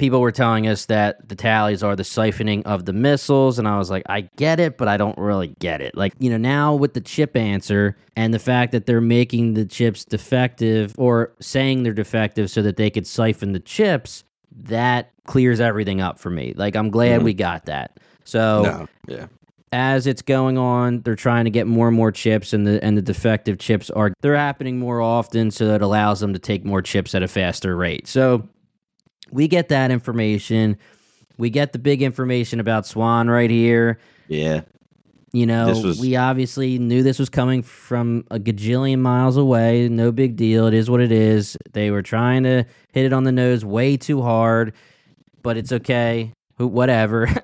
people 0.01 0.19
were 0.19 0.31
telling 0.31 0.67
us 0.67 0.87
that 0.87 1.29
the 1.29 1.35
tallies 1.35 1.83
are 1.83 1.95
the 1.95 2.01
siphoning 2.03 2.63
of 2.65 2.85
the 2.85 2.91
missiles 2.91 3.59
and 3.59 3.67
i 3.67 3.77
was 3.77 3.89
like 3.91 4.01
i 4.09 4.21
get 4.35 4.59
it 4.59 4.75
but 4.75 4.87
i 4.87 4.97
don't 4.97 5.15
really 5.17 5.49
get 5.59 5.79
it 5.79 5.95
like 5.95 6.11
you 6.17 6.27
know 6.29 6.37
now 6.37 6.73
with 6.73 6.95
the 6.95 6.99
chip 7.01 7.37
answer 7.37 7.95
and 8.15 8.33
the 8.33 8.39
fact 8.39 8.71
that 8.71 8.87
they're 8.87 8.99
making 8.99 9.53
the 9.53 9.63
chips 9.63 10.03
defective 10.03 10.95
or 10.97 11.31
saying 11.39 11.83
they're 11.83 11.93
defective 11.93 12.49
so 12.49 12.63
that 12.63 12.77
they 12.77 12.89
could 12.89 13.05
siphon 13.05 13.53
the 13.53 13.59
chips 13.59 14.23
that 14.51 15.11
clears 15.27 15.59
everything 15.59 16.01
up 16.01 16.17
for 16.17 16.31
me 16.31 16.51
like 16.57 16.75
i'm 16.75 16.89
glad 16.89 17.21
Mhm. 17.21 17.25
we 17.25 17.33
got 17.35 17.65
that 17.65 17.99
so 18.23 18.63
No, 18.63 18.87
yeah. 19.15 19.27
as 19.71 20.07
it's 20.07 20.21
going 20.23 20.57
on, 20.57 21.01
they're 21.01 21.15
trying 21.15 21.45
to 21.45 21.51
get 21.51 21.65
more 21.67 21.87
and 21.87 21.95
more 21.95 22.11
chips, 22.11 22.53
and 22.53 22.65
the 22.67 22.83
and 22.83 22.97
the 22.97 23.01
defective 23.01 23.57
chips 23.57 23.89
are 23.91 24.13
they're 24.21 24.35
happening 24.35 24.77
more 24.79 24.99
often, 25.01 25.49
so 25.51 25.65
that 25.67 25.81
allows 25.81 26.19
them 26.19 26.33
to 26.33 26.39
take 26.39 26.65
more 26.65 26.81
chips 26.81 27.15
at 27.15 27.23
a 27.23 27.27
faster 27.27 27.75
rate. 27.75 28.07
So 28.07 28.47
we 29.31 29.47
get 29.47 29.69
that 29.69 29.91
information. 29.91 30.77
We 31.37 31.49
get 31.49 31.73
the 31.73 31.79
big 31.79 32.01
information 32.01 32.59
about 32.59 32.85
Swan 32.85 33.29
right 33.29 33.49
here. 33.49 33.99
Yeah. 34.27 34.61
You 35.33 35.45
know, 35.45 35.67
was- 35.81 35.99
we 35.99 36.15
obviously 36.17 36.77
knew 36.77 37.03
this 37.03 37.17
was 37.17 37.29
coming 37.29 37.63
from 37.63 38.25
a 38.29 38.37
gajillion 38.37 38.99
miles 38.99 39.37
away. 39.37 39.87
No 39.89 40.11
big 40.11 40.35
deal. 40.35 40.67
It 40.67 40.73
is 40.73 40.89
what 40.89 40.99
it 40.99 41.11
is. 41.11 41.57
They 41.71 41.89
were 41.89 42.01
trying 42.01 42.43
to 42.43 42.65
hit 42.91 43.05
it 43.05 43.13
on 43.13 43.23
the 43.23 43.31
nose 43.31 43.63
way 43.63 43.95
too 43.97 44.21
hard, 44.21 44.73
but 45.41 45.55
it's 45.57 45.71
okay. 45.71 46.33
Who- 46.57 46.67
Whatever. 46.67 47.27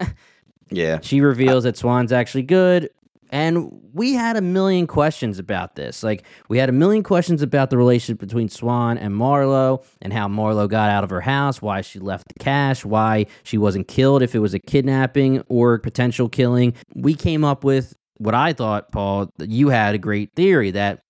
Yeah. 0.70 1.00
she 1.02 1.22
reveals 1.22 1.64
that 1.64 1.78
Swan's 1.78 2.12
actually 2.12 2.44
good. 2.44 2.90
And 3.30 3.82
we 3.94 4.14
had 4.14 4.38
a 4.38 4.42
million 4.42 4.88
questions 4.88 5.40
about 5.40 5.76
this. 5.76 6.02
Like, 6.04 6.24
we 6.50 6.58
had 6.58 6.70
a 6.70 6.74
million 6.74 7.04
questions 7.04 7.42
about 7.42 7.70
the 7.70 7.78
relationship 7.78 8.20
between 8.20 8.50
Swan 8.50 8.98
and 8.98 9.14
Marlo 9.14 9.84
and 10.02 10.14
how 10.14 10.28
Marlo 10.28 10.70
got 10.70 10.90
out 10.90 11.04
of 11.04 11.10
her 11.10 11.22
house, 11.22 11.62
why 11.62 11.82
she 11.82 12.00
left 12.00 12.28
the 12.30 12.40
cash, 12.40 12.86
why 12.86 13.26
she 13.44 13.58
wasn't 13.58 13.88
killed, 13.88 14.22
if 14.22 14.34
it 14.34 14.40
was 14.40 14.54
a 14.54 14.60
kidnapping 14.60 15.44
or 15.50 15.78
potential 15.80 16.30
killing. 16.30 16.74
We 16.96 17.16
came 17.16 17.44
up 17.44 17.64
with 17.64 17.96
what 18.18 18.34
I 18.34 18.54
thought, 18.54 18.92
Paul, 18.92 19.32
you 19.40 19.70
had 19.70 19.94
a 19.94 20.00
great 20.00 20.34
theory 20.34 20.72
that 20.72 21.02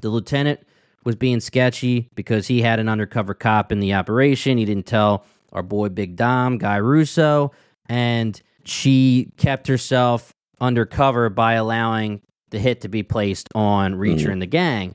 the 0.00 0.10
lieutenant 0.10 0.60
was 1.04 1.16
being 1.16 1.40
sketchy 1.40 2.10
because 2.14 2.46
he 2.48 2.60
had 2.60 2.80
an 2.80 2.88
undercover 2.88 3.32
cop 3.32 3.72
in 3.72 3.80
the 3.80 3.94
operation. 3.94 4.58
He 4.58 4.64
didn't 4.64 4.86
tell 4.86 5.24
our 5.52 5.62
boy 5.62 5.88
Big 5.88 6.16
Dom, 6.16 6.58
Guy 6.58 6.76
Russo, 6.76 7.52
and 7.88 8.40
she 8.64 9.32
kept 9.38 9.68
herself 9.68 10.34
undercover 10.60 11.28
by 11.30 11.54
allowing 11.54 12.20
the 12.50 12.58
hit 12.58 12.80
to 12.82 12.88
be 12.88 13.02
placed 13.02 13.48
on 13.54 13.94
Reacher 13.94 14.30
and 14.30 14.40
the 14.42 14.46
gang. 14.46 14.94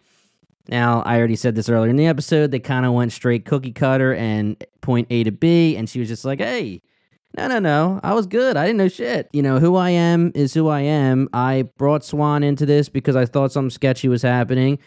Now, 0.70 1.02
I 1.06 1.18
already 1.18 1.36
said 1.36 1.56
this 1.56 1.68
earlier 1.70 1.90
in 1.90 1.98
the 1.98 2.06
episode. 2.08 2.52
They 2.52 2.60
kind 2.60 2.86
of 2.86 2.94
went 2.94 3.12
straight 3.12 3.46
cookie 3.46 3.72
cutter 3.74 4.14
and 4.16 4.64
point 4.82 5.08
A 5.10 5.24
to 5.26 5.32
B, 5.32 5.76
and 5.76 5.90
she 5.90 6.00
was 6.00 6.08
just 6.08 6.24
like, 6.26 6.40
hey, 6.40 6.82
no, 7.38 7.48
no, 7.48 7.60
no. 7.60 8.00
I 8.04 8.14
was 8.14 8.28
good. 8.28 8.56
I 8.56 8.66
didn't 8.66 8.78
know 8.78 8.88
shit. 8.88 9.28
You 9.34 9.42
know, 9.42 9.60
who 9.60 9.76
I 9.76 9.90
am 9.90 10.32
is 10.36 10.54
who 10.54 10.70
I 10.70 10.82
am. 10.82 11.28
I 11.34 11.64
brought 11.78 12.04
Swan 12.06 12.44
into 12.44 12.66
this 12.66 12.88
because 12.90 13.16
I 13.16 13.26
thought 13.26 13.52
something 13.52 13.72
sketchy 13.72 14.08
was 14.08 14.22
happening. 14.22 14.80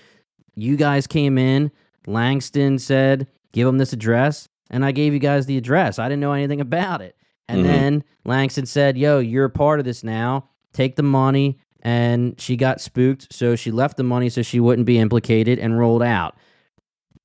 You 0.55 0.77
guys 0.77 1.07
came 1.07 1.37
in. 1.39 1.71
Langston 2.07 2.79
said, 2.79 3.27
give 3.53 3.67
him 3.69 3.79
this 3.79 3.93
address. 3.93 4.49
And 4.71 4.85
I 4.85 4.93
gave 4.93 5.13
you 5.13 5.19
guys 5.19 5.47
the 5.47 5.57
address. 5.59 5.99
I 5.99 6.09
didn't 6.09 6.21
know 6.21 6.33
anything 6.33 6.61
about 6.61 7.03
it. 7.03 7.17
And 7.49 7.61
Mhm. 7.61 7.65
then 7.65 8.05
Langston 8.25 8.67
said, 8.67 8.97
yo, 8.97 9.19
you're 9.19 9.45
a 9.45 9.51
part 9.51 9.79
of 9.79 9.85
this 9.85 10.03
now. 10.03 10.49
Take 10.77 10.97
the 10.97 11.03
money. 11.03 11.59
And 11.83 12.41
she 12.41 12.57
got 12.57 12.81
spooked. 12.81 13.33
So 13.33 13.57
she 13.57 13.71
left 13.71 13.97
the 13.97 14.03
money 14.03 14.29
so 14.29 14.43
she 14.43 14.61
wouldn't 14.61 14.87
be 14.87 14.99
implicated 14.99 15.59
and 15.59 15.79
rolled 15.79 16.03
out. 16.03 16.37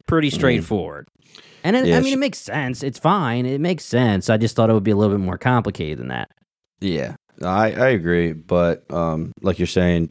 Pretty 0.07 0.29
straightforward. 0.29 1.07
And 1.63 1.75
it, 1.75 1.85
Yeah, 1.85 1.97
I 1.97 1.99
mean, 1.99 2.07
she- 2.07 2.13
it 2.13 2.19
makes 2.19 2.37
sense. 2.39 2.83
It's 2.83 2.99
fine. 2.99 3.45
It 3.45 3.61
makes 3.61 3.83
sense. 3.85 4.29
I 4.29 4.37
just 4.37 4.55
thought 4.55 4.69
it 4.69 4.73
would 4.73 4.83
be 4.83 4.91
a 4.91 4.95
little 4.95 5.15
bit 5.17 5.23
more 5.23 5.37
complicated 5.37 5.99
than 5.99 6.07
that. 6.09 6.29
Yeah. 6.79 7.15
I, 7.43 7.71
I 7.71 7.87
agree. 7.89 8.33
But 8.33 8.83
um, 8.91 9.31
like 9.41 9.57
you're 9.59 9.65
saying, 9.67 10.09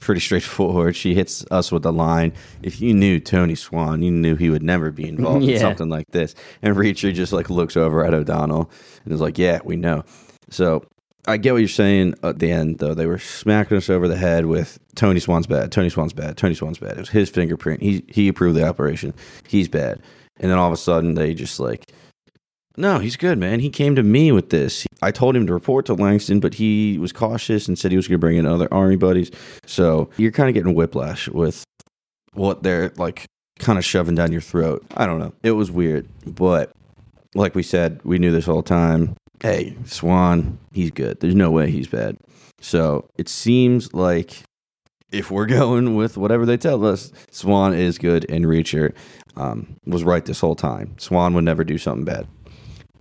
pretty 0.00 0.20
straightforward. 0.28 0.94
She 0.96 1.14
hits 1.14 1.44
us 1.50 1.72
with 1.72 1.82
the 1.82 1.92
line 1.92 2.32
if 2.62 2.80
you 2.80 2.92
knew 2.92 3.18
Tony 3.20 3.54
Swan, 3.54 4.02
you 4.02 4.10
knew 4.10 4.36
he 4.36 4.50
would 4.50 4.62
never 4.62 4.90
be 4.90 5.08
involved 5.08 5.44
Yeah. 5.44 5.54
in 5.54 5.60
something 5.60 5.88
like 5.88 6.06
this. 6.10 6.34
And 6.60 6.76
Reacher 6.76 7.14
just 7.14 7.32
like 7.32 7.48
looks 7.50 7.76
over 7.76 8.04
at 8.04 8.12
O'Donnell 8.14 8.70
and 9.04 9.12
is 9.14 9.20
like, 9.20 9.38
Yeah, 9.38 9.60
we 9.64 9.76
know. 9.76 10.02
So 10.50 10.84
I 11.26 11.36
get 11.36 11.52
what 11.52 11.58
you're 11.58 11.68
saying 11.68 12.14
at 12.22 12.38
the 12.38 12.50
end, 12.50 12.78
though. 12.78 12.94
They 12.94 13.06
were 13.06 13.18
smacking 13.18 13.76
us 13.76 13.90
over 13.90 14.06
the 14.06 14.16
head 14.16 14.46
with 14.46 14.78
Tony 14.94 15.20
Swan's 15.20 15.46
bad, 15.46 15.72
Tony 15.72 15.90
Swan's 15.90 16.12
bad, 16.12 16.36
Tony 16.36 16.54
Swan's 16.54 16.78
bad. 16.78 16.92
It 16.92 16.98
was 16.98 17.08
his 17.08 17.30
fingerprint. 17.30 17.82
He 17.82 18.04
he 18.08 18.28
approved 18.28 18.56
the 18.56 18.66
operation. 18.66 19.12
He's 19.46 19.68
bad. 19.68 20.00
And 20.38 20.50
then 20.50 20.58
all 20.58 20.66
of 20.66 20.72
a 20.72 20.76
sudden 20.76 21.14
they 21.14 21.34
just 21.34 21.58
like 21.58 21.92
no, 22.76 22.98
he's 22.98 23.16
good, 23.16 23.38
man. 23.38 23.60
He 23.60 23.70
came 23.70 23.94
to 23.96 24.02
me 24.02 24.32
with 24.32 24.50
this. 24.50 24.86
I 25.00 25.10
told 25.10 25.34
him 25.34 25.46
to 25.46 25.54
report 25.54 25.86
to 25.86 25.94
Langston, 25.94 26.40
but 26.40 26.54
he 26.54 26.98
was 26.98 27.12
cautious 27.12 27.68
and 27.68 27.78
said 27.78 27.90
he 27.90 27.96
was 27.96 28.06
going 28.06 28.16
to 28.16 28.18
bring 28.18 28.36
in 28.36 28.44
other 28.44 28.68
army 28.72 28.96
buddies. 28.96 29.30
So 29.64 30.10
you're 30.18 30.32
kind 30.32 30.48
of 30.48 30.54
getting 30.54 30.74
whiplash 30.74 31.28
with 31.28 31.64
what 32.34 32.62
they're 32.62 32.92
like 32.96 33.24
kind 33.58 33.78
of 33.78 33.84
shoving 33.84 34.14
down 34.14 34.30
your 34.30 34.42
throat. 34.42 34.84
I 34.94 35.06
don't 35.06 35.18
know. 35.18 35.32
It 35.42 35.52
was 35.52 35.70
weird, 35.70 36.06
but 36.26 36.70
like 37.34 37.54
we 37.54 37.62
said, 37.62 38.00
we 38.04 38.18
knew 38.18 38.30
this 38.30 38.44
the 38.44 38.62
time. 38.62 39.16
Hey, 39.40 39.76
Swan, 39.84 40.58
he's 40.72 40.90
good. 40.90 41.20
There's 41.20 41.34
no 41.34 41.50
way 41.50 41.70
he's 41.70 41.88
bad. 41.88 42.16
So 42.60 43.08
it 43.16 43.28
seems 43.28 43.92
like 43.92 44.42
if 45.10 45.30
we're 45.30 45.46
going 45.60 45.94
with 45.94 46.16
whatever 46.16 46.46
they 46.46 46.56
tell 46.56 46.84
us, 46.84 47.12
Swan 47.30 47.74
is 47.74 47.98
good 47.98 48.26
and 48.30 48.44
Reacher 48.44 48.94
um, 49.36 49.76
was 49.86 50.04
right 50.04 50.24
this 50.24 50.40
whole 50.40 50.56
time. 50.56 50.94
Swan 50.98 51.34
would 51.34 51.44
never 51.44 51.64
do 51.64 51.78
something 51.78 52.04
bad. 52.04 52.26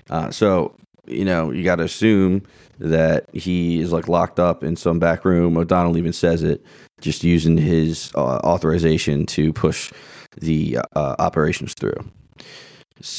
Uh, 0.09 0.29
so 0.29 0.75
you 1.07 1.25
know 1.25 1.51
you 1.51 1.63
got 1.63 1.77
to 1.77 1.83
assume 1.83 2.41
that 2.79 3.27
he 3.33 3.79
is 3.79 3.91
like 3.91 4.07
locked 4.07 4.39
up 4.39 4.63
in 4.63 4.75
some 4.75 4.99
back 4.99 5.25
room. 5.25 5.57
O'Donnell 5.57 5.97
even 5.97 6.13
says 6.13 6.43
it, 6.43 6.63
just 7.01 7.23
using 7.23 7.57
his 7.57 8.11
uh, 8.15 8.39
authorization 8.43 9.25
to 9.27 9.53
push 9.53 9.91
the 10.39 10.79
uh, 10.95 11.15
operations 11.19 11.73
through. 11.73 11.97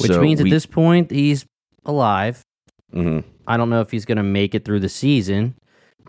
Which 0.00 0.10
means 0.18 0.40
at 0.40 0.50
this 0.50 0.66
point, 0.66 1.10
he's 1.10 1.46
alive. 1.84 2.42
Hmm 2.92 3.20
I 3.48 3.56
don't 3.56 3.70
know 3.70 3.80
if 3.80 3.92
he's 3.92 4.04
going 4.04 4.16
to 4.16 4.24
make 4.24 4.56
it 4.56 4.64
through 4.64 4.80
the 4.80 4.88
season, 4.88 5.54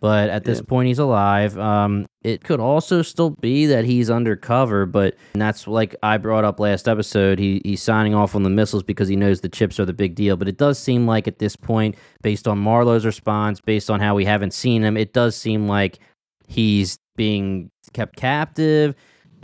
but 0.02 0.32
at 0.32 0.44
this 0.44 0.58
Yeah. 0.58 0.64
point, 0.68 0.88
he's 0.88 0.98
alive. 0.98 1.56
Um, 1.60 2.08
it 2.24 2.44
could 2.44 2.60
also 2.60 3.04
still 3.04 3.30
be 3.30 3.68
that 3.68 3.86
he's 3.86 4.10
undercover, 4.10 4.88
but 4.88 5.14
that's 5.36 5.68
like 5.68 5.96
I 6.02 6.18
brought 6.18 6.44
up 6.46 6.60
last 6.60 6.88
episode. 6.88 7.38
He 7.38 7.62
he's 7.64 7.84
signing 7.84 8.16
off 8.16 8.34
on 8.36 8.42
the 8.42 8.50
missiles 8.50 8.82
because 8.82 9.08
he 9.08 9.16
knows 9.16 9.42
the 9.42 9.50
chips 9.50 9.80
are 9.80 9.86
the 9.86 9.94
big 9.94 10.16
deal. 10.16 10.36
But 10.36 10.48
it 10.48 10.58
does 10.58 10.80
seem 10.80 11.06
like 11.06 11.28
at 11.28 11.38
this 11.38 11.56
point, 11.56 11.94
based 12.24 12.48
on 12.48 12.58
Marlo's 12.58 13.06
response, 13.06 13.62
based 13.62 13.92
on 13.92 14.00
how 14.00 14.16
we 14.16 14.26
haven't 14.26 14.54
seen 14.54 14.82
him, 14.84 14.98
it 14.98 15.14
does 15.14 15.36
seem 15.36 15.68
like 15.68 16.00
he's 16.48 16.98
being 17.16 17.70
kept 17.94 18.16
captive, 18.16 18.96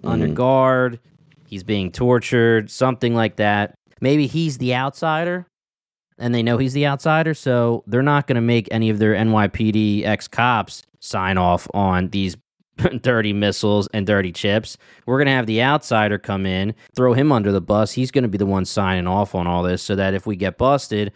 under 0.03 0.27
Mhm. 0.27 0.33
guard. 0.33 0.99
He's 1.47 1.63
being 1.63 1.91
tortured, 1.91 2.71
something 2.71 3.13
like 3.13 3.35
that. 3.35 3.75
Maybe 4.01 4.25
he's 4.25 4.57
the 4.57 4.73
outsider 4.73 5.45
and 6.17 6.33
they 6.33 6.43
know 6.43 6.57
he's 6.57 6.73
the 6.73 6.87
outsider, 6.87 7.33
so 7.33 7.83
they're 7.87 8.01
not 8.01 8.27
going 8.27 8.35
to 8.35 8.41
make 8.41 8.67
any 8.71 8.89
of 8.89 8.99
their 8.99 9.13
NYPD 9.13 10.05
ex 10.05 10.27
cops 10.27 10.83
sign 10.99 11.37
off 11.37 11.67
on 11.73 12.09
these 12.09 12.37
dirty 13.01 13.33
missiles 13.33 13.87
and 13.93 14.07
dirty 14.07 14.31
chips. 14.31 14.77
We're 15.05 15.17
going 15.17 15.27
to 15.27 15.33
have 15.33 15.45
the 15.45 15.61
outsider 15.61 16.17
come 16.17 16.45
in, 16.45 16.73
throw 16.95 17.13
him 17.13 17.31
under 17.31 17.51
the 17.51 17.61
bus. 17.61 17.91
He's 17.91 18.11
going 18.11 18.23
to 18.23 18.29
be 18.29 18.37
the 18.37 18.45
one 18.45 18.65
signing 18.65 19.07
off 19.07 19.35
on 19.35 19.47
all 19.47 19.63
this 19.63 19.81
so 19.81 19.95
that 19.95 20.13
if 20.13 20.25
we 20.25 20.35
get 20.35 20.57
busted, 20.57 21.11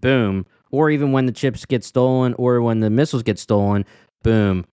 boom, 0.00 0.46
or 0.70 0.90
even 0.90 1.12
when 1.12 1.26
the 1.26 1.32
chips 1.32 1.64
get 1.64 1.84
stolen 1.84 2.34
or 2.34 2.60
when 2.60 2.80
the 2.80 2.90
missiles 2.90 3.22
get 3.22 3.38
stolen, 3.38 3.84
boom, 4.22 4.64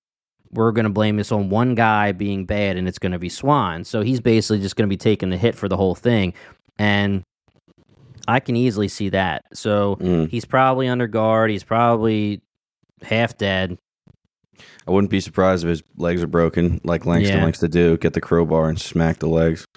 we're 0.51 0.71
going 0.71 0.85
to 0.85 0.91
blame 0.91 1.17
this 1.17 1.31
on 1.31 1.49
one 1.49 1.75
guy 1.75 2.11
being 2.11 2.45
bad 2.45 2.77
and 2.77 2.87
it's 2.87 2.99
going 2.99 3.11
to 3.11 3.19
be 3.19 3.29
Swan. 3.29 3.83
So 3.83 4.01
he's 4.01 4.19
basically 4.19 4.59
just 4.59 4.75
going 4.75 4.87
to 4.87 4.93
be 4.93 4.97
taking 4.97 5.29
the 5.29 5.37
hit 5.37 5.55
for 5.55 5.67
the 5.67 5.77
whole 5.77 5.95
thing. 5.95 6.33
And 6.77 7.23
I 8.27 8.39
can 8.39 8.55
easily 8.55 8.87
see 8.87 9.09
that. 9.09 9.45
So 9.53 9.97
Mm. 10.01 10.29
he's 10.29 10.45
probably 10.45 10.87
under 10.87 11.07
guard. 11.07 11.49
He's 11.51 11.63
probably 11.63 12.41
half 13.03 13.37
dead. 13.37 13.77
I 14.87 14.91
wouldn't 14.91 15.11
be 15.11 15.19
surprised 15.19 15.63
if 15.65 15.69
his 15.69 15.83
legs 15.97 16.23
are 16.23 16.27
broken, 16.27 16.81
like 16.83 17.05
Langston 17.05 17.37
Yeah. 17.39 17.45
likes 17.45 17.59
to 17.59 17.67
do. 17.67 17.97
Get 17.97 18.13
the 18.13 18.21
crowbar 18.21 18.69
and 18.69 18.79
smack 18.79 19.19
the 19.19 19.27
legs. 19.27 19.67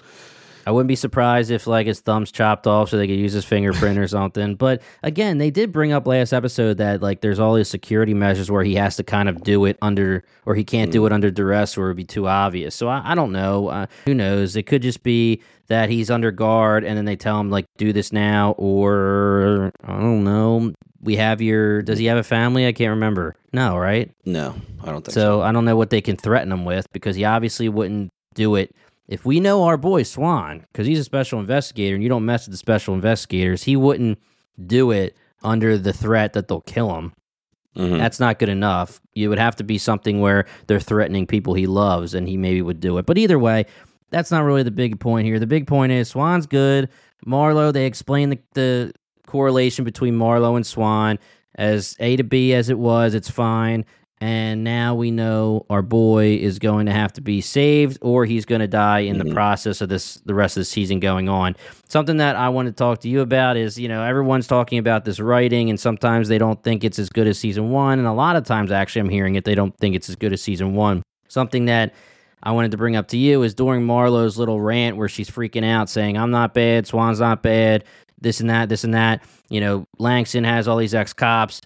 I 0.65 0.69
wouldn't 0.71 0.87
be 0.87 0.95
surprised 0.95 1.49
if 1.49 1.65
like 1.65 1.87
his 1.87 2.01
thumbs 2.01 2.31
chopped 2.31 2.67
off 2.67 2.89
so 2.89 2.97
they 2.97 3.07
could 3.07 3.17
use 3.17 3.33
his 3.33 3.43
fingerprint 3.43 3.97
or 3.97 4.07
something. 4.07 4.55
But 4.55 4.81
again, 5.01 5.39
they 5.39 5.49
did 5.49 5.71
bring 5.71 5.91
up 5.91 6.05
last 6.05 6.33
episode 6.33 6.77
that 6.77 7.01
like 7.01 7.21
there's 7.21 7.39
all 7.39 7.55
these 7.55 7.67
security 7.67 8.13
measures 8.13 8.51
where 8.51 8.63
he 8.63 8.75
has 8.75 8.95
to 8.97 9.03
kind 9.03 9.27
of 9.27 9.43
do 9.43 9.65
it 9.65 9.77
under 9.81 10.23
or 10.45 10.53
he 10.55 10.63
can't 10.63 10.91
do 10.91 11.05
it 11.07 11.11
under 11.11 11.31
duress 11.31 11.77
or 11.77 11.87
it'd 11.87 11.97
be 11.97 12.03
too 12.03 12.27
obvious. 12.27 12.75
So 12.75 12.87
I, 12.87 13.01
I 13.11 13.15
don't 13.15 13.31
know. 13.31 13.69
Uh, 13.69 13.85
who 14.05 14.13
knows? 14.13 14.55
It 14.55 14.63
could 14.67 14.83
just 14.83 15.01
be 15.03 15.41
that 15.71 15.89
he's 15.89 16.11
under 16.11 16.31
guard 16.31 16.83
and 16.83 16.97
then 16.97 17.05
they 17.05 17.15
tell 17.15 17.39
him 17.39 17.49
like 17.49 17.65
do 17.77 17.93
this 17.93 18.11
now 18.11 18.51
or 18.57 19.71
I 19.85 19.93
don't 19.93 20.25
know. 20.25 20.73
We 21.01 21.15
have 21.15 21.41
your 21.41 21.81
does 21.81 21.97
he 21.97 22.05
have 22.07 22.17
a 22.17 22.23
family? 22.23 22.67
I 22.67 22.73
can't 22.73 22.89
remember. 22.89 23.35
No, 23.53 23.77
right? 23.77 24.11
No, 24.25 24.53
I 24.83 24.87
don't 24.87 25.03
think 25.05 25.13
so. 25.13 25.21
So 25.37 25.41
I 25.41 25.53
don't 25.53 25.63
know 25.63 25.77
what 25.77 25.89
they 25.89 26.01
can 26.01 26.17
threaten 26.17 26.51
him 26.51 26.65
with 26.65 26.91
because 26.91 27.15
he 27.15 27.23
obviously 27.23 27.69
wouldn't 27.69 28.11
do 28.35 28.55
it. 28.55 28.75
If 29.07 29.25
we 29.25 29.39
know 29.39 29.63
our 29.63 29.77
boy 29.77 30.03
Swan, 30.03 30.65
because 30.71 30.87
he's 30.87 30.99
a 30.99 31.03
special 31.05 31.39
investigator 31.39 31.95
and 31.95 32.03
you 32.03 32.09
don't 32.09 32.25
mess 32.25 32.45
with 32.47 32.53
the 32.53 32.57
special 32.57 32.93
investigators, 32.93 33.63
he 33.63 33.75
wouldn't 33.77 34.19
do 34.67 34.91
it 34.91 35.15
under 35.43 35.77
the 35.77 35.93
threat 35.93 36.33
that 36.33 36.49
they'll 36.49 36.61
kill 36.61 36.93
him. 36.95 37.13
Mhm. 37.77 37.97
That's 37.97 38.19
not 38.19 38.39
good 38.39 38.49
enough. 38.49 38.99
You 39.13 39.29
would 39.29 39.39
have 39.39 39.55
to 39.55 39.63
be 39.63 39.77
something 39.77 40.19
where 40.19 40.45
they're 40.67 40.79
threatening 40.81 41.25
people 41.25 41.53
he 41.53 41.65
loves 41.65 42.13
and 42.13 42.27
he 42.27 42.35
maybe 42.35 42.61
would 42.61 42.81
do 42.81 42.97
it. 42.97 43.05
But 43.05 43.17
either 43.17 43.39
way, 43.39 43.65
that's 44.11 44.29
not 44.31 44.41
really 44.43 44.63
the 44.63 44.71
big 44.71 44.99
point 44.99 45.25
here. 45.25 45.39
The 45.39 45.47
big 45.47 45.67
point 45.67 45.91
is 45.91 46.09
Swan's 46.09 46.45
good. 46.47 46.89
Marlo, 47.25 47.71
they 47.73 47.85
explain 47.85 48.29
the, 48.29 48.39
the 48.53 48.93
correlation 49.27 49.85
between 49.85 50.15
Marlo 50.15 50.55
and 50.55 50.65
Swan 50.65 51.17
as 51.55 51.95
A 51.99 52.15
to 52.17 52.23
B 52.23 52.53
as 52.53 52.69
it 52.69 52.77
was, 52.79 53.13
it's 53.13 53.29
fine. 53.29 53.85
and 54.23 54.63
now 54.63 54.93
we 54.93 55.09
know 55.09 55.65
our 55.71 55.81
boy 55.81 56.35
is 56.37 56.59
going 56.59 56.85
to 56.85 56.91
have 56.91 57.11
to 57.11 57.21
be 57.21 57.41
saved 57.41 57.97
or 58.03 58.23
he's 58.23 58.45
going 58.45 58.61
to 58.61 58.67
die 58.67 58.99
in 58.99 59.15
Mhm. 59.15 59.23
the 59.27 59.33
process 59.33 59.81
of 59.81 59.89
this 59.89 60.21
the 60.27 60.35
rest 60.35 60.55
of 60.57 60.61
the 60.61 60.65
season 60.65 60.99
going 60.99 61.27
on 61.27 61.55
something 61.89 62.17
that 62.17 62.35
i 62.35 62.47
want 62.47 62.67
to 62.67 62.71
talk 62.71 62.99
to 62.99 63.09
you 63.09 63.21
about 63.21 63.57
is 63.57 63.79
you 63.79 63.87
know 63.87 64.03
everyone's 64.03 64.45
talking 64.45 64.77
about 64.77 65.05
this 65.05 65.19
writing 65.19 65.71
and 65.71 65.79
sometimes 65.79 66.27
they 66.27 66.37
don't 66.37 66.61
think 66.61 66.83
it's 66.83 66.99
as 66.99 67.09
good 67.09 67.25
as 67.25 67.39
season 67.39 67.71
one 67.71 67.97
and 67.97 68.07
a 68.07 68.13
lot 68.13 68.35
of 68.35 68.43
times 68.43 68.71
actually 68.71 68.99
i'm 69.01 69.09
hearing 69.09 69.33
it 69.33 69.43
they 69.43 69.55
don't 69.55 69.75
think 69.79 69.95
it's 69.95 70.07
as 70.07 70.15
good 70.15 70.31
as 70.33 70.39
season 70.39 70.75
one 70.75 71.01
something 71.27 71.65
that 71.65 71.91
I 72.43 72.51
wanted 72.51 72.71
to 72.71 72.77
bring 72.77 72.95
up 72.95 73.07
to 73.09 73.17
you 73.17 73.43
is 73.43 73.53
during 73.53 73.83
Marlo's 73.85 74.37
little 74.37 74.59
rant 74.61 74.97
where 74.97 75.07
she's 75.09 75.29
freaking 75.29 75.65
out 75.65 75.89
saying, 75.89 76.17
I'm 76.17 76.31
not 76.31 76.53
bad, 76.53 76.87
Swan's 76.87 77.19
not 77.19 77.41
bad, 77.43 77.83
this 78.19 78.39
and 78.39 78.49
that, 78.49 78.69
this 78.69 78.83
and 78.83 78.93
that. 78.93 79.23
You 79.49 79.61
know, 79.61 79.85
Langston 79.99 80.43
has 80.43 80.67
all 80.67 80.77
these 80.77 80.93
ex 80.95 81.13
cops. 81.13 81.61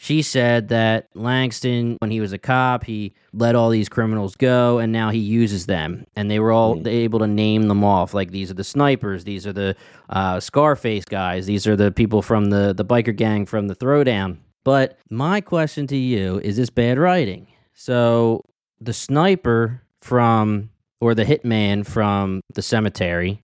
She 0.00 0.22
said 0.22 0.68
that 0.68 1.08
Langston, 1.14 1.96
when 2.00 2.10
he 2.12 2.20
was 2.20 2.32
a 2.32 2.38
cop, 2.38 2.84
he 2.84 3.14
let 3.32 3.56
all 3.56 3.68
these 3.70 3.88
criminals 3.88 4.36
go 4.36 4.78
and 4.78 4.92
now 4.92 5.10
he 5.10 5.18
uses 5.18 5.66
them. 5.66 6.04
And 6.14 6.30
they 6.30 6.38
were 6.38 6.52
all 6.52 6.76
Mhm. 6.76 6.86
able 6.86 7.18
to 7.18 7.26
name 7.26 7.66
them 7.66 7.82
off. 7.82 8.14
Like 8.14 8.30
these 8.30 8.48
are 8.50 8.54
the 8.54 8.62
snipers, 8.64 9.24
these 9.24 9.44
are 9.46 9.52
the 9.52 9.74
uh, 10.08 10.38
Scarface 10.38 11.04
guys, 11.04 11.46
these 11.46 11.66
are 11.66 11.74
the 11.74 11.90
people 11.90 12.22
from 12.22 12.50
the, 12.50 12.72
the 12.76 12.84
biker 12.84 13.14
gang 13.16 13.44
from 13.44 13.66
the 13.66 13.74
throwdown. 13.74 14.36
But 14.64 14.98
my 15.10 15.40
question 15.40 15.86
to 15.88 15.96
you 15.96 16.40
is 16.44 16.56
this 16.56 16.70
bad 16.70 16.98
writing? 16.98 17.48
So 17.74 18.44
the 18.80 18.92
sniper 18.92 19.82
from 20.00 20.70
or 21.00 21.14
the 21.14 21.24
hitman 21.24 21.86
from 21.86 22.40
the 22.54 22.62
cemetery 22.62 23.40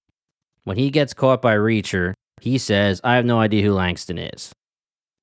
when 0.65 0.77
he 0.77 0.91
gets 0.91 1.15
caught 1.15 1.41
by 1.43 1.55
reacher 1.55 2.15
he 2.41 2.59
says 2.59 3.01
i 3.05 3.17
have 3.17 3.25
no 3.25 3.41
idea 3.41 3.63
who 3.63 3.73
langston 3.73 4.19
is. 4.19 4.53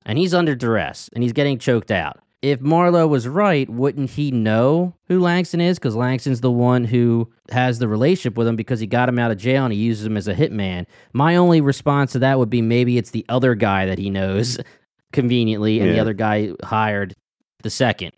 And 0.06 0.18
he's 0.18 0.34
under 0.34 0.56
duress 0.56 1.10
and 1.14 1.24
he's 1.24 1.34
getting 1.34 1.60
choked 1.60 1.92
out. 1.92 2.20
If 2.42 2.60
Marlo 2.60 3.08
was 3.08 3.28
right 3.28 3.70
wouldn't 3.70 4.12
he 4.12 4.32
know 4.32 4.96
who 5.08 5.20
langston 5.20 5.62
is? 5.62 5.78
Because 5.78 5.96
langston's 5.96 6.42
the 6.42 6.52
one 6.52 6.86
who 6.86 7.32
has 7.52 7.78
the 7.78 7.88
relationship 7.88 8.36
with 8.36 8.48
him 8.48 8.56
because 8.56 8.80
he 8.80 8.88
got 8.88 9.10
him 9.10 9.20
out 9.20 9.30
of 9.30 9.38
jail 9.38 9.64
and 9.64 9.74
he 9.74 9.80
uses 9.80 10.08
him 10.08 10.18
as 10.18 10.28
a 10.28 10.34
hitman. 10.34 10.88
My 11.14 11.36
only 11.36 11.62
response 11.62 12.14
to 12.14 12.20
that 12.20 12.40
would 12.40 12.50
be 12.50 12.64
maybe 12.64 12.98
it's 12.98 13.12
the 13.12 13.26
other 13.30 13.54
guy 13.54 13.86
that 13.86 14.00
he 14.00 14.10
knows 14.10 14.58
conveniently 15.14 15.80
and 15.80 15.92
the 15.92 16.00
other 16.00 16.14
guy 16.14 16.52
hired 16.64 17.14
the 17.62 17.70
second 17.70 18.14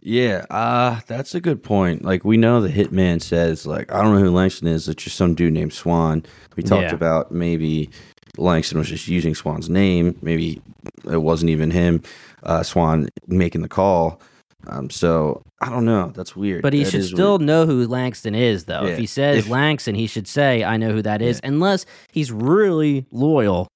Yeah, 0.00 0.46
uh, 0.50 1.00
that's 1.06 1.34
a 1.34 1.40
good 1.40 1.62
point. 1.62 2.04
Like 2.04 2.24
we 2.24 2.36
know 2.36 2.60
the 2.60 2.68
hitman 2.68 3.20
says, 3.20 3.66
like, 3.66 3.92
I 3.92 4.02
don't 4.02 4.14
know 4.14 4.20
who 4.20 4.30
Langston 4.30 4.68
is. 4.68 4.88
It's 4.88 5.02
just 5.04 5.16
some 5.16 5.34
dude 5.34 5.52
named 5.52 5.72
Swan. 5.72 6.24
We 6.56 6.62
talked 6.62 6.82
Yeah. 6.90 6.94
about 6.94 7.32
maybe 7.32 7.90
Langston 8.36 8.78
was 8.78 8.88
just 8.88 9.08
using 9.08 9.34
Swan's 9.34 9.68
name. 9.68 10.16
Maybe 10.22 10.62
it 11.10 11.16
wasn't 11.22 11.50
even 11.50 11.70
him, 11.72 12.02
uh, 12.44 12.62
Swan 12.62 13.08
making 13.26 13.62
the 13.62 13.68
call. 13.68 14.20
Um, 14.68 14.88
so 14.90 15.42
I 15.60 15.68
don't 15.70 15.84
know. 15.84 16.12
That's 16.14 16.36
weird. 16.36 16.62
But 16.62 16.72
he 16.74 16.84
That 16.84 16.90
should 16.90 17.04
still 17.04 17.38
weird. 17.38 17.46
know 17.46 17.66
who 17.66 17.86
Langston 17.88 18.34
is, 18.36 18.64
though. 18.66 18.84
If 18.86 18.98
he 18.98 19.06
says 19.06 19.38
If- 19.46 19.48
Langston, 19.50 19.94
he 19.96 20.06
should 20.06 20.28
say, 20.28 20.62
I 20.62 20.76
know 20.76 20.92
who 20.92 21.02
that 21.02 21.20
is, 21.22 21.40
unless 21.42 21.86
he's 22.12 22.30
really 22.30 23.06
loyal 23.10 23.66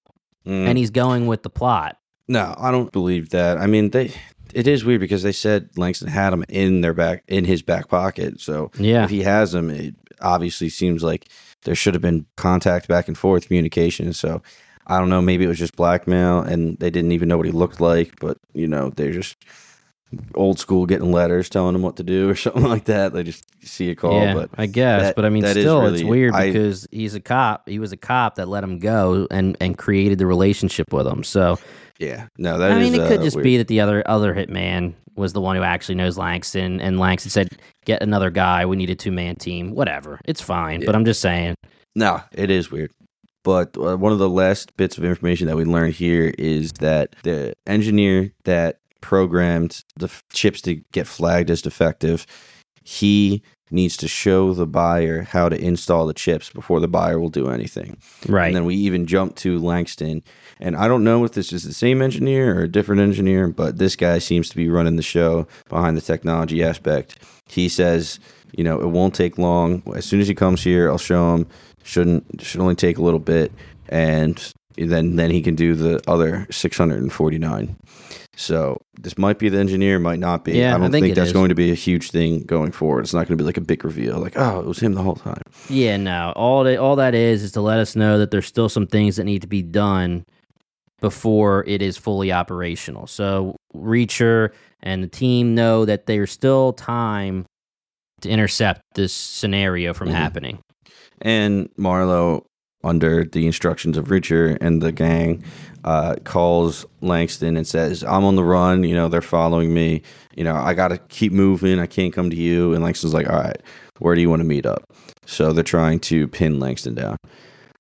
Mm. 0.47 0.67
and 0.69 0.79
he's 0.79 0.91
going 0.91 1.27
with 1.27 1.43
the 1.43 1.51
plot. 1.51 1.97
No, 2.29 2.55
I 2.59 2.71
don't 2.71 2.93
believe 2.93 3.31
that. 3.31 3.59
I 3.59 3.67
mean, 3.67 3.91
they. 3.91 4.13
It 4.55 4.67
is 4.67 4.85
weird 4.85 5.01
because 5.01 5.23
they 5.23 5.33
said 5.33 5.71
Langston 5.77 6.09
had 6.09 6.33
him 6.33 6.45
in 6.49 6.81
their 6.81 6.95
back 6.95 7.25
in 7.29 7.45
his 7.45 7.63
back 7.63 7.89
pocket. 7.89 8.41
So 8.41 8.71
Yeah. 8.79 9.05
if 9.05 9.11
he 9.11 9.23
has 9.23 9.55
him, 9.55 9.71
it 9.71 9.95
obviously 10.21 10.69
seems 10.69 11.03
like 11.03 11.29
there 11.65 11.75
should 11.75 11.95
have 11.95 12.03
been 12.03 12.27
contact 12.37 12.89
back 12.89 13.09
and 13.09 13.17
forth, 13.17 13.47
communication. 13.47 14.13
So 14.13 14.43
I 14.87 14.99
don't 14.99 15.09
know. 15.11 15.23
Maybe 15.23 15.45
it 15.45 15.49
was 15.49 15.59
just 15.59 15.77
blackmail, 15.77 16.41
and 16.41 16.77
they 16.79 16.91
didn't 16.91 17.13
even 17.13 17.29
know 17.29 17.37
what 17.37 17.47
he 17.47 17.53
looked 17.53 17.81
like. 17.81 18.19
But 18.21 18.39
you 18.53 18.67
know, 18.67 18.91
they're 18.91 19.13
just 19.13 19.37
old 20.35 20.59
school, 20.59 20.85
getting 20.87 21.11
letters 21.11 21.49
telling 21.49 21.73
them 21.73 21.81
what 21.83 21.97
to 21.97 22.03
do 22.03 22.29
or 22.29 22.35
something 22.37 22.65
like 22.65 22.85
that. 22.85 23.13
They 23.15 23.23
just 23.23 23.47
see 23.67 23.91
a 23.91 23.95
call. 23.95 24.21
yeah, 24.21 24.35
but 24.35 24.51
I 24.59 24.67
guess. 24.67 25.03
that- 25.03 25.17
but 25.17 25.25
I 25.25 25.31
mean, 25.31 25.45
still, 25.47 25.87
it's 25.87 26.03
really- 26.03 26.05
weird 26.05 26.35
I- 26.35 26.47
because 26.49 26.87
he's 26.91 27.15
a 27.15 27.21
cop. 27.21 27.69
He 27.69 27.79
was 27.79 27.93
a 27.93 27.97
cop 27.97 28.35
that 28.35 28.49
let 28.49 28.63
him 28.65 28.79
go 28.79 29.27
and, 29.31 29.57
and 29.61 29.79
created 29.79 30.19
the 30.19 30.27
relationship 30.27 30.93
with 30.93 31.07
him. 31.07 31.23
So, 31.25 31.59
yeah, 32.03 32.27
no, 32.37 32.59
that 32.59 32.73
is. 32.73 32.77
I 32.77 32.81
mean, 32.81 32.95
it 32.95 33.09
could 33.09 33.21
uh, 33.21 33.23
just 33.23 33.37
weird. 33.37 33.45
be 33.45 33.57
that 33.59 33.69
the 33.69 33.81
other 33.81 34.03
other 34.07 34.35
hitman 34.35 34.95
was 35.15 35.33
the 35.33 35.41
one 35.41 35.57
who 35.57 35.63
actually 35.63 35.95
knows 35.95 36.19
Langston, 36.19 36.81
and 36.81 36.99
Langston 36.99 37.31
said, 37.31 37.51
"Get 37.85 38.03
another 38.03 38.31
guy. 38.31 38.67
We 38.67 38.77
need 38.77 38.91
a 38.91 38.95
two 38.95 39.13
man 39.13 39.37
team. 39.37 39.75
Whatever. 39.75 40.21
It's 40.25 40.41
fine." 40.41 40.85
But 40.85 40.95
I'm 40.95 41.05
just 41.05 41.21
saying. 41.21 41.55
No, 41.95 42.21
it 42.33 42.51
is 42.51 42.71
weird. 42.71 42.91
But 43.45 43.77
uh, 43.77 43.97
one 43.97 44.13
of 44.13 44.19
the 44.19 44.29
last 44.29 44.77
bits 44.77 44.99
of 44.99 45.05
information 45.05 45.47
that 45.49 45.57
we 45.57 45.65
learned 45.65 45.95
here 45.95 46.33
is 46.39 46.73
that 46.75 47.15
the 47.23 47.55
engineer 47.67 48.33
that 48.45 48.79
programmed 49.01 49.83
the 49.97 50.07
f- 50.07 50.23
chips 50.33 50.61
to 50.63 50.77
get 50.93 51.07
flagged 51.07 51.51
as 51.51 51.61
defective, 51.61 52.27
he 52.85 53.43
needs 53.71 53.97
to 53.97 54.07
show 54.07 54.53
the 54.53 54.67
buyer 54.67 55.23
how 55.23 55.49
to 55.49 55.59
install 55.59 56.07
the 56.07 56.13
chips 56.13 56.51
before 56.51 56.79
the 56.79 56.89
buyer 56.89 57.19
will 57.19 57.31
do 57.31 57.49
anything. 57.49 57.97
Right. 58.29 58.49
And 58.49 58.57
then 58.57 58.65
we 58.67 58.75
even 58.75 59.07
jump 59.07 59.35
to 59.37 59.59
Langston. 59.59 60.23
And 60.61 60.77
I 60.77 60.89
don't 60.89 61.05
know 61.05 61.25
if 61.25 61.33
this 61.33 61.53
is 61.53 61.65
the 61.65 61.73
same 61.73 62.03
engineer 62.03 62.59
or 62.59 62.65
a 62.65 62.69
different 62.69 63.01
engineer, 63.01 63.49
but 63.49 63.79
this 63.79 63.97
guy 63.97 64.19
seems 64.19 64.51
to 64.51 64.57
be 64.57 64.69
running 64.69 64.97
the 64.97 65.03
show 65.03 65.47
behind 65.69 65.97
the 65.97 66.03
technology 66.03 66.63
aspect. 66.63 67.19
He 67.49 67.69
says, 67.69 68.21
you 68.53 68.63
know, 68.63 68.81
it 68.81 68.89
won't 68.89 69.15
take 69.15 69.39
long. 69.39 69.83
As 69.95 70.05
soon 70.05 70.21
as 70.21 70.29
he 70.29 70.35
comes 70.35 70.63
here, 70.63 70.91
I'll 70.91 70.99
show 70.99 71.35
him. 71.35 71.47
Shouldn't 71.85 72.41
should 72.43 72.61
only 72.61 72.77
take 72.77 72.99
a 72.99 73.03
little 73.03 73.19
bit, 73.19 73.51
and 73.89 74.53
then 74.77 75.17
then 75.17 75.31
he 75.31 75.41
can 75.43 75.55
do 75.55 75.75
the 75.75 76.01
other 76.09 76.47
649. 76.51 77.77
So 78.35 78.81
this 78.99 79.19
might 79.19 79.39
be 79.39 79.49
the 79.51 79.59
engineer, 79.59 79.99
might 79.99 80.19
not 80.19 80.45
be. 80.45 80.53
Yeah, 80.53 80.73
I 80.73 80.77
I 80.77 80.79
don't 80.79 80.91
think 80.91 81.05
think, 81.05 81.15
that's 81.17 81.29
is. 81.29 81.33
going 81.35 81.51
to 81.51 81.55
be 81.55 81.71
a 81.71 81.75
huge 81.75 82.11
thing 82.11 82.45
going 82.45 82.73
forward. 82.73 83.01
It's 83.01 83.13
not 83.13 83.29
going 83.29 83.37
to 83.37 83.43
be 83.43 83.45
like 83.45 83.59
a 83.59 83.61
big 83.63 83.85
reveal, 83.85 84.19
like 84.19 84.33
oh, 84.37 84.61
it 84.61 84.67
was 84.67 84.79
him 84.79 84.95
the 84.95 85.03
whole 85.03 85.17
time. 85.17 85.43
Yeah, 85.69 85.97
no. 85.99 86.33
All 86.35 86.65
that 86.65 86.79
all 86.79 86.97
that 86.97 87.15
is 87.15 87.43
is 87.43 87.53
to 87.53 87.61
let 87.61 87.79
us 87.79 87.95
know 87.95 88.19
that 88.19 88.31
there's 88.31 88.47
still 88.47 88.69
some 88.71 88.87
things 88.87 89.17
that 89.17 89.25
need 89.25 89.43
to 89.43 89.49
be 89.49 89.61
done 89.63 90.25
before 91.01 91.65
it 91.67 91.83
is 91.83 91.99
fully 91.99 92.33
operational. 92.33 93.07
So 93.07 93.57
Reacher 93.75 94.51
and 94.83 95.03
the 95.03 95.09
team 95.09 95.55
know 95.55 95.85
that 95.85 96.07
there's 96.07 96.31
still 96.31 96.73
time 96.73 97.45
to 98.23 98.29
intercept 98.31 98.81
this 98.95 99.13
scenario 99.13 99.93
from 99.93 100.09
Mhm. 100.09 100.13
happening. 100.13 100.59
And 101.21 101.69
Marlo, 101.79 102.45
under 102.85 103.25
the 103.25 103.47
instructions 103.47 103.97
of 103.97 104.07
Reacher 104.07 104.59
and 104.61 104.83
the 104.83 104.93
gang, 104.93 105.43
uh, 105.85 106.17
calls 106.25 106.85
Langston 107.01 107.57
and 107.57 107.67
says, 107.67 108.03
I'm 108.05 108.25
on 108.25 108.37
the 108.37 108.45
run. 108.45 108.85
You 108.85 108.95
know, 108.95 109.09
they're 109.09 109.21
following 109.23 109.73
me. 109.75 110.03
You 110.35 110.45
know, 110.45 110.55
I 110.55 110.75
got 110.75 110.89
to 110.89 110.99
keep 110.99 111.33
moving. 111.33 111.79
I 111.79 111.87
can't 111.87 112.13
come 112.13 112.31
to 112.31 112.37
you. 112.37 112.75
And 112.75 112.83
Langston's 112.83 113.15
like, 113.15 113.29
All 113.29 113.37
right, 113.37 113.61
where 113.99 114.15
do 114.15 114.21
you 114.21 114.31
want 114.31 114.41
to 114.41 114.47
meet 114.49 114.67
up? 114.67 114.83
So 115.27 115.53
they're 115.53 115.63
trying 115.65 116.01
to 116.01 116.27
pin 116.29 116.59
Langston 116.61 116.95
down. 116.95 117.17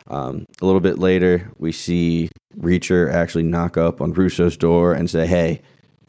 Um, 0.09 0.45
a 0.61 0.67
little 0.67 0.81
bit 0.81 0.99
later, 0.99 1.51
we 1.59 1.73
see 1.73 2.29
Reacher 2.59 3.13
actually 3.13 3.45
knock 3.45 3.77
up 3.77 4.01
on 4.01 4.13
Russo's 4.13 4.57
door 4.57 4.93
and 4.93 5.09
say, 5.09 5.27
Hey, 5.27 5.63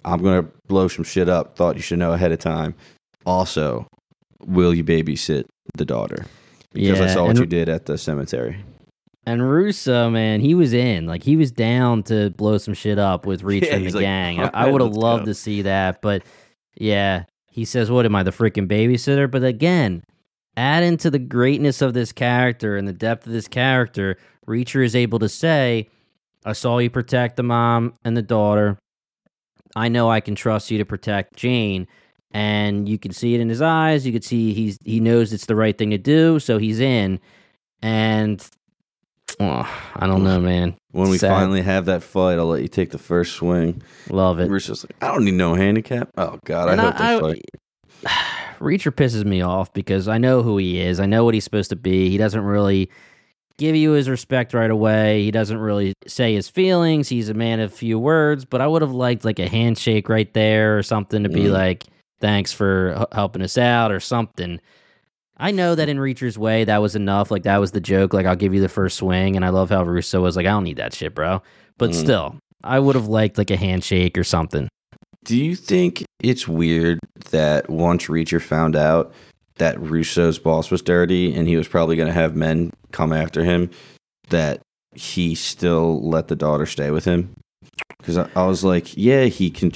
I'm 0.05 0.21
going 0.21 0.43
to 0.43 0.51
blow 0.67 0.87
some 0.87 1.05
shit 1.05 1.29
up. 1.29 1.55
Thought 1.55 1.75
you 1.75 1.81
should 1.81 1.99
know 1.99 2.11
ahead 2.11 2.31
of 2.31 2.39
time. 2.39 2.75
Also, 3.25 3.87
will 4.45 4.73
you 4.73 4.83
babysit 4.83 5.45
the 5.75 5.85
daughter? 5.85 6.25
Because 6.73 6.99
I 6.99 7.07
saw 7.07 7.21
what 7.23 7.31
and- 7.31 7.39
you 7.39 7.45
did 7.45 7.69
at 7.69 7.85
the 7.85 7.97
cemetery. 7.97 8.57
And 9.25 9.49
Russo, 9.49 10.09
man, 10.09 10.41
he 10.41 10.53
was 10.53 10.73
in. 10.73 11.05
Like 11.07 11.23
he 11.23 11.37
was 11.37 11.51
down 11.51 12.03
to 12.03 12.29
blow 12.31 12.57
some 12.57 12.73
shit 12.73 12.99
up 12.99 13.25
with 13.25 13.41
Reacher 13.43 13.67
Yeah, 13.67 13.75
and 13.75 13.85
the 13.85 13.91
like, 13.91 14.01
gang. 14.01 14.39
"All 14.41 14.49
I 14.53 14.69
would 14.69 14.81
have 14.81 14.95
loved 14.95 15.23
go." 15.23 15.31
to 15.31 15.33
see 15.33 15.61
that, 15.61 16.01
but 16.01 16.23
yeah, 16.75 17.23
he 17.47 17.65
says, 17.65 17.89
"What 17.89 18.05
am 18.05 18.15
I, 18.15 18.23
the 18.23 18.31
freaking 18.31 18.67
babysitter?" 18.67 19.29
But 19.31 19.43
again, 19.43 20.03
add 20.57 20.83
into 20.83 21.09
the 21.09 21.19
greatness 21.19 21.81
of 21.81 21.93
this 21.93 22.11
character 22.11 22.75
and 22.75 22.87
the 22.87 22.93
depth 22.93 23.25
of 23.25 23.31
this 23.31 23.47
character, 23.47 24.17
Reacher 24.45 24.83
is 24.83 24.95
able 24.95 25.19
to 25.19 25.29
say, 25.29 25.87
"I 26.43 26.51
saw 26.53 26.79
you 26.79 26.89
protect 26.89 27.37
the 27.37 27.43
mom 27.43 27.93
and 28.03 28.17
the 28.17 28.21
daughter. 28.21 28.77
I 29.75 29.87
know 29.87 30.09
I 30.11 30.19
can 30.19 30.35
trust 30.35 30.69
you 30.69 30.77
to 30.79 30.85
protect 30.85 31.37
Jane." 31.37 31.87
And 32.35 32.89
you 32.89 32.97
can 32.97 33.11
see 33.13 33.35
it 33.35 33.41
in 33.41 33.47
his 33.47 33.61
eyes. 33.61 34.07
You 34.07 34.11
can 34.11 34.23
see 34.23 34.53
he's 34.53 34.79
he 34.83 34.99
knows 34.99 35.31
it's 35.31 35.45
the 35.45 35.55
right 35.55 35.77
thing 35.77 35.91
to 35.91 35.99
do, 35.99 36.39
so 36.39 36.57
he's 36.57 36.79
in. 36.79 37.19
And 37.83 38.43
oh, 39.39 39.67
I 39.95 40.07
don't 40.07 40.23
know, 40.23 40.39
man. 40.39 40.75
When 40.91 41.09
we 41.09 41.17
Sad. 41.17 41.29
finally 41.29 41.61
have 41.61 41.85
that 41.85 42.03
fight, 42.03 42.37
I'll 42.37 42.45
let 42.47 42.61
you 42.61 42.67
take 42.67 42.91
the 42.91 42.97
first 42.97 43.33
swing. 43.33 43.81
Love 44.09 44.39
it. 44.39 44.49
Russo's 44.49 44.83
like, 44.83 44.95
I 45.01 45.07
don't 45.13 45.25
need 45.25 45.33
no 45.33 45.55
handicap. 45.55 46.09
Oh 46.17 46.39
God, 46.45 46.69
And 46.69 46.79
I 46.81 46.85
hope 46.85 46.95
I- 46.99 47.11
this 47.33 47.41
fight. 48.03 48.19
Reacher 48.59 48.91
pisses 48.91 49.25
me 49.25 49.41
off 49.41 49.73
because 49.73 50.07
I 50.07 50.17
know 50.17 50.41
who 50.41 50.57
he 50.57 50.79
is. 50.79 50.99
I 50.99 51.05
know 51.05 51.25
what 51.25 51.33
he's 51.33 51.43
supposed 51.43 51.69
to 51.71 51.75
be. 51.75 52.09
He 52.09 52.17
doesn't 52.17 52.41
really 52.43 52.89
give 53.57 53.75
you 53.75 53.91
his 53.91 54.07
respect 54.09 54.53
right 54.53 54.71
away. 54.71 55.23
He 55.23 55.31
doesn't 55.31 55.57
really 55.57 55.93
say 56.07 56.33
his 56.33 56.49
feelings. 56.49 57.09
He's 57.09 57.29
a 57.29 57.33
man 57.33 57.59
of 57.59 57.73
few 57.73 57.99
words, 57.99 58.45
but 58.45 58.61
I 58.61 58.67
would 58.67 58.81
have 58.81 58.93
liked 58.93 59.25
like 59.25 59.39
a 59.39 59.47
handshake 59.49 60.09
right 60.09 60.31
there 60.33 60.77
or 60.77 60.83
something 60.83 61.23
to 61.23 61.29
be 61.29 61.45
Mm. 61.45 61.51
like, 61.51 61.83
thanks 62.21 62.53
for 62.53 62.95
h- 62.99 63.07
helping 63.11 63.41
us 63.41 63.57
out 63.57 63.91
or 63.91 63.99
something. 63.99 64.59
I 65.37 65.51
know 65.51 65.75
that 65.75 65.89
in 65.89 65.99
Reacher's 65.99 66.37
way, 66.37 66.63
that 66.63 66.81
was 66.81 66.95
enough. 66.95 67.31
Like, 67.31 67.43
that 67.43 67.57
was 67.57 67.71
the 67.71 67.81
joke. 67.81 68.13
Like, 68.13 68.25
I'll 68.25 68.35
give 68.35 68.53
you 68.53 68.61
the 68.61 68.69
first 68.69 68.97
swing. 68.97 69.35
And 69.35 69.43
I 69.43 69.49
love 69.49 69.69
how 69.69 69.83
Russo 69.83 70.21
was 70.21 70.35
like, 70.35 70.45
I 70.45 70.49
don't 70.49 70.63
need 70.63 70.77
that 70.77 70.93
shit, 70.93 71.15
bro. 71.15 71.41
But 71.77 71.91
Mm. 71.91 71.95
still, 71.95 72.35
I 72.63 72.79
would 72.79 72.95
have 72.95 73.07
liked 73.07 73.37
like 73.37 73.49
a 73.49 73.57
handshake 73.57 74.17
or 74.17 74.23
something. 74.23 74.69
Do 75.23 75.35
you 75.37 75.55
think 75.55 76.03
it's 76.21 76.47
weird 76.47 76.99
that 77.31 77.69
once 77.69 78.05
Reacher 78.07 78.41
found 78.41 78.75
out 78.75 79.13
that 79.55 79.79
Russo's 79.79 80.37
boss 80.37 80.69
was 80.69 80.81
dirty 80.81 81.33
and 81.33 81.47
he 81.47 81.55
was 81.55 81.67
probably 81.67 81.95
going 81.95 82.07
to 82.07 82.13
have 82.13 82.35
men 82.35 82.71
come 82.91 83.11
after 83.13 83.43
him, 83.43 83.69
that 84.29 84.61
he 84.93 85.33
still 85.33 86.07
let 86.07 86.27
the 86.27 86.35
daughter 86.35 86.65
stay 86.65 86.91
with 86.91 87.05
him? 87.05 87.33
Because 87.97 88.17
I, 88.17 88.29
I 88.35 88.45
was 88.45 88.63
like, 88.63 88.95
yeah, 88.95 89.25
he 89.25 89.49
can, 89.49 89.71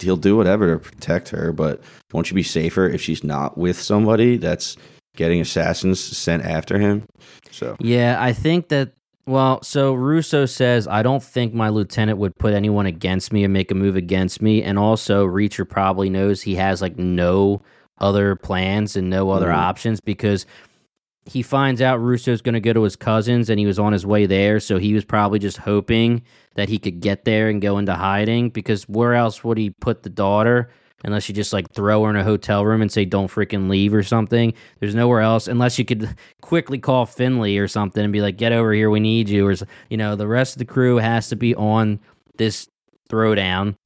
he'll 0.00 0.16
do 0.16 0.36
whatever 0.36 0.72
to 0.72 0.78
protect 0.78 1.28
her, 1.30 1.52
but 1.52 1.82
won't 2.12 2.30
you 2.30 2.34
be 2.34 2.42
safer 2.42 2.88
if 2.88 3.02
she's 3.02 3.24
not 3.24 3.58
with 3.58 3.80
somebody 3.80 4.36
that's 4.36 4.76
getting 5.16 5.40
assassins 5.40 6.00
sent 6.00 6.44
after 6.44 6.78
him? 6.78 7.06
So 7.50 7.76
Yeah, 7.80 8.16
I 8.20 8.32
think 8.32 8.68
that. 8.68 8.92
Well, 9.24 9.62
so 9.62 9.94
Russo 9.94 10.46
says, 10.46 10.88
I 10.88 11.04
don't 11.04 11.22
think 11.22 11.54
my 11.54 11.68
lieutenant 11.68 12.18
would 12.18 12.36
put 12.38 12.54
anyone 12.54 12.86
against 12.86 13.32
me 13.32 13.44
and 13.44 13.52
make 13.52 13.70
a 13.70 13.74
move 13.74 13.94
against 13.94 14.42
me. 14.42 14.64
And 14.64 14.80
also, 14.80 15.24
Reacher 15.28 15.68
probably 15.68 16.10
knows 16.10 16.42
he 16.42 16.56
has 16.56 16.82
like 16.82 16.98
no 16.98 17.62
other 17.98 18.34
plans 18.34 18.96
and 18.96 19.08
no 19.08 19.30
other 19.30 19.46
Mhm. 19.46 19.54
options 19.54 20.00
because 20.00 20.44
he 21.24 21.40
finds 21.40 21.80
out 21.80 21.98
Russo's 21.98 22.42
going 22.42 22.54
to 22.54 22.60
go 22.60 22.72
to 22.72 22.82
his 22.82 22.96
cousins 22.96 23.48
and 23.48 23.60
he 23.60 23.66
was 23.66 23.78
on 23.78 23.92
his 23.92 24.04
way 24.04 24.26
there. 24.26 24.58
So 24.58 24.78
he 24.78 24.92
was 24.92 25.04
probably 25.04 25.38
just 25.38 25.58
hoping 25.58 26.22
that 26.56 26.68
he 26.68 26.80
could 26.80 26.98
get 26.98 27.24
there 27.24 27.48
and 27.48 27.62
go 27.62 27.78
into 27.78 27.94
hiding 27.94 28.50
because 28.50 28.88
where 28.88 29.14
else 29.14 29.44
would 29.44 29.56
he 29.56 29.70
put 29.70 30.02
the 30.02 30.10
daughter? 30.10 30.68
Unless 31.04 31.28
you 31.28 31.34
just 31.34 31.52
like 31.52 31.70
throw 31.72 32.04
her 32.04 32.10
in 32.10 32.16
a 32.16 32.24
hotel 32.24 32.64
room 32.64 32.82
and 32.82 32.90
say, 32.90 33.04
don't 33.04 33.30
freaking 33.30 33.68
leave 33.68 33.92
or 33.92 34.02
something. 34.02 34.54
There's 34.80 34.94
nowhere 34.94 35.20
else 35.20 35.48
unless 35.48 35.78
you 35.78 35.84
could 35.84 36.14
quickly 36.40 36.78
call 36.78 37.06
Finlay 37.06 37.56
or 37.56 37.68
something 37.68 38.02
and 38.02 38.12
be 38.12 38.20
like, 38.20 38.36
get 38.36 38.52
over 38.52 38.72
here, 38.72 38.90
we 38.90 39.00
need 39.00 39.28
you. 39.28 39.46
Or, 39.46 39.54
you 39.90 39.96
know, 39.96 40.16
the 40.16 40.28
rest 40.28 40.54
of 40.54 40.58
the 40.58 40.64
crew 40.64 40.96
has 40.96 41.28
to 41.30 41.36
be 41.36 41.54
on 41.54 42.00
this 42.36 42.68
throwdown. 43.08 43.76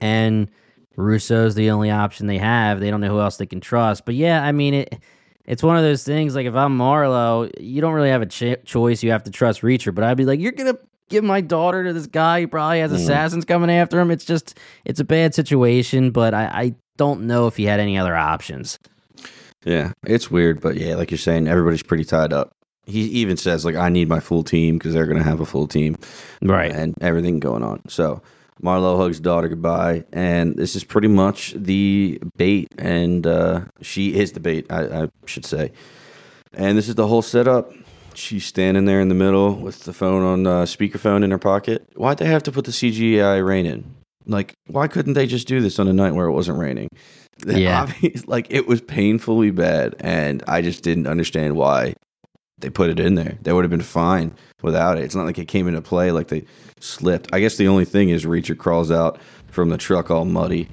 And 0.00 0.50
Russo's 0.96 1.54
the 1.54 1.70
only 1.70 1.90
option 1.90 2.26
they 2.26 2.38
have. 2.38 2.80
They 2.80 2.90
don't 2.90 3.00
know 3.00 3.08
who 3.08 3.20
else 3.20 3.36
they 3.36 3.46
can 3.46 3.60
trust. 3.60 4.04
But 4.04 4.14
yeah, 4.14 4.42
I 4.42 4.52
mean, 4.52 4.74
it. 4.74 4.98
It's 5.44 5.62
one 5.62 5.76
of 5.76 5.82
those 5.82 6.04
things. 6.04 6.36
Like 6.36 6.46
if 6.46 6.54
I'm 6.54 6.78
Marlo, 6.78 7.50
you 7.60 7.80
don't 7.80 7.94
really 7.94 8.10
have 8.10 8.22
a 8.22 8.26
ch- 8.26 8.64
choice. 8.64 9.02
You 9.02 9.10
have 9.10 9.24
to 9.24 9.30
trust 9.32 9.62
Reacher. 9.62 9.92
But 9.92 10.04
I'd 10.04 10.16
be 10.16 10.24
like, 10.24 10.38
you're 10.38 10.52
gonna 10.52 10.78
give 11.08 11.24
my 11.24 11.40
daughter 11.40 11.84
to 11.84 11.92
this 11.92 12.06
guy 12.06 12.40
who 12.40 12.48
probably 12.48 12.80
has 12.80 12.92
Mhm. 12.92 12.96
assassins 12.96 13.44
coming 13.44 13.70
after 13.70 14.00
him. 14.00 14.10
It's 14.10 14.24
just, 14.24 14.58
it's 14.84 15.00
a 15.00 15.04
bad 15.04 15.34
situation. 15.34 16.10
But 16.10 16.34
I, 16.34 16.44
I 16.46 16.74
don't 16.96 17.22
know 17.22 17.46
if 17.46 17.56
he 17.56 17.64
had 17.64 17.80
any 17.80 17.98
other 17.98 18.16
options. 18.16 18.78
Yeah, 19.64 19.92
it's 20.06 20.30
weird, 20.30 20.60
but 20.60 20.76
yeah, 20.76 20.96
like 20.96 21.10
you're 21.10 21.18
saying, 21.18 21.46
everybody's 21.48 21.82
pretty 21.82 22.04
tied 22.04 22.32
up. 22.32 22.52
He 22.84 23.02
even 23.02 23.36
says 23.36 23.64
like, 23.64 23.76
"I 23.76 23.88
need 23.90 24.08
my 24.08 24.18
full 24.18 24.42
team" 24.42 24.76
because 24.76 24.92
they're 24.92 25.06
gonna 25.06 25.22
have 25.22 25.38
a 25.40 25.46
full 25.46 25.68
team, 25.68 25.96
Right. 26.42 26.72
and 26.72 26.94
everything 27.00 27.38
going 27.38 27.62
on. 27.62 27.80
So 27.88 28.22
Marlo 28.60 28.96
hugs 28.96 29.20
daughter 29.20 29.46
goodbye, 29.46 30.02
and 30.12 30.56
this 30.56 30.74
is 30.74 30.82
pretty 30.82 31.06
much 31.06 31.54
the 31.56 32.18
bait, 32.36 32.68
and 32.76 33.24
uh, 33.24 33.60
she 33.82 34.14
is 34.14 34.32
the 34.32 34.40
bait, 34.40 34.66
I, 34.68 35.04
I 35.04 35.08
should 35.26 35.44
say. 35.46 35.70
And 36.52 36.76
this 36.76 36.88
is 36.88 36.96
the 36.96 37.06
whole 37.06 37.22
setup. 37.22 37.72
She's 38.14 38.44
standing 38.46 38.84
there 38.84 39.00
in 39.00 39.08
the 39.08 39.14
middle 39.14 39.54
with 39.54 39.84
the 39.84 39.92
phone 39.92 40.22
on 40.22 40.46
uh, 40.46 40.62
speakerphone 40.64 41.22
in 41.24 41.30
her 41.30 41.38
pocket. 41.38 41.86
Why'd 41.94 42.18
they 42.18 42.26
have 42.26 42.42
to 42.44 42.52
put 42.52 42.64
the 42.64 42.70
CGI 42.72 43.44
rain 43.44 43.66
in? 43.66 43.94
Like, 44.26 44.54
why 44.66 44.86
couldn't 44.88 45.14
they 45.14 45.26
just 45.26 45.48
do 45.48 45.60
this 45.60 45.78
on 45.78 45.88
a 45.88 45.92
night 45.92 46.12
where 46.14 46.26
it 46.26 46.32
wasn't 46.32 46.58
raining? 46.58 46.88
Yeah. 47.46 47.82
Obvious- 47.82 48.26
like 48.28 48.46
it 48.50 48.66
was 48.68 48.80
painfully 48.80 49.50
bad, 49.50 49.96
and 50.00 50.42
I 50.46 50.62
just 50.62 50.82
didn't 50.82 51.06
understand 51.06 51.56
why 51.56 51.94
they 52.58 52.70
put 52.70 52.90
it 52.90 53.00
in 53.00 53.14
there. 53.16 53.36
They 53.42 53.52
would 53.52 53.64
have 53.64 53.70
been 53.70 53.80
fine 53.80 54.34
without 54.62 54.98
it. 54.98 55.04
It's 55.04 55.14
not 55.16 55.26
like 55.26 55.38
it 55.38 55.48
came 55.48 55.66
into 55.66 55.80
play 55.80 56.12
like 56.12 56.28
they 56.28 56.44
slipped. 56.78 57.28
I 57.32 57.40
guess 57.40 57.56
the 57.56 57.66
only 57.68 57.84
thing 57.84 58.10
is 58.10 58.24
Reacher 58.24 58.56
crawls 58.56 58.90
out 58.92 59.18
from 59.48 59.70
the 59.70 59.78
truck 59.78 60.10
all 60.10 60.24
muddy, 60.24 60.68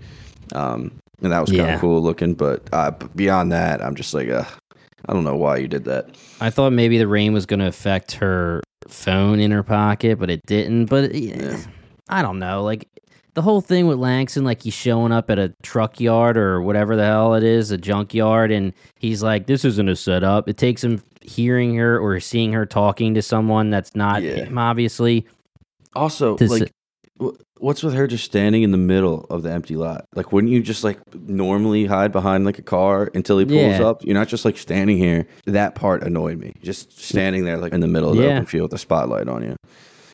um, 0.54 0.92
and 1.24 1.32
that 1.32 1.40
was 1.42 1.50
kind 1.50 1.62
of 1.76 1.82
cool 1.82 2.02
looking. 2.04 2.36
But 2.36 2.70
uh, 2.72 2.92
beyond 3.16 3.52
that, 3.52 3.82
I'm 3.84 3.96
just 3.96 4.14
like, 4.14 4.30
uh, 4.30 4.46
I 5.08 5.14
don't 5.14 5.24
know 5.24 5.36
why 5.36 5.58
you 5.58 5.68
did 5.68 5.86
that. 5.86 6.10
I 6.42 6.50
thought 6.50 6.74
maybe 6.74 6.98
the 6.98 7.08
rain 7.08 7.34
was 7.34 7.46
going 7.46 7.60
to 7.62 7.68
affect 7.68 8.14
her 8.14 8.62
phone 8.88 9.40
in 9.40 9.52
her 9.52 9.64
pocket, 9.64 10.20
but 10.20 10.30
it 10.30 10.46
didn't. 10.46 10.86
But 10.86 11.14
Yeah. 11.16 11.58
I 12.10 12.22
don't 12.22 12.40
know. 12.40 12.64
Like 12.64 12.88
the 13.36 13.42
whole 13.42 13.62
thing 13.62 13.88
with 13.88 13.98
Langston, 14.00 14.44
like 14.44 14.64
he's 14.64 14.74
showing 14.74 15.12
up 15.12 15.30
at 15.30 15.38
a 15.40 15.54
truck 15.64 16.00
yard 16.00 16.36
or 16.38 16.62
whatever 16.62 16.96
the 16.96 17.06
hell 17.06 17.36
it 17.36 17.44
is, 17.44 17.72
a 17.72 17.78
junkyard, 17.78 18.52
and 18.52 18.74
he's 18.98 19.22
like, 19.24 19.46
"This 19.46 19.64
isn't 19.64 19.88
a 19.88 19.96
setup." 19.96 20.50
It 20.50 20.58
takes 20.58 20.84
him 20.84 21.02
hearing 21.22 21.76
her 21.76 22.00
or 22.00 22.20
seeing 22.20 22.52
her 22.54 22.66
talking 22.66 23.14
to 23.14 23.22
someone 23.22 23.70
that's 23.70 23.96
not 23.96 24.24
Yeah. 24.24 24.46
him, 24.46 24.58
obviously. 24.58 25.26
Also, 25.96 26.36
like, 26.42 26.72
what's 27.58 27.84
with 27.84 27.94
her 27.94 28.08
just 28.08 28.24
standing 28.24 28.64
in 28.64 28.72
the 28.72 28.78
middle 28.78 29.26
of 29.30 29.44
the 29.44 29.52
empty 29.52 29.76
lot? 29.76 30.06
Like, 30.16 30.32
wouldn't 30.32 30.52
you 30.52 30.62
just 30.62 30.84
like 30.84 31.00
normally 31.14 31.86
hide 31.86 32.12
behind 32.12 32.46
like 32.46 32.60
a 32.60 32.64
car 32.64 33.10
until 33.14 33.38
he 33.40 33.46
pulls 33.46 33.80
Yeah. 33.80 33.84
up? 33.88 34.04
You're 34.06 34.14
not 34.16 34.28
just 34.30 34.46
like 34.46 34.58
standing 34.58 34.98
here. 34.98 35.28
That 35.46 35.76
part 35.76 36.04
annoyed 36.04 36.40
me. 36.40 36.54
Just 36.64 36.98
standing 37.00 37.46
there 37.46 37.58
like 37.58 37.74
in 37.74 37.82
the 37.82 37.88
middle 37.88 38.12
of 38.12 38.18
the 38.18 38.24
Yeah. 38.24 38.30
open 38.36 38.46
field 38.46 38.64
with 38.64 38.72
the 38.72 38.78
spotlight 38.78 39.28
on 39.28 39.44
you. 39.44 39.56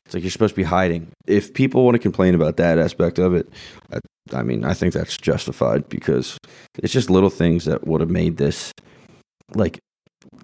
It's 0.04 0.14
like 0.14 0.22
you're 0.22 0.30
supposed 0.30 0.54
to 0.54 0.60
be 0.60 0.62
hiding. 0.64 1.08
If 1.26 1.52
people 1.54 1.84
want 1.84 1.96
to 1.96 1.98
complain 2.00 2.34
about 2.34 2.56
that 2.58 2.78
aspect 2.78 3.18
of 3.18 3.34
it, 3.34 3.48
I, 3.92 3.98
I 4.32 4.42
mean, 4.42 4.64
I 4.64 4.72
think 4.74 4.92
that's 4.92 5.16
justified 5.16 5.88
because 5.88 6.38
it's 6.82 6.92
just 6.92 7.10
little 7.10 7.30
things 7.30 7.64
that 7.64 7.86
would 7.86 8.00
have 8.00 8.10
made 8.10 8.36
this 8.36 8.72
like. 9.54 9.78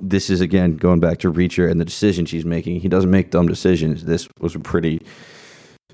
This 0.01 0.31
is 0.31 0.41
again 0.41 0.77
going 0.77 0.99
back 1.01 1.19
to 1.19 1.33
Reacher 1.33 1.71
and 1.71 1.81
the 1.81 1.85
decision 1.85 2.25
she's 2.25 2.45
making. 2.45 2.81
He 2.81 2.89
doesn't 2.89 3.11
make 3.11 3.31
dumb 3.31 3.47
decisions. 3.47 4.05
This 4.05 4.27
was 4.41 4.55
a 4.55 4.59
pretty 4.59 5.01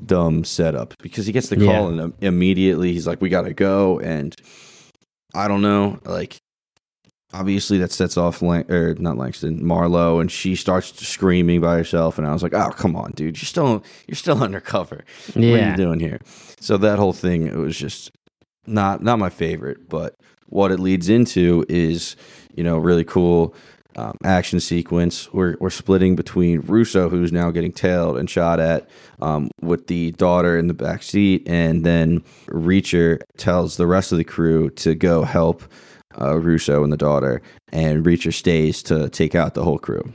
dumb 0.07 0.45
setup 0.45 0.95
because 1.03 1.27
he 1.27 1.33
gets 1.33 1.49
the 1.49 1.59
Yeah. 1.59 1.73
call 1.73 1.89
and 1.99 2.13
immediately 2.21 2.93
he's 2.93 3.07
like, 3.07 3.21
"We 3.21 3.29
gotta 3.29 3.53
go." 3.55 3.99
And 4.01 4.35
I 5.35 5.49
don't 5.49 5.63
know, 5.63 5.99
like 6.05 6.37
obviously 7.35 7.77
that 7.79 7.93
sets 7.93 8.17
off 8.17 8.41
Lang- 8.41 8.71
or 8.71 8.95
not 8.95 9.19
Langston 9.19 9.61
Marlo, 9.63 10.21
and 10.21 10.31
she 10.31 10.55
starts 10.55 11.07
screaming 11.07 11.61
by 11.61 11.77
herself. 11.77 12.17
And 12.19 12.27
I 12.27 12.33
was 12.33 12.43
like, 12.43 12.55
"Oh, 12.55 12.71
come 12.71 12.97
on, 12.97 13.13
dude! 13.13 13.37
You're 13.37 13.45
still 13.47 13.85
you're 14.07 14.17
still 14.17 14.43
undercover. 14.43 15.05
What 15.35 15.45
are 15.45 15.71
you 15.71 15.77
doing 15.77 16.01
here?" 16.01 16.21
So 16.61 16.77
that 16.79 16.99
whole 16.99 17.13
thing, 17.13 17.47
it 17.47 17.57
was 17.57 17.77
just 17.77 18.11
not 18.67 19.03
not 19.03 19.19
my 19.19 19.29
favorite. 19.31 19.89
But 19.89 20.15
what 20.49 20.73
it 20.73 20.81
leads 20.81 21.09
into 21.11 21.65
is, 21.69 22.17
you 22.55 22.65
know, 22.65 22.79
really 22.79 23.05
cool. 23.05 23.55
Um, 23.99 24.17
action 24.23 24.61
sequence. 24.61 25.33
We're, 25.33 25.57
we're 25.59 25.71
splitting 25.71 26.15
between 26.15 26.61
Russo, 26.61 27.09
who's 27.09 27.33
now 27.33 27.51
getting 27.51 27.73
tailed 27.73 28.17
and 28.17 28.31
shot 28.31 28.61
at, 28.61 28.89
um, 29.21 29.51
with 29.61 29.89
the 29.89 30.13
daughter 30.13 30.57
in 30.57 30.69
the 30.69 30.75
back 30.75 31.03
seat, 31.03 31.43
and 31.49 31.85
then 31.85 32.21
Reacher 32.47 33.21
tells 33.39 33.77
the 33.77 33.89
rest 33.89 34.13
of 34.13 34.19
the 34.19 34.25
crew 34.25 34.71
to 34.71 34.95
go 34.95 35.25
help 35.25 35.65
uh, 36.21 36.37
Russo 36.39 36.85
and 36.85 36.93
the 36.93 36.97
daughter, 36.97 37.43
and 37.73 38.05
Reacher 38.07 38.33
stays 38.33 38.85
to 38.85 39.09
take 39.09 39.35
out 39.35 39.55
the 39.55 39.65
whole 39.65 39.79
crew. 39.79 40.13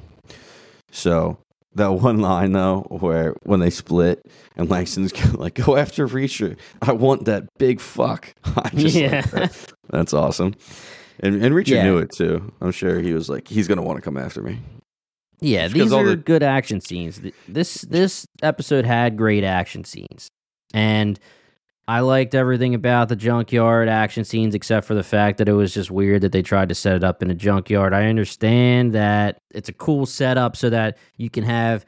So 0.91 1.37
that 1.75 1.87
one 2.01 2.19
line 2.19 2.53
though, 2.53 2.81
where 2.89 3.33
when 3.43 3.59
they 3.59 3.69
split 3.69 4.25
and 4.55 4.69
Langston's 4.69 5.11
like, 5.35 5.55
"Go 5.55 5.75
after 5.75 6.07
Reacher, 6.07 6.55
I 6.81 6.93
want 6.93 7.25
that 7.25 7.57
big 7.57 7.81
fuck." 7.81 8.33
I 8.45 8.69
just 8.69 8.95
like 8.95 9.03
Yeah. 9.03 9.21
that. 9.21 9.73
that's 9.89 10.13
awesome. 10.13 10.55
And 11.19 11.43
and 11.43 11.53
Reacher 11.55 11.69
Yeah. 11.75 11.83
knew 11.83 11.97
it 11.97 12.11
too. 12.11 12.51
I'm 12.61 12.71
sure 12.71 12.99
he 12.99 13.13
was 13.13 13.29
like, 13.29 13.47
he's 13.47 13.67
gonna 13.67 13.83
want 13.83 13.97
to 13.97 14.01
come 14.01 14.17
after 14.17 14.41
me. 14.41 14.59
Yeah, 15.39 15.65
It's 15.65 15.73
these 15.73 15.91
are 15.91 16.05
the- 16.05 16.15
good 16.15 16.43
action 16.43 16.79
scenes. 16.81 17.21
This 17.47 17.81
this 17.81 18.25
episode 18.41 18.85
had 18.85 19.17
great 19.17 19.43
action 19.43 19.83
scenes, 19.83 20.29
and 20.73 21.19
I 21.85 21.99
liked 21.99 22.33
everything 22.33 22.73
about 22.75 23.09
the 23.09 23.15
junkyard 23.17 23.89
action 23.89 24.23
scenes, 24.23 24.55
except 24.55 24.87
for 24.87 24.93
the 24.95 25.03
fact 25.03 25.37
that 25.39 25.49
it 25.49 25.53
was 25.53 25.73
just 25.73 25.91
weird 25.91 26.21
that 26.21 26.31
they 26.31 26.41
tried 26.41 26.69
to 26.69 26.75
set 26.75 26.95
it 26.95 27.03
up 27.03 27.21
in 27.21 27.29
a 27.29 27.35
junkyard. 27.35 27.93
I 27.93 28.05
understand 28.05 28.93
that 28.93 29.37
it's 29.53 29.67
a 29.67 29.73
cool 29.73 30.05
setup 30.05 30.55
so 30.55 30.69
that 30.69 30.97
you 31.17 31.29
can 31.29 31.43
have 31.43 31.85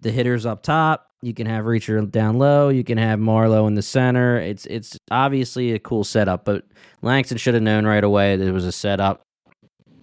the 0.00 0.10
hitters 0.10 0.44
up 0.44 0.64
top, 0.64 1.06
you 1.24 1.32
can 1.32 1.46
have 1.46 1.64
Reacher 1.64 2.10
down 2.10 2.38
low, 2.38 2.68
you 2.68 2.84
can 2.84 2.98
have 2.98 3.18
Marlo 3.18 3.66
in 3.66 3.74
the 3.74 3.82
center. 3.82 4.38
It's 4.38 4.66
it's 4.66 4.98
obviously 5.10 5.72
a 5.72 5.78
cool 5.78 6.04
setup, 6.04 6.44
but 6.44 6.64
Langston 7.00 7.38
should 7.38 7.54
have 7.54 7.62
known 7.62 7.86
right 7.86 8.04
away 8.04 8.36
that 8.36 8.46
it 8.46 8.52
was 8.52 8.66
a 8.66 8.72
setup. 8.72 9.22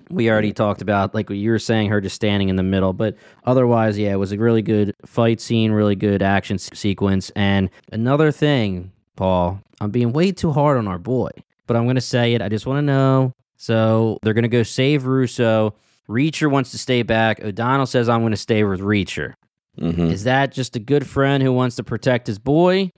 We 0.09 0.29
already 0.29 0.51
talked 0.51 0.81
about 0.81 1.13
like 1.13 1.29
what 1.29 1.37
you 1.37 1.51
were 1.51 1.59
saying 1.59 1.89
her 1.89 2.01
just 2.01 2.15
standing 2.15 2.49
in 2.49 2.57
the 2.57 2.63
middle 2.63 2.91
but 2.91 3.15
otherwise 3.45 3.97
yeah 3.97 4.11
it 4.11 4.17
was 4.17 4.33
a 4.33 4.37
really 4.37 4.61
good 4.61 4.93
fight 5.05 5.39
scene 5.39 5.71
really 5.71 5.95
good 5.95 6.21
action 6.21 6.57
sequence. 6.57 7.29
And 7.35 7.69
another 7.93 8.29
thing 8.31 8.91
paul 9.15 9.61
i'm 9.79 9.91
being 9.91 10.11
way 10.11 10.31
too 10.31 10.51
hard 10.51 10.77
on 10.77 10.87
our 10.87 10.97
boy 10.97 11.29
but 11.67 11.77
i'm 11.77 11.85
gonna 11.87 12.01
say 12.01 12.33
it 12.33 12.41
i 12.41 12.49
just 12.49 12.65
want 12.65 12.79
to 12.79 12.81
know. 12.81 13.31
So 13.55 14.17
they're 14.21 14.33
gonna 14.33 14.47
go 14.49 14.63
save 14.63 15.05
russo. 15.05 15.75
Reacher 16.09 16.51
wants 16.51 16.71
to 16.71 16.77
stay 16.77 17.03
back. 17.03 17.41
O'donnell 17.41 17.85
says 17.85 18.09
i'm 18.09 18.21
gonna 18.21 18.35
stay 18.35 18.65
with 18.65 18.81
reacher 18.81 19.35
Mm-hmm. 19.79 20.07
is 20.11 20.25
that 20.25 20.51
just 20.51 20.75
a 20.75 20.79
good 20.79 21.07
friend 21.07 21.41
who 21.41 21.53
wants 21.53 21.77
to 21.77 21.83
protect 21.83 22.27
his 22.27 22.37
boy 22.39 22.91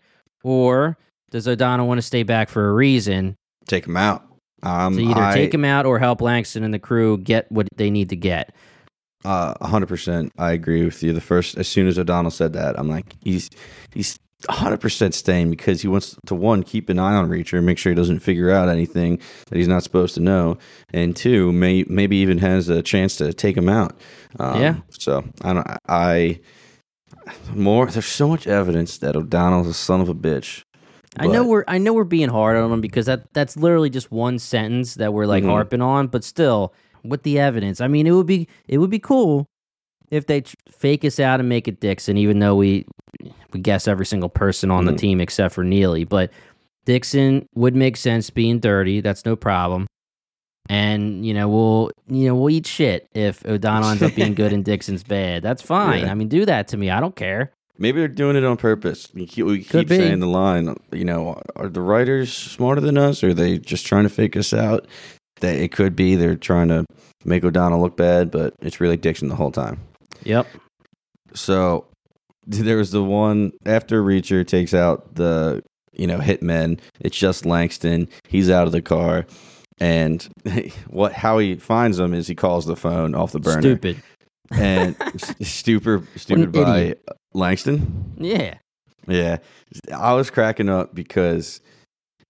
or 0.43 0.97
does 1.29 1.47
o'donnell 1.47 1.87
want 1.87 1.99
to 1.99 2.01
stay 2.01 2.23
back 2.23 2.49
for 2.49 2.67
a 2.67 2.73
reason 2.73 3.35
Take 3.67 3.85
him 3.87 3.95
out. 3.95 4.25
Um, 4.63 4.97
to 4.97 5.03
either 5.03 5.21
I- 5.21 5.33
take 5.35 5.53
him 5.53 5.65
out 5.65 5.85
or 5.85 5.99
help 5.99 6.19
langston 6.21 6.63
and 6.63 6.73
the 6.73 6.79
crew 6.79 7.17
get 7.19 7.51
what 7.51 7.67
they 7.75 7.89
need 7.91 8.09
to 8.09 8.15
get 8.15 8.53
Uh, 9.23 9.53
hundred 9.65 9.87
percent. 9.87 10.31
I 10.37 10.51
agree 10.51 10.83
with 10.83 11.01
you. 11.03 11.13
The 11.13 11.21
first, 11.21 11.57
as 11.57 11.67
soon 11.67 11.87
as 11.87 11.97
O'Donnell 11.99 12.31
said 12.31 12.53
that, 12.53 12.77
I'm 12.77 12.89
like, 12.89 13.15
he's 13.21 13.49
he's 13.93 14.17
100% 14.49 15.13
staying 15.13 15.49
because 15.49 15.81
he 15.81 15.87
wants 15.87 16.17
to 16.25 16.35
one 16.35 16.63
keep 16.63 16.89
an 16.89 16.99
eye 16.99 17.13
on 17.15 17.29
Reacher 17.29 17.55
and 17.57 17.65
make 17.65 17.77
sure 17.77 17.91
he 17.91 17.95
doesn't 17.95 18.19
figure 18.19 18.51
out 18.51 18.67
anything 18.67 19.19
that 19.49 19.57
he's 19.57 19.69
not 19.69 19.83
supposed 19.83 20.15
to 20.15 20.19
know, 20.21 20.57
and 20.93 21.15
two, 21.15 21.53
may, 21.53 21.85
maybe 21.87 22.17
even 22.17 22.39
has 22.39 22.67
a 22.67 22.81
chance 22.81 23.15
to 23.17 23.31
take 23.31 23.55
him 23.55 23.69
out. 23.69 23.97
Um, 24.39 24.59
Yeah. 24.61 24.75
So 24.89 25.23
I 25.41 25.53
don't. 25.53 25.67
I 25.87 26.39
more. 27.53 27.87
There's 27.87 28.05
so 28.05 28.27
much 28.27 28.47
evidence 28.47 28.97
that 28.99 29.15
O'Donnell's 29.15 29.67
a 29.67 29.73
son 29.73 30.01
of 30.01 30.09
a 30.09 30.15
bitch. 30.15 30.63
I 31.17 31.27
know 31.27 31.45
we're 31.45 31.63
I 31.67 31.77
know 31.77 31.93
we're 31.93 32.03
being 32.05 32.29
hard 32.29 32.57
on 32.57 32.71
him 32.71 32.81
because 32.81 33.05
that 33.05 33.31
that's 33.33 33.55
literally 33.55 33.89
just 33.91 34.11
one 34.11 34.39
sentence 34.39 34.95
that 34.95 35.13
we're 35.13 35.27
like 35.27 35.43
Mhm. 35.43 35.49
harping 35.49 35.81
on, 35.81 36.07
but 36.07 36.23
still 36.23 36.73
with 37.03 37.21
the 37.23 37.37
evidence. 37.39 37.81
I 37.81 37.87
mean, 37.87 38.07
it 38.07 38.11
would 38.11 38.25
be 38.25 38.47
it 38.67 38.79
would 38.79 38.89
be 38.89 38.97
cool 38.99 39.45
if 40.09 40.25
they 40.25 40.41
tr- 40.41 40.55
fake 40.71 41.05
us 41.05 41.19
out 41.19 41.39
and 41.39 41.47
make 41.47 41.67
it 41.67 41.79
Dixon, 41.79 42.17
even 42.17 42.39
though 42.39 42.55
we 42.55 42.85
we 43.53 43.59
guess 43.59 43.87
every 43.87 44.07
single 44.07 44.29
person 44.29 44.71
on 44.71 44.85
the 44.85 44.91
Mhm. 44.93 44.97
team 44.97 45.21
except 45.21 45.53
for 45.53 45.63
Neagley. 45.63 46.07
But 46.09 46.31
Dixon 46.85 47.45
would 47.55 47.75
make 47.75 47.95
sense 47.95 48.29
being 48.31 48.59
dirty. 48.59 48.99
That's 48.99 49.23
no 49.23 49.35
problem. 49.35 49.85
And 50.69 51.25
you 51.25 51.33
know 51.33 51.49
we'll 51.49 51.91
you 52.07 52.27
know 52.27 52.35
we'll 52.35 52.49
eat 52.49 52.65
shit 52.65 53.07
if 53.13 53.45
O'Donnell 53.45 53.89
ends 53.89 54.03
up 54.03 54.15
being 54.15 54.33
good 54.33 54.53
and 54.53 54.63
Dixon's 54.63 55.03
bad. 55.03 55.43
That's 55.43 55.61
fine. 55.61 56.05
Yeah. 56.05 56.11
I 56.11 56.13
mean, 56.13 56.29
do 56.29 56.45
that 56.45 56.69
to 56.69 56.77
me. 56.77 56.89
I 56.89 56.99
don't 56.99 57.15
care. 57.15 57.51
Maybe 57.77 57.99
they're 57.99 58.07
doing 58.07 58.35
it 58.35 58.45
on 58.45 58.55
purpose. 58.57 59.09
We 59.13 59.25
keep, 59.25 59.45
we 59.45 59.63
keep 59.63 59.89
saying 59.89 60.19
the 60.19 60.27
line. 60.27 60.75
You 60.91 61.05
know, 61.05 61.41
are 61.55 61.67
the 61.67 61.81
writers 61.81 62.31
smarter 62.31 62.81
than 62.81 62.97
us? 62.97 63.23
Or 63.23 63.29
are 63.29 63.33
they 63.33 63.57
just 63.57 63.85
trying 63.85 64.03
to 64.03 64.09
fake 64.09 64.37
us 64.37 64.53
out? 64.53 64.87
That 65.41 65.55
it 65.55 65.71
could 65.71 65.95
be 65.95 66.15
they're 66.15 66.35
trying 66.35 66.67
to 66.67 66.85
make 67.25 67.43
O'Donnell 67.43 67.81
look 67.81 67.97
bad, 67.97 68.31
but 68.31 68.53
it's 68.61 68.79
really 68.79 68.95
Dixon 68.95 69.27
the 69.27 69.35
whole 69.35 69.51
time. 69.51 69.81
Yep. 70.23 70.47
So 71.33 71.87
there 72.47 72.77
was 72.77 72.91
the 72.91 73.03
one 73.03 73.51
after 73.65 74.03
Reacher 74.03 74.45
takes 74.45 74.73
out 74.73 75.15
the 75.15 75.63
you 75.91 76.07
know 76.07 76.19
hitmen. 76.19 76.79
It's 76.99 77.17
just 77.17 77.45
Langston. 77.45 78.07
He's 78.27 78.49
out 78.49 78.67
of 78.67 78.71
the 78.71 78.81
car, 78.81 79.25
and 79.83 80.27
what 80.89 81.11
how 81.13 81.37
he 81.39 81.55
finds 81.55 81.97
them 81.97 82.13
is 82.13 82.27
he 82.27 82.35
calls 82.35 82.65
the 82.65 82.75
phone 82.75 83.15
off 83.15 83.31
the 83.33 83.39
burner. 83.39 83.61
Stupid. 83.61 84.01
and 84.51 84.95
stupid 85.41 86.07
stupid 86.15 86.51
by 86.51 86.77
idiot. 86.79 87.05
Langston. 87.33 88.13
Yeah. 88.17 88.55
Yeah, 89.05 89.37
I 89.93 90.13
was 90.13 90.29
cracking 90.29 90.69
up 90.69 90.95
because 90.95 91.59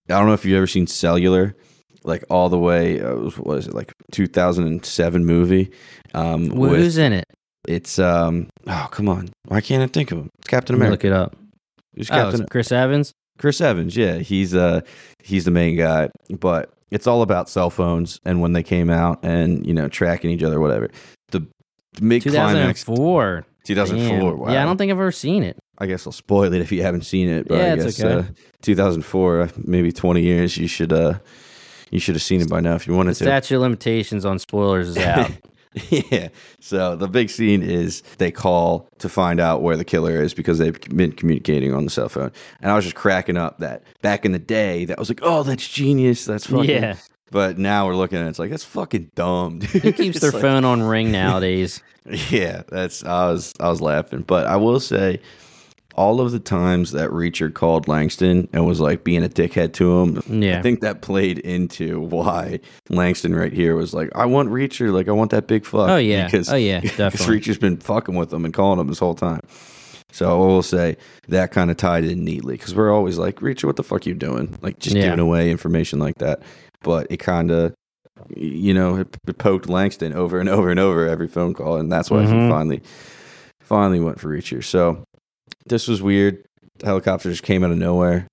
I 0.10 0.14
don't 0.18 0.26
know 0.26 0.34
if 0.34 0.44
you've 0.44 0.58
ever 0.58 0.66
seen 0.66 0.88
Cellular, 0.88 1.56
like 2.04 2.24
all 2.32 2.50
the 2.50 2.58
way. 2.58 3.00
Uh, 3.00 3.14
was- 3.16 3.38
what 3.38 3.60
is 3.60 3.68
it 3.68 3.76
like 3.76 3.94
2007 4.12 5.24
movie? 5.24 5.72
Um, 6.16 6.50
Well, 6.50 6.72
with- 6.72 6.80
who's 6.82 6.98
in 6.98 7.14
it? 7.14 7.26
it's 7.68 8.00
um. 8.00 8.48
Oh 8.68 8.88
come 8.92 9.08
on, 9.08 9.30
why 9.48 9.62
can't 9.62 9.84
I 9.84 9.88
think 9.88 10.12
of 10.12 10.18
him? 10.18 10.30
It's 10.40 10.48
Captain 10.48 10.76
America. 10.76 10.92
look 10.94 11.06
it 11.06 11.14
up. 11.14 11.36
Who's 11.96 12.10
Oh, 12.10 12.16
Captain? 12.16 12.42
it's 12.42 12.50
Chris 12.50 12.72
Evans. 12.72 13.12
Chris 13.38 13.62
Evans. 13.62 13.96
Yeah, 13.96 14.18
he's 14.18 14.56
uh 14.56 14.82
he's 15.24 15.46
the 15.46 15.52
main 15.52 15.78
guy, 15.78 16.10
but 16.40 16.74
it's 16.94 17.08
all 17.08 17.22
about 17.24 17.50
cell 17.50 17.70
phones 17.70 18.20
and 18.24 18.40
when 18.42 18.54
they 18.54 18.64
came 18.64 18.90
out 18.90 19.20
and 19.24 19.66
you 19.66 19.74
know 19.74 19.88
tracking 19.90 20.30
each 20.30 20.44
other, 20.44 20.60
whatever. 20.60 20.90
The 21.32 21.46
mid 22.02 22.24
climax 22.24 22.84
2004. 22.86 23.46
2004. 23.66 24.20
Damn. 24.32 24.40
Wow. 24.40 24.52
Yeah, 24.52 24.62
I 24.62 24.66
don't 24.66 24.78
think 24.78 24.92
I've 24.92 24.98
ever 25.00 25.12
seen 25.12 25.42
it. 25.44 25.58
I 25.80 25.86
guess 25.88 26.06
I'll 26.06 26.14
spoil 26.14 26.54
it 26.54 26.62
if 26.62 26.72
you 26.72 26.84
haven't 26.84 27.04
seen 27.04 27.28
it. 27.30 27.48
But 27.48 27.56
Yeah, 27.58 27.64
I 27.66 27.74
it's 27.74 27.98
guess 27.98 28.02
okay. 28.02 28.28
uh, 28.30 28.34
2004, 28.62 29.42
uh, 29.42 29.48
maybe 29.58 29.92
20 29.92 30.22
years. 30.22 30.56
You 30.58 30.68
should 30.68 30.94
uh, 30.94 31.20
you 31.92 32.00
should 32.00 32.16
have 32.16 32.22
seen 32.22 32.42
it 32.42 32.50
by 32.50 32.60
now 32.62 32.76
if 32.76 32.86
you 32.88 32.94
The 32.94 32.98
wanted 32.98 33.16
to. 33.16 33.24
statute 33.24 33.56
of 33.56 33.62
limitations 33.62 34.26
on 34.26 34.38
spoilers 34.40 34.90
is 34.90 34.98
out. 35.14 35.32
yeah. 35.90 36.30
So 36.60 36.96
the 36.96 37.08
big 37.08 37.30
scene 37.30 37.64
is 37.64 38.02
they 38.18 38.32
call 38.32 38.88
to 39.00 39.10
find 39.10 39.40
out 39.40 39.62
where 39.62 39.76
the 39.78 39.86
killer 39.86 40.22
is 40.22 40.34
because 40.34 40.60
they've 40.60 40.80
been 40.96 41.12
communicating 41.12 41.74
on 41.74 41.84
the 41.86 41.90
cell 41.90 42.10
phone. 42.10 42.32
And 42.62 42.72
I 42.72 42.76
was 42.76 42.84
just 42.86 42.96
cracking 42.96 43.38
up 43.38 43.60
that 43.60 43.84
back 44.02 44.26
in 44.26 44.32
the 44.32 44.40
day, 44.40 44.86
that 44.86 45.00
was 45.00 45.10
like, 45.10 45.20
oh, 45.24 45.44
that's 45.44 45.68
genius. 45.68 46.26
That's 46.26 46.46
fucking. 46.48 46.70
yeah. 46.70 46.96
But 47.32 47.58
now 47.58 47.88
we're 47.88 47.96
looking 47.96 48.20
at 48.20 48.28
it, 48.28 48.30
it's 48.30 48.40
like 48.40 48.52
that's 48.52 48.64
fucking 48.64 49.12
dumb. 49.16 49.60
Dude. 49.60 49.70
Who 49.82 49.92
keeps 49.94 50.20
their 50.22 50.32
like- 50.32 50.42
phone 50.42 50.66
on 50.66 50.82
ring 50.84 51.12
nowadays? 51.12 51.82
Yeah, 52.30 52.64
that's 52.68 53.02
I 53.06 53.32
was 53.32 53.54
I 53.62 53.70
was 53.70 53.80
laughing, 53.80 54.24
but 54.24 54.46
I 54.46 54.58
will 54.58 54.82
say, 54.82 55.22
all 55.96 56.20
of 56.22 56.32
the 56.32 56.40
times 56.40 56.92
that 56.92 57.10
Reacher 57.12 57.54
called 57.54 57.88
Langston 57.88 58.50
and 58.52 58.66
was 58.66 58.80
like 58.80 59.04
being 59.04 59.24
a 59.24 59.30
dickhead 59.30 59.74
to 59.74 60.00
him, 60.02 60.42
Yeah. 60.42 60.58
I 60.58 60.62
think 60.64 60.82
that 60.82 61.02
played 61.02 61.38
into 61.40 62.00
why 62.00 62.60
Langston 62.90 63.36
right 63.36 63.54
here 63.54 63.76
was 63.76 63.94
like, 63.94 64.10
I 64.16 64.26
want 64.26 64.50
Reacher, 64.50 64.92
like 64.92 65.08
I 65.08 65.12
want 65.12 65.32
that 65.32 65.48
big 65.48 65.66
fuck. 65.66 65.90
Oh, 65.90 65.98
yeah. 65.98 66.26
because 66.26 66.52
Oh, 66.52 66.56
yeah, 66.56 66.80
because 66.82 66.98
definitely. 66.98 67.40
Reacher's 67.40 67.58
been 67.60 67.78
fucking 67.78 68.16
with 68.16 68.34
him 68.34 68.44
and 68.46 68.54
calling 68.54 68.80
him 68.80 68.88
this 68.88 69.00
whole 69.00 69.14
time. 69.16 69.42
So 70.12 70.30
I 70.32 70.36
will 70.46 70.62
say 70.64 70.98
that 71.28 71.52
kind 71.52 71.70
of 71.72 71.78
tied 71.78 72.04
in 72.06 72.24
neatly 72.24 72.56
because 72.56 72.74
we're 72.76 72.94
always 72.94 73.18
like, 73.18 73.38
Reacher, 73.42 73.66
what 73.66 73.76
the 73.76 73.84
fuck 73.84 74.06
you 74.06 74.14
doing? 74.14 74.58
Like 74.62 74.80
just 74.80 74.96
Yeah. 74.96 75.04
giving 75.06 75.20
away 75.20 75.52
information 75.52 76.00
like 76.00 76.18
that. 76.20 76.42
But 76.82 77.08
it 77.12 77.18
kind 77.18 77.50
of, 77.52 77.74
you 78.36 78.74
know, 78.74 78.98
it, 78.98 79.16
it 79.28 79.38
poked 79.38 79.70
Langston 79.70 80.14
over 80.14 80.40
and 80.40 80.50
over 80.50 80.70
and 80.70 80.80
over 80.80 81.08
every 81.08 81.28
phone 81.28 81.54
call, 81.54 81.78
and 81.78 81.92
that's 81.92 82.10
why 82.12 82.24
he 82.26 82.32
Mhm. 82.32 82.50
finally, 82.50 82.82
finally 83.62 84.00
went 84.00 84.20
for 84.20 84.30
Reacher. 84.30 84.64
So 84.64 85.04
this 85.66 85.88
was 85.88 86.02
weird. 86.02 86.44
The 86.80 86.88
helicopter 86.88 87.30
just 87.30 87.44
came 87.44 87.64
out 87.64 87.72
of 87.72 87.78
nowhere. 87.78 88.28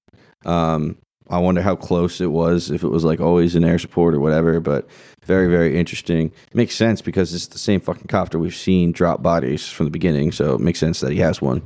Um, 0.44 0.98
I 1.28 1.38
wonder 1.38 1.62
how 1.62 1.76
close 1.76 2.20
it 2.20 2.32
was, 2.32 2.70
if 2.70 2.82
it 2.82 2.88
was 2.88 3.04
like 3.04 3.20
always 3.20 3.54
in 3.54 3.64
air 3.64 3.78
support 3.78 4.14
or 4.14 4.20
whatever, 4.20 4.58
but 4.58 4.88
very, 5.24 5.48
very 5.48 5.78
interesting. 5.78 6.32
Makes 6.54 6.74
sense 6.74 7.00
because 7.00 7.32
it's 7.32 7.46
the 7.46 7.58
same 7.58 7.80
fucking 7.80 8.08
copter 8.08 8.38
we've 8.38 8.54
seen 8.54 8.90
drop 8.90 9.22
bodies 9.22 9.68
from 9.68 9.86
the 9.86 9.92
beginning, 9.92 10.32
so 10.32 10.54
it 10.54 10.60
makes 10.60 10.80
sense 10.80 10.98
that 11.00 11.12
he 11.12 11.18
has 11.18 11.40
one. 11.40 11.62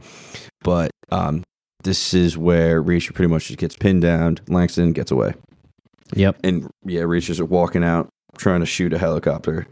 But 0.62 0.90
um, 1.10 1.44
this 1.82 2.12
is 2.12 2.36
where 2.36 2.82
Reacher 2.82 3.14
pretty 3.14 3.32
much 3.32 3.46
just 3.46 3.58
gets 3.58 3.76
pinned 3.76 4.02
down. 4.02 4.38
Langston 4.48 4.92
gets 4.92 5.10
away. 5.10 5.32
Yep. 6.14 6.40
And 6.44 6.68
yeah, 6.84 7.02
Reacher's 7.02 7.42
walking 7.42 7.84
out 7.84 8.08
trying 8.36 8.60
to 8.60 8.66
shoot 8.66 8.92
a 8.92 8.98
helicopter 8.98 9.66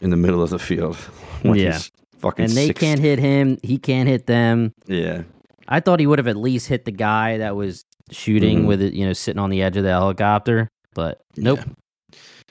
in 0.00 0.08
the 0.08 0.16
middle 0.16 0.42
of 0.42 0.50
the 0.50 0.58
field. 0.58 0.96
Yeah. 1.44 1.78
Fucking 2.20 2.44
And 2.46 2.52
they 2.54 2.68
six- 2.68 2.80
can't 2.80 3.00
hit 3.00 3.18
him. 3.18 3.58
He 3.62 3.78
can't 3.78 4.08
hit 4.08 4.26
them. 4.26 4.72
Yeah. 4.86 5.22
I 5.68 5.80
thought 5.80 6.00
he 6.00 6.06
would 6.06 6.18
have 6.18 6.28
at 6.28 6.36
least 6.36 6.68
hit 6.68 6.84
the 6.84 6.92
guy 6.92 7.38
that 7.38 7.54
was 7.56 7.84
shooting 8.10 8.62
Mhm. 8.62 8.66
with 8.66 8.80
it, 8.82 8.94
you 8.94 9.04
know, 9.06 9.12
sitting 9.12 9.40
on 9.40 9.50
the 9.50 9.62
edge 9.62 9.76
of 9.76 9.82
the 9.84 9.90
helicopter. 9.90 10.68
But 10.94 11.20
nope. 11.36 11.60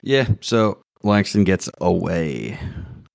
Yeah. 0.03 0.27
So 0.41 0.81
Langston 1.03 1.43
gets 1.43 1.69
away. 1.81 2.59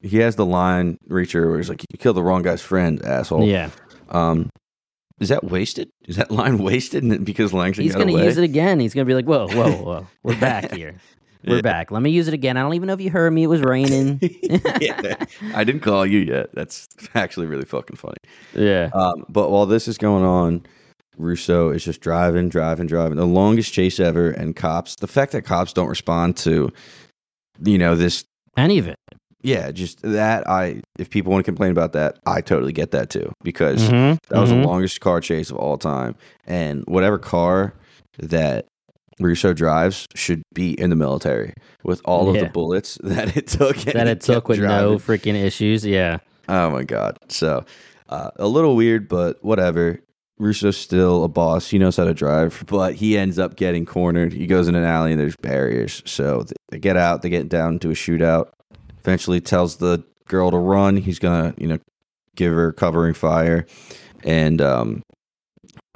He 0.01 0.19
has 0.19 0.35
the 0.37 0.45
line 0.47 0.99
Reacher 1.09 1.47
where 1.49 1.59
he's 1.59 1.69
like, 1.69 1.85
"You 1.93 1.99
killed 1.99 2.17
the 2.17 2.23
wrong 2.25 2.43
guy's 2.43 2.61
friend, 2.63 3.01
asshole." 3.05 3.47
Yeah. 3.47 3.71
Um, 4.09 4.51
is 5.21 5.29
that 5.29 5.45
wasted? 5.45 5.89
Is 6.09 6.17
that 6.17 6.31
line 6.41 6.59
wasted 6.59 7.25
because 7.25 7.53
Langston 7.53 7.85
He's 7.85 7.95
going 7.95 8.09
to 8.09 8.25
use 8.25 8.37
it 8.37 8.43
again. 8.45 8.81
He's 8.81 8.95
going 8.95 9.07
to 9.07 9.09
be 9.09 9.15
like, 9.15 9.27
whoa, 9.27 9.47
whoa, 9.47 9.71
whoa. 9.85 10.07
We're 10.25 10.41
back 10.41 10.73
here. 10.75 10.97
We're 11.45 11.57
Yeah. 11.57 11.63
back. 11.63 11.91
Let 11.91 12.03
me 12.03 12.11
use 12.11 12.29
it 12.29 12.35
again. 12.35 12.57
I 12.57 12.61
don't 12.63 12.75
even 12.75 12.87
know 12.87 12.93
if 12.95 13.01
you 13.01 13.11
heard 13.11 13.33
me. 13.33 13.43
It 13.43 13.49
was 13.49 13.61
raining. 13.63 14.19
yeah, 14.81 15.15
I 15.55 15.65
didn't 15.65 15.81
call 15.83 16.07
you 16.07 16.21
yet. 16.21 16.55
That's 16.55 16.89
actually 17.15 17.47
really 17.47 17.65
fucking 17.65 17.97
funny. 17.97 18.17
yeah. 18.55 18.91
Um, 18.95 19.25
but 19.29 19.51
while 19.51 19.67
this 19.67 19.89
is 19.89 19.99
going 19.99 20.25
on, 20.25 20.65
Russo 21.19 21.71
is 21.71 21.85
just 21.85 22.01
driving, 22.01 22.49
driving, 22.49 22.87
driving. 22.87 23.17
The 23.17 23.27
longest 23.27 23.73
chase 23.73 24.01
ever, 24.01 24.31
and 24.31 24.57
cops. 24.57 24.97
The 24.97 25.07
fact 25.07 25.33
that 25.33 25.43
cops 25.43 25.73
don't 25.73 25.89
respond 25.89 26.37
to, 26.39 26.71
you 27.65 27.79
know, 27.79 27.95
this. 27.95 28.25
Any 28.57 28.79
of 28.79 28.87
it. 28.87 28.97
Yeah, 29.43 29.73
just 29.73 30.01
that. 30.03 30.49
I 30.49 30.81
if 30.99 31.11
people 31.11 31.33
want 31.33 31.45
to 31.45 31.49
complain 31.51 31.73
about 31.73 31.93
that, 31.95 32.19
I 32.27 32.41
totally 32.41 32.73
get 32.73 32.93
that 32.93 33.11
too 33.11 33.33
because 33.43 33.83
Mhm. 33.89 34.19
that 34.29 34.39
was 34.41 34.51
Mhm. 34.51 34.63
the 34.63 34.69
longest 34.69 35.01
car 35.01 35.21
chase 35.21 35.51
of 35.51 35.57
all 35.57 35.77
time, 35.77 36.15
and 36.47 36.85
whatever 36.87 37.19
car 37.19 37.75
that. 38.19 38.67
Russo 39.21 39.53
drives 39.53 40.07
should 40.15 40.43
be 40.55 40.73
in 40.73 40.91
the 40.91 40.97
military 40.97 41.55
with 41.85 42.01
all 42.05 42.29
of 42.29 42.41
the 42.41 42.49
bullets 42.49 42.99
that 43.03 43.37
it 43.37 43.47
took. 43.47 43.77
that 43.79 44.09
it 44.09 44.21
took 44.21 44.49
with 44.49 44.61
no 44.61 44.97
freaking 44.97 45.35
issues. 45.35 45.85
Yeah. 45.85 46.19
Oh 46.49 46.71
my 46.71 46.85
god. 46.85 47.19
So 47.29 47.65
uh, 48.09 48.31
a 48.37 48.47
little 48.47 48.77
weird, 48.77 49.09
but 49.09 49.43
whatever. 49.45 50.01
Russo's 50.39 50.77
still 50.77 51.23
a 51.23 51.29
boss. 51.29 51.69
He 51.69 51.79
knows 51.79 51.97
how 51.97 52.05
to 52.05 52.15
drive, 52.15 52.65
but 52.67 52.95
he 52.95 53.17
ends 53.17 53.39
up 53.39 53.55
getting 53.55 53.87
cornered. 53.87 54.33
He 54.33 54.47
goes 54.47 54.67
in 54.67 54.75
an 54.75 54.85
alley 54.85 55.13
and 55.13 55.21
there's 55.21 55.37
barriers. 55.37 56.03
So 56.05 56.45
they 56.71 56.79
get 56.79 56.97
out. 56.97 57.23
They 57.23 57.31
get 57.31 57.49
down 57.49 57.79
to 57.81 57.91
a 57.91 57.95
shootout. 57.95 58.49
Eventually 58.99 59.41
tells 59.41 59.77
the 59.77 60.05
girl 60.27 60.51
to 60.51 60.59
run. 60.59 60.97
He's 60.97 61.19
gonna, 61.19 61.55
you 61.59 61.69
know, 61.69 61.79
give 62.35 62.53
her 62.53 62.73
covering 62.73 63.15
fire. 63.15 63.67
And 64.25 64.61
um, 64.61 65.03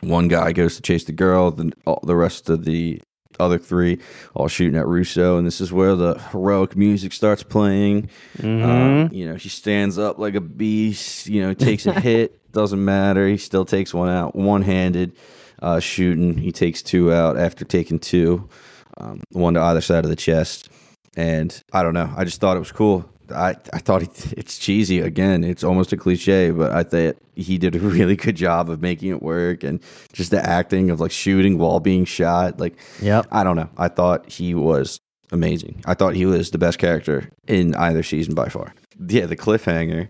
one 0.01 0.29
guy 0.29 0.53
goes 0.53 0.77
to 0.77 0.83
chase 0.83 1.05
the 1.05 1.13
girl. 1.13 1.51
Then 1.51 1.73
all, 1.87 2.01
the 2.05 2.17
rest 2.17 2.49
of 2.51 2.65
the 2.65 3.01
other 3.39 3.59
three 3.59 3.99
all 4.35 4.49
shooting 4.49 4.79
at 4.79 4.87
Russo. 4.87 5.37
And 5.37 5.47
this 5.47 5.61
is 5.61 5.73
where 5.73 5.95
the 5.95 6.15
heroic 6.33 6.77
music 6.77 7.13
starts 7.13 7.43
playing. 7.43 8.09
Mhm. 8.39 9.07
Uh, 9.07 9.09
you 9.13 9.29
know, 9.29 9.37
she 9.37 9.49
stands 9.51 9.99
up 9.99 10.19
like 10.19 10.35
a 10.35 10.41
beast. 10.41 11.27
You 11.27 11.43
know, 11.43 11.55
takes 11.55 11.87
a 11.87 11.99
hit. 12.01 12.41
Doesn't 12.53 12.83
matter. 12.83 13.29
He 13.29 13.37
still 13.37 13.65
takes 13.67 13.93
one 13.93 14.09
out, 14.09 14.35
one 14.35 14.63
handed, 14.63 15.13
uh, 15.61 15.81
shooting. 15.81 16.39
He 16.39 16.53
takes 16.53 16.83
two 16.83 17.13
out 17.13 17.37
after 17.39 17.67
taking 17.67 17.99
two, 17.99 18.49
um, 18.97 19.21
one 19.33 19.55
to 19.55 19.61
either 19.61 19.83
side 19.83 20.05
of 20.05 20.11
the 20.11 20.17
chest. 20.17 20.71
And 21.19 21.63
I 21.73 21.83
don't 21.83 21.93
know. 21.95 22.11
I 22.17 22.25
just 22.25 22.41
thought 22.41 22.57
it 22.57 22.61
was 22.61 22.73
cool. 22.73 23.05
I, 23.33 23.57
I 23.73 23.79
thought 23.79 24.03
he, 24.03 24.09
it's 24.37 24.59
cheesy 24.59 25.01
again. 25.01 25.45
It's 25.45 25.65
almost 25.65 25.93
a 25.93 25.97
cliche, 25.97 26.51
but 26.51 26.73
I 26.73 26.83
thought 26.83 27.17
he 27.35 27.59
did 27.59 27.75
a 27.77 27.79
really 27.79 28.17
good 28.17 28.37
job 28.37 28.71
of 28.71 28.81
making 28.81 29.11
it 29.11 29.23
work 29.23 29.63
and 29.65 29.81
just 30.13 30.31
the 30.31 30.45
acting 30.45 30.91
of 30.91 31.01
like 31.01 31.11
shooting 31.11 31.59
while 31.59 31.81
being 31.81 32.05
shot. 32.05 32.61
Like, 32.61 32.77
yeah, 33.01 33.23
I 33.31 33.45
don't 33.45 33.57
know. 33.57 33.71
I 33.77 33.89
thought 33.89 34.31
he 34.31 34.55
was 34.55 35.01
amazing. 35.33 35.83
I 35.87 35.95
thought 35.95 36.15
he 36.15 36.27
was 36.27 36.51
the 36.51 36.59
best 36.59 36.79
character 36.79 37.29
in 37.47 37.75
either 37.75 38.03
season 38.03 38.35
by 38.35 38.49
far. 38.49 38.75
Yeah, 39.09 39.27
the 39.27 39.37
cliffhanger. 39.37 40.09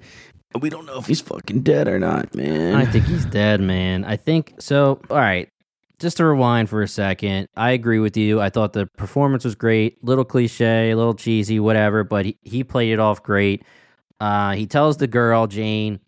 We 0.60 0.70
don't 0.70 0.86
know 0.86 0.98
if 0.98 1.06
he's 1.06 1.20
fucking 1.20 1.62
dead 1.62 1.88
or 1.88 1.98
not, 1.98 2.34
man. 2.34 2.76
I 2.76 2.86
think 2.86 3.04
he's 3.04 3.26
dead, 3.26 3.60
man. 3.60 4.04
I 4.04 4.16
think 4.16 4.54
so. 4.58 5.00
All 5.10 5.16
right. 5.16 5.48
Just 5.98 6.18
to 6.18 6.26
rewind 6.26 6.68
for 6.68 6.82
a 6.82 6.88
second, 6.88 7.48
I 7.56 7.70
agree 7.70 7.98
with 7.98 8.18
you. 8.18 8.38
I 8.38 8.50
thought 8.50 8.74
the 8.74 8.86
performance 8.86 9.44
was 9.44 9.54
great. 9.54 10.04
Little 10.04 10.26
cliche, 10.26 10.90
a 10.90 10.96
little 10.96 11.14
cheesy, 11.14 11.58
whatever, 11.58 12.04
but 12.04 12.26
he, 12.26 12.38
he 12.42 12.64
played 12.64 12.92
it 12.92 13.00
off 13.00 13.22
great. 13.22 13.62
Uh, 14.20 14.52
he 14.52 14.66
tells 14.66 14.98
the 14.98 15.06
girl, 15.06 15.46
Jane, 15.46 16.00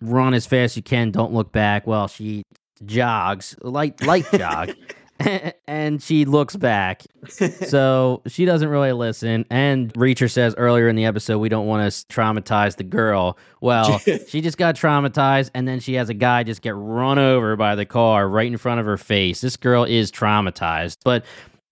run 0.00 0.34
as 0.34 0.46
fast 0.46 0.72
as 0.72 0.76
you 0.76 0.82
can, 0.84 1.10
don't 1.10 1.32
look 1.32 1.50
back. 1.50 1.84
Well, 1.84 2.06
she 2.06 2.44
jogs, 2.84 3.56
light, 3.60 4.00
light 4.06 4.26
jog, 4.32 4.70
and 5.66 6.02
she 6.02 6.24
looks 6.24 6.56
back. 6.56 7.02
So 7.28 8.22
she 8.26 8.44
doesn't 8.44 8.68
really 8.68 8.92
listen. 8.92 9.44
And 9.50 9.92
Reacher 9.94 10.30
says 10.30 10.54
earlier 10.56 10.88
in 10.88 10.96
the 10.96 11.04
episode, 11.04 11.38
we 11.38 11.48
don't 11.48 11.66
want 11.66 11.90
to 11.90 12.06
traumatize 12.06 12.76
the 12.76 12.84
girl. 12.84 13.38
Well, 13.60 13.98
she 14.28 14.40
just 14.40 14.58
got 14.58 14.76
traumatized, 14.76 15.50
and 15.54 15.66
then 15.66 15.80
she 15.80 15.94
has 15.94 16.08
a 16.08 16.14
guy 16.14 16.42
just 16.42 16.62
get 16.62 16.74
run 16.76 17.18
over 17.18 17.56
by 17.56 17.74
the 17.74 17.86
car 17.86 18.28
right 18.28 18.46
in 18.46 18.58
front 18.58 18.80
of 18.80 18.86
her 18.86 18.98
face. 18.98 19.40
This 19.40 19.56
girl 19.56 19.84
is 19.84 20.10
traumatized. 20.10 20.98
But 21.04 21.24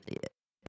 eh, 0.09 0.17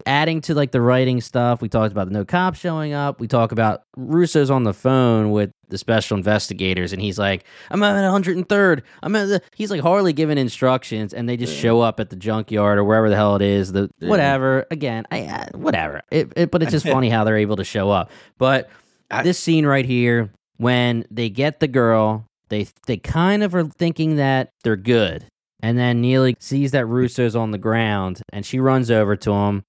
adding 0.06 0.42
to 0.42 0.54
like 0.54 0.72
the 0.72 0.82
writing 0.82 1.22
stuff, 1.22 1.62
we 1.62 1.70
talked 1.70 1.92
about 1.92 2.08
the 2.08 2.14
no 2.14 2.26
cop 2.26 2.56
showing 2.56 2.94
up. 2.94 3.20
We 3.20 3.28
talk 3.28 3.52
about 3.52 3.84
Russo's 3.96 4.52
on 4.52 4.64
the 4.64 4.74
phone 4.74 5.32
with 5.32 5.52
the 5.74 5.78
special 5.78 6.16
investigators, 6.16 6.94
and 6.94 7.02
he's 7.02 7.20
like, 7.20 7.44
"I'm 7.70 7.84
at 7.84 7.96
103rd. 8.10 8.84
I'm 9.02 9.14
at 9.18 9.26
the." 9.28 9.42
He's 9.56 9.70
like 9.72 9.82
hardly 9.82 10.14
giving 10.14 10.38
instructions, 10.38 11.14
and 11.14 11.28
they 11.28 11.36
just 11.36 11.54
show 11.54 11.82
up 11.82 12.00
at 12.00 12.10
the 12.10 12.16
junkyard 12.16 12.78
or 12.78 12.84
wherever 12.86 13.10
the 13.10 13.16
hell 13.18 13.36
it 13.36 13.42
is. 13.42 13.74
The 13.74 13.90
Yeah. 14.00 14.10
whatever. 14.10 14.66
Again, 14.72 15.06
I 15.12 15.24
uh, 15.26 15.58
whatever. 15.58 16.02
It, 16.12 16.32
it, 16.38 16.52
but 16.52 16.64
it's 16.64 16.72
just 16.72 16.88
funny 16.96 17.10
how 17.10 17.26
they're 17.26 17.38
able 17.38 17.58
to 17.58 17.64
show 17.66 17.90
up. 17.92 18.10
But 18.38 18.70
I- 19.12 19.24
this 19.24 19.38
scene 19.40 19.66
right 19.66 19.86
here, 19.86 20.32
when 20.58 21.06
they 21.12 21.30
get 21.30 21.60
the 21.60 21.68
girl, 21.68 22.26
they 22.50 22.68
they 22.88 22.98
kind 22.98 23.44
of 23.44 23.54
are 23.56 23.66
thinking 23.66 24.16
that 24.16 24.50
they're 24.64 24.76
good. 24.78 25.26
And 25.62 25.78
then 25.78 26.02
Neagley 26.04 26.36
sees 26.40 26.72
that 26.72 26.86
Russo's 26.86 27.36
on 27.38 27.52
the 27.52 27.58
ground 27.58 28.22
and 28.34 28.46
she 28.46 28.60
runs 28.60 28.92
over 28.92 29.16
to 29.16 29.32
him. 29.32 29.64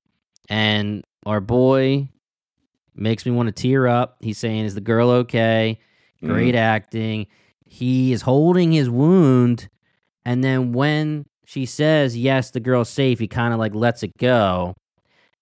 And 0.48 1.04
our 1.24 1.40
boy 1.40 2.08
makes 2.96 3.24
me 3.24 3.32
want 3.32 3.46
to 3.46 3.52
tear 3.52 3.86
up. 3.86 4.16
He's 4.20 4.38
saying, 4.38 4.64
Is 4.64 4.74
the 4.74 4.80
girl 4.80 5.08
okay? 5.10 5.78
Great 6.24 6.54
mm. 6.54 6.58
acting. 6.58 7.26
He 7.64 8.12
is 8.12 8.22
holding 8.22 8.72
his 8.72 8.88
wound. 8.88 9.68
And 10.24 10.42
then 10.42 10.72
when 10.72 11.26
she 11.46 11.66
says, 11.66 12.16
Yes, 12.16 12.50
the 12.50 12.60
girl's 12.60 12.88
safe, 12.88 13.18
he 13.18 13.28
kind 13.28 13.52
of 13.52 13.60
like 13.60 13.74
lets 13.74 14.02
it 14.02 14.16
go. 14.18 14.74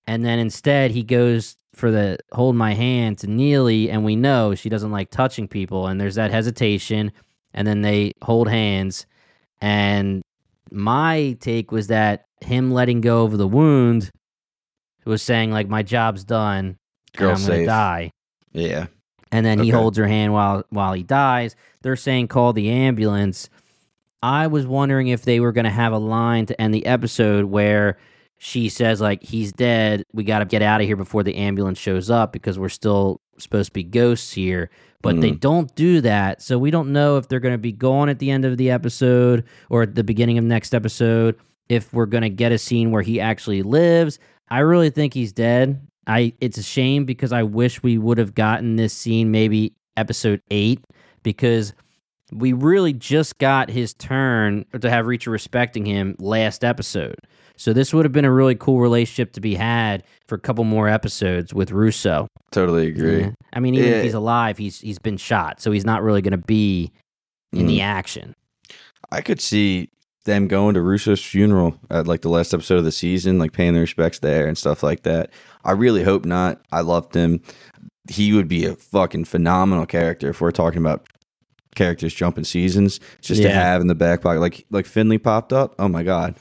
And 0.07 0.25
then 0.25 0.39
instead, 0.39 0.91
he 0.91 1.03
goes 1.03 1.55
for 1.75 1.91
the 1.91 2.19
hold 2.33 2.57
my 2.57 2.75
hand 2.75 3.19
to 3.19 3.27
Neagley. 3.27 3.89
And 3.91 4.05
we 4.05 4.17
know 4.17 4.55
she 4.55 4.69
doesn't 4.69 4.91
like 4.91 5.11
touching 5.11 5.49
people. 5.49 5.87
And 5.87 6.01
there's 6.01 6.17
that 6.17 6.31
hesitation. 6.31 7.13
And 7.55 7.67
then 7.67 7.83
they 7.83 8.13
hold 8.23 8.49
hands. 8.49 9.07
And 9.61 10.23
my 10.71 11.37
take 11.41 11.71
was 11.71 11.89
that 11.89 12.25
him 12.41 12.73
letting 12.73 13.01
go 13.01 13.25
of 13.25 13.39
the 13.39 13.47
wound 13.47 14.11
was 15.05 15.23
saying 15.23 15.51
like 15.51 15.69
my 15.69 15.83
job's 15.83 16.25
done 16.25 16.65
and 16.65 16.77
Girl's 17.15 17.43
I'm 17.43 17.47
gonna 17.47 17.59
safe. 17.61 17.67
die. 17.67 18.11
Yeah. 18.53 18.87
And 19.33 19.45
then 19.45 19.59
he 19.59 19.71
holds 19.71 19.99
her 19.99 20.07
hand 20.07 20.33
while 20.33 20.65
while 20.71 20.93
he 20.93 21.03
dies. 21.03 21.57
They're 21.81 21.97
saying 21.97 22.29
call 22.29 22.53
the 22.53 22.71
ambulance. 22.71 23.49
I 24.23 24.47
was 24.47 24.67
wondering 24.67 25.09
if 25.09 25.23
they 25.23 25.41
were 25.41 25.53
gonna 25.53 25.71
have 25.71 25.93
a 25.93 25.99
line 25.99 26.47
to 26.47 26.61
end 26.61 26.75
the 26.75 26.87
episode 26.87 27.47
where 27.47 27.97
she 28.45 28.69
says 28.69 29.01
like 29.01 29.23
he's 29.23 29.53
dead. 29.53 30.05
We 30.13 30.25
got 30.25 30.41
to 30.41 30.45
get 30.45 30.63
out 30.63 30.81
of 30.81 30.87
here 30.89 30.97
before 30.97 31.23
the 31.23 31.37
ambulance 31.37 31.79
shows 31.79 32.11
up 32.11 32.33
because 32.33 32.59
we're 32.59 32.71
still 32.71 33.21
supposed 33.39 33.69
to 33.69 33.73
be 33.73 33.85
ghosts 33.85 34.33
here. 34.33 34.69
But 35.01 35.21
they 35.21 35.31
hmm. 35.31 35.37
don't 35.37 35.75
do 35.77 36.01
that, 36.01 36.43
so 36.43 36.59
we 36.59 36.73
don't 36.73 36.93
know 36.93 37.19
if 37.19 37.29
they're 37.29 37.39
going 37.39 37.55
to 37.55 37.59
be 37.59 37.71
gone 37.71 38.09
at 38.09 38.19
the 38.19 38.33
end 38.33 38.45
of 38.45 38.57
the 38.57 38.71
episode 38.71 39.45
or 39.71 39.83
at 39.83 39.95
the 39.95 40.03
beginning 40.03 40.39
of 40.39 40.45
next 40.45 40.75
episode. 40.75 41.37
If 41.69 41.93
we're 41.93 42.07
going 42.07 42.23
to 42.23 42.31
get 42.31 42.51
a 42.51 42.59
scene 42.59 42.91
where 42.91 43.03
he 43.03 43.21
actually 43.21 43.63
lives, 43.63 44.19
I 44.49 44.59
really 44.59 44.91
think 44.91 45.15
he's 45.15 45.33
dead. 45.33 45.81
I 46.07 46.33
it's 46.41 46.59
a 46.59 46.63
shame 46.63 47.05
because 47.05 47.33
I 47.33 47.43
wish 47.43 47.83
we 47.83 47.99
would 47.99 48.19
have 48.19 48.35
gotten 48.35 48.77
this 48.77 48.93
scene 48.93 49.31
maybe 49.31 49.75
episode 49.97 50.41
eight 50.51 50.81
because 51.23 51.75
we 52.33 52.53
really 52.53 52.93
just 52.93 53.39
got 53.39 53.71
his 53.71 53.95
turn 53.95 54.65
to 54.81 54.91
have 54.91 55.07
Reacher 55.07 55.31
respecting 55.31 55.85
him 55.85 56.17
last 56.19 56.65
episode. 56.65 57.17
So 57.57 57.73
this 57.73 57.93
would 57.93 58.05
have 58.05 58.13
been 58.13 58.25
a 58.25 58.33
really 58.33 58.55
cool 58.55 58.81
relationship 58.81 59.33
to 59.35 59.41
be 59.41 59.55
had 59.55 60.03
for 60.27 60.35
a 60.35 60.41
couple 60.41 60.65
more 60.65 60.89
episodes 60.89 61.53
with 61.53 61.71
Russo. 61.71 62.27
Totally 62.51 62.89
agree. 62.89 63.21
Yeah. 63.21 63.31
I 63.53 63.61
mean, 63.61 63.75
even 63.75 63.91
Yeah. 63.91 63.97
if 63.97 64.05
he's 64.05 64.15
alive, 64.15 64.59
he's 64.59 64.81
he's 64.81 64.99
been 64.99 65.19
shot, 65.19 65.61
so 65.61 65.71
he's 65.71 65.85
not 65.85 66.03
really 66.03 66.23
going 66.23 66.33
to 66.33 66.39
be 66.39 66.91
in 67.53 67.67
the 67.67 67.79
mm. 67.79 67.85
action. 67.85 68.35
I 69.11 69.21
could 69.21 69.41
see 69.41 69.91
them 70.25 70.49
going 70.49 70.75
to 70.75 70.83
Russo's 70.83 71.23
funeral 71.23 71.77
at 71.91 72.07
like 72.07 72.23
the 72.23 72.29
last 72.29 72.55
episode 72.55 72.79
of 72.79 72.85
the 72.85 72.93
season, 72.93 73.39
like 73.39 73.53
paying 73.53 73.75
their 73.75 73.83
respects 73.83 74.21
there 74.21 74.47
and 74.47 74.57
stuff 74.57 74.83
like 74.83 75.03
that. 75.03 75.31
I 75.65 75.73
really 75.73 76.03
hope 76.03 76.25
not. 76.25 76.61
I 76.73 76.81
loved 76.81 77.15
him. 77.15 77.41
He 78.11 78.33
would 78.33 78.49
be 78.49 78.65
a 78.67 78.75
fucking 78.75 79.27
phenomenal 79.27 79.87
character 79.87 80.31
if 80.31 80.41
we're 80.41 80.51
talking 80.51 80.81
about 80.81 81.07
characters 81.75 82.13
jumping 82.13 82.45
seasons. 82.45 83.01
Just 83.21 83.43
to 83.43 83.51
have 83.51 83.81
in 83.81 83.87
the 83.87 83.95
back 83.95 84.23
pocket, 84.23 84.41
like 84.41 84.67
like 84.71 84.87
Finlay 84.87 85.19
popped 85.19 85.53
up. 85.53 85.75
Oh 85.79 85.89
my 85.89 86.03
god. 86.03 86.35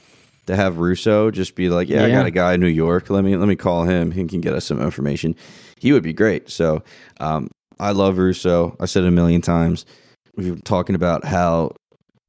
To 0.46 0.56
have 0.56 0.78
Russo 0.78 1.30
just 1.30 1.54
be 1.54 1.68
like, 1.68 1.88
yeah, 1.88 2.04
I 2.04 2.10
got 2.10 2.26
a 2.26 2.30
guy 2.32 2.54
in 2.54 2.60
New 2.60 2.66
York. 2.66 3.10
Let 3.10 3.22
me 3.22 3.36
let 3.36 3.46
me 3.46 3.54
call 3.54 3.84
him. 3.84 4.10
He 4.10 4.24
can 4.24 4.40
get 4.40 4.54
us 4.54 4.64
some 4.64 4.82
information. 4.82 5.36
He 5.78 5.92
would 5.92 6.02
be 6.02 6.12
great. 6.12 6.50
So 6.50 6.82
um, 7.20 7.48
I 7.78 7.92
love 7.92 8.18
Russo. 8.18 8.76
I 8.80 8.86
said 8.86 9.04
it 9.04 9.08
a 9.08 9.12
million 9.12 9.40
times. 9.40 9.86
We 10.34 10.50
were 10.50 10.56
talking 10.58 10.96
about 10.96 11.24
how 11.24 11.76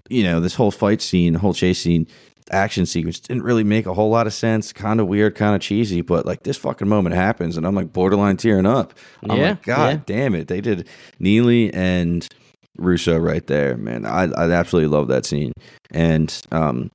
you 0.10 0.24
know, 0.24 0.40
this 0.40 0.56
whole 0.56 0.72
fight 0.72 1.02
scene, 1.02 1.34
the 1.34 1.40
whole 1.40 1.54
chase 1.54 1.80
scene, 1.80 2.08
action 2.52 2.86
sequence 2.86 3.20
didn't 3.20 3.44
really 3.44 3.64
make 3.64 3.86
a 3.86 3.94
whole 3.94 4.10
lot 4.10 4.28
of 4.28 4.34
sense. 4.34 4.74
Kind 4.74 5.00
of 5.00 5.08
weird, 5.08 5.36
kind 5.36 5.56
of 5.56 5.62
cheesy, 5.62 6.02
but 6.02 6.26
like 6.26 6.44
this 6.44 6.58
fucking 6.58 6.88
moment 6.88 7.16
happens, 7.16 7.58
and 7.58 7.66
I'm 7.66 7.76
like 7.76 7.94
borderline 7.94 8.38
tearing 8.38 8.66
up. 8.66 8.94
I'm 9.30 9.38
Yeah, 9.38 9.50
like, 9.50 9.64
God 9.64 10.04
yeah. 10.08 10.16
damn 10.16 10.36
it, 10.36 10.48
they 10.48 10.62
did 10.62 10.88
Neagley 11.20 11.72
and 11.74 12.28
Russo 12.78 13.18
right 13.18 13.46
there, 13.48 13.78
man. 13.78 14.06
I 14.06 14.24
I 14.32 14.50
absolutely 14.52 14.90
love 14.96 15.08
that 15.10 15.26
scene, 15.26 15.54
and 15.92 16.36
um, 16.52 16.92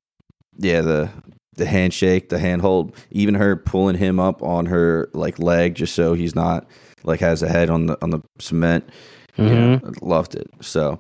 yeah, 0.58 0.80
the 0.80 1.10
the 1.54 1.66
handshake, 1.66 2.28
the 2.28 2.38
handhold, 2.38 2.94
even 3.10 3.34
her 3.34 3.56
pulling 3.56 3.96
him 3.96 4.20
up 4.20 4.42
on 4.42 4.66
her 4.66 5.08
like 5.12 5.38
leg 5.38 5.74
just 5.74 5.94
so 5.94 6.14
he's 6.14 6.34
not 6.34 6.66
like 7.04 7.20
has 7.20 7.42
a 7.42 7.48
head 7.48 7.70
on 7.70 7.86
the 7.86 7.98
on 8.02 8.10
the 8.10 8.20
cement. 8.38 8.88
Yeah, 9.36 9.78
loved 10.00 10.34
it. 10.34 10.48
So 10.60 10.98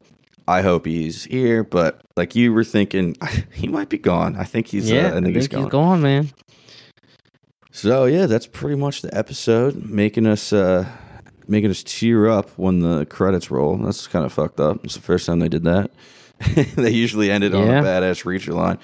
I 0.48 0.62
hope 0.62 0.86
he's 0.86 1.24
here, 1.24 1.62
but 1.62 2.00
like 2.16 2.34
you 2.34 2.54
were 2.54 2.64
thinking, 2.64 3.16
he 3.52 3.68
might 3.68 3.90
be 3.90 3.98
gone. 3.98 4.34
I 4.36 4.44
think 4.44 4.68
he's. 4.68 4.90
yeah, 4.90 5.08
uh, 5.08 5.18
I 5.18 5.20
think 5.20 5.26
he's 5.34 5.44
he's 5.44 5.48
gone. 5.48 5.68
gone, 5.68 6.02
man. 6.02 6.30
So 7.70 8.06
yeah, 8.06 8.26
that's 8.26 8.46
pretty 8.46 8.76
much 8.76 9.02
the 9.02 9.16
episode, 9.16 9.84
making 9.84 10.26
us 10.26 10.52
uh 10.52 10.88
making 11.46 11.70
us 11.70 11.82
tear 11.82 12.28
up 12.28 12.48
when 12.56 12.80
the 12.80 13.04
credits 13.06 13.50
roll. 13.50 13.76
That's 13.76 14.06
kind 14.06 14.24
of 14.24 14.32
fucked 14.32 14.58
up. 14.58 14.84
It's 14.84 14.94
the 14.94 15.02
first 15.02 15.26
time 15.26 15.38
they 15.38 15.48
did 15.48 15.64
that. 15.64 15.90
they 16.76 16.90
usually 16.90 17.30
ended 17.30 17.54
on 17.54 17.68
a 17.68 17.82
badass 17.82 18.24
reacher 18.24 18.54
line. 18.54 18.78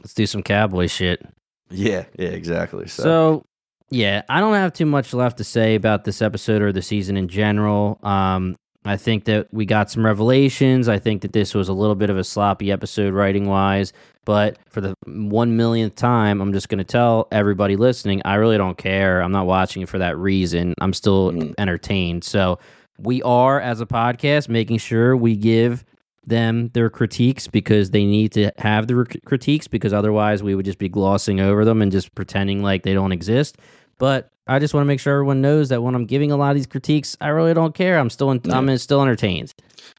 Let's 0.00 0.14
do 0.14 0.26
some 0.26 0.42
cowboy 0.42 0.88
shit. 0.88 1.24
Yeah, 1.70 2.04
yeah, 2.18 2.28
exactly. 2.28 2.86
So, 2.88 3.02
So, 3.02 3.44
yeah, 3.90 4.22
I 4.28 4.40
don't 4.40 4.54
have 4.54 4.72
too 4.72 4.86
much 4.86 5.12
left 5.12 5.38
to 5.38 5.44
say 5.44 5.74
about 5.74 6.04
this 6.04 6.22
episode 6.22 6.62
or 6.62 6.72
the 6.72 6.82
season 6.82 7.16
in 7.16 7.28
general. 7.28 7.98
Um, 8.02 8.56
I 8.84 8.96
think 8.96 9.24
that 9.24 9.48
we 9.52 9.66
got 9.66 9.90
some 9.90 10.04
revelations. 10.04 10.88
I 10.88 10.98
think 10.98 11.22
that 11.22 11.32
this 11.32 11.54
was 11.54 11.68
a 11.68 11.72
little 11.72 11.94
bit 11.96 12.10
of 12.10 12.16
a 12.16 12.24
sloppy 12.24 12.70
episode 12.70 13.12
writing 13.12 13.46
wise, 13.46 13.92
but 14.24 14.58
for 14.68 14.80
the 14.80 14.94
one 15.06 15.56
millionth 15.56 15.94
time, 15.96 16.40
I'm 16.40 16.52
just 16.52 16.68
going 16.68 16.78
to 16.78 16.84
tell 16.84 17.28
everybody 17.32 17.76
listening, 17.76 18.22
I 18.24 18.34
really 18.36 18.56
don't 18.56 18.78
care. 18.78 19.20
I'm 19.20 19.32
not 19.32 19.46
watching 19.46 19.82
it 19.82 19.88
for 19.88 19.98
that 19.98 20.16
reason. 20.16 20.74
I'm 20.80 20.92
still 20.92 21.32
Mhm. 21.32 21.54
entertained. 21.58 22.24
So, 22.24 22.58
we 23.00 23.22
are, 23.22 23.60
as 23.60 23.80
a 23.80 23.86
podcast, 23.86 24.48
making 24.48 24.78
sure 24.78 25.16
we 25.16 25.36
give 25.36 25.84
them 26.26 26.68
their 26.74 26.90
critiques 26.90 27.46
because 27.46 27.90
they 27.90 28.04
need 28.04 28.32
to 28.32 28.50
have 28.58 28.86
the 28.86 29.06
critiques 29.24 29.68
because 29.68 29.92
otherwise 29.92 30.42
we 30.42 30.54
would 30.54 30.64
just 30.64 30.78
be 30.78 30.88
glossing 30.88 31.40
over 31.40 31.64
them 31.64 31.80
and 31.80 31.92
just 31.92 32.14
pretending 32.14 32.62
like 32.62 32.82
they 32.82 32.92
don't 32.94 33.12
exist. 33.12 33.56
But 33.98 34.30
I 34.46 34.58
just 34.58 34.72
want 34.74 34.82
to 34.84 34.88
make 34.88 35.00
sure 35.00 35.12
everyone 35.14 35.40
knows 35.42 35.68
that 35.68 35.82
when 35.82 35.94
I'm 35.94 36.06
giving 36.06 36.30
a 36.32 36.36
lot 36.36 36.50
of 36.50 36.56
these 36.56 36.66
critiques, 36.66 37.16
I 37.20 37.28
really 37.28 37.52
don't 37.54 37.74
care. 37.74 37.98
I'm 37.98 38.10
still 38.10 38.30
in, 38.30 38.40
I'm 38.50 38.76
still 38.78 39.02
entertained. 39.02 39.52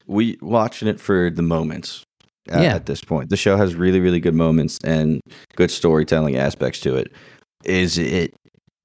we 0.06 0.38
watching 0.42 0.88
it 0.88 0.98
for 1.00 1.30
the 1.30 1.42
moments. 1.42 2.02
At, 2.48 2.62
Yeah. 2.62 2.74
at 2.74 2.86
this 2.86 3.04
point, 3.04 3.28
the 3.30 3.36
show 3.36 3.56
has 3.56 3.74
really, 3.74 4.00
really 4.00 4.18
good 4.18 4.34
moments 4.34 4.78
and 4.82 5.20
good 5.56 5.70
storytelling 5.70 6.36
aspects 6.36 6.80
to 6.80 6.96
it. 6.96 7.12
Is 7.64 7.98
it 7.98 8.34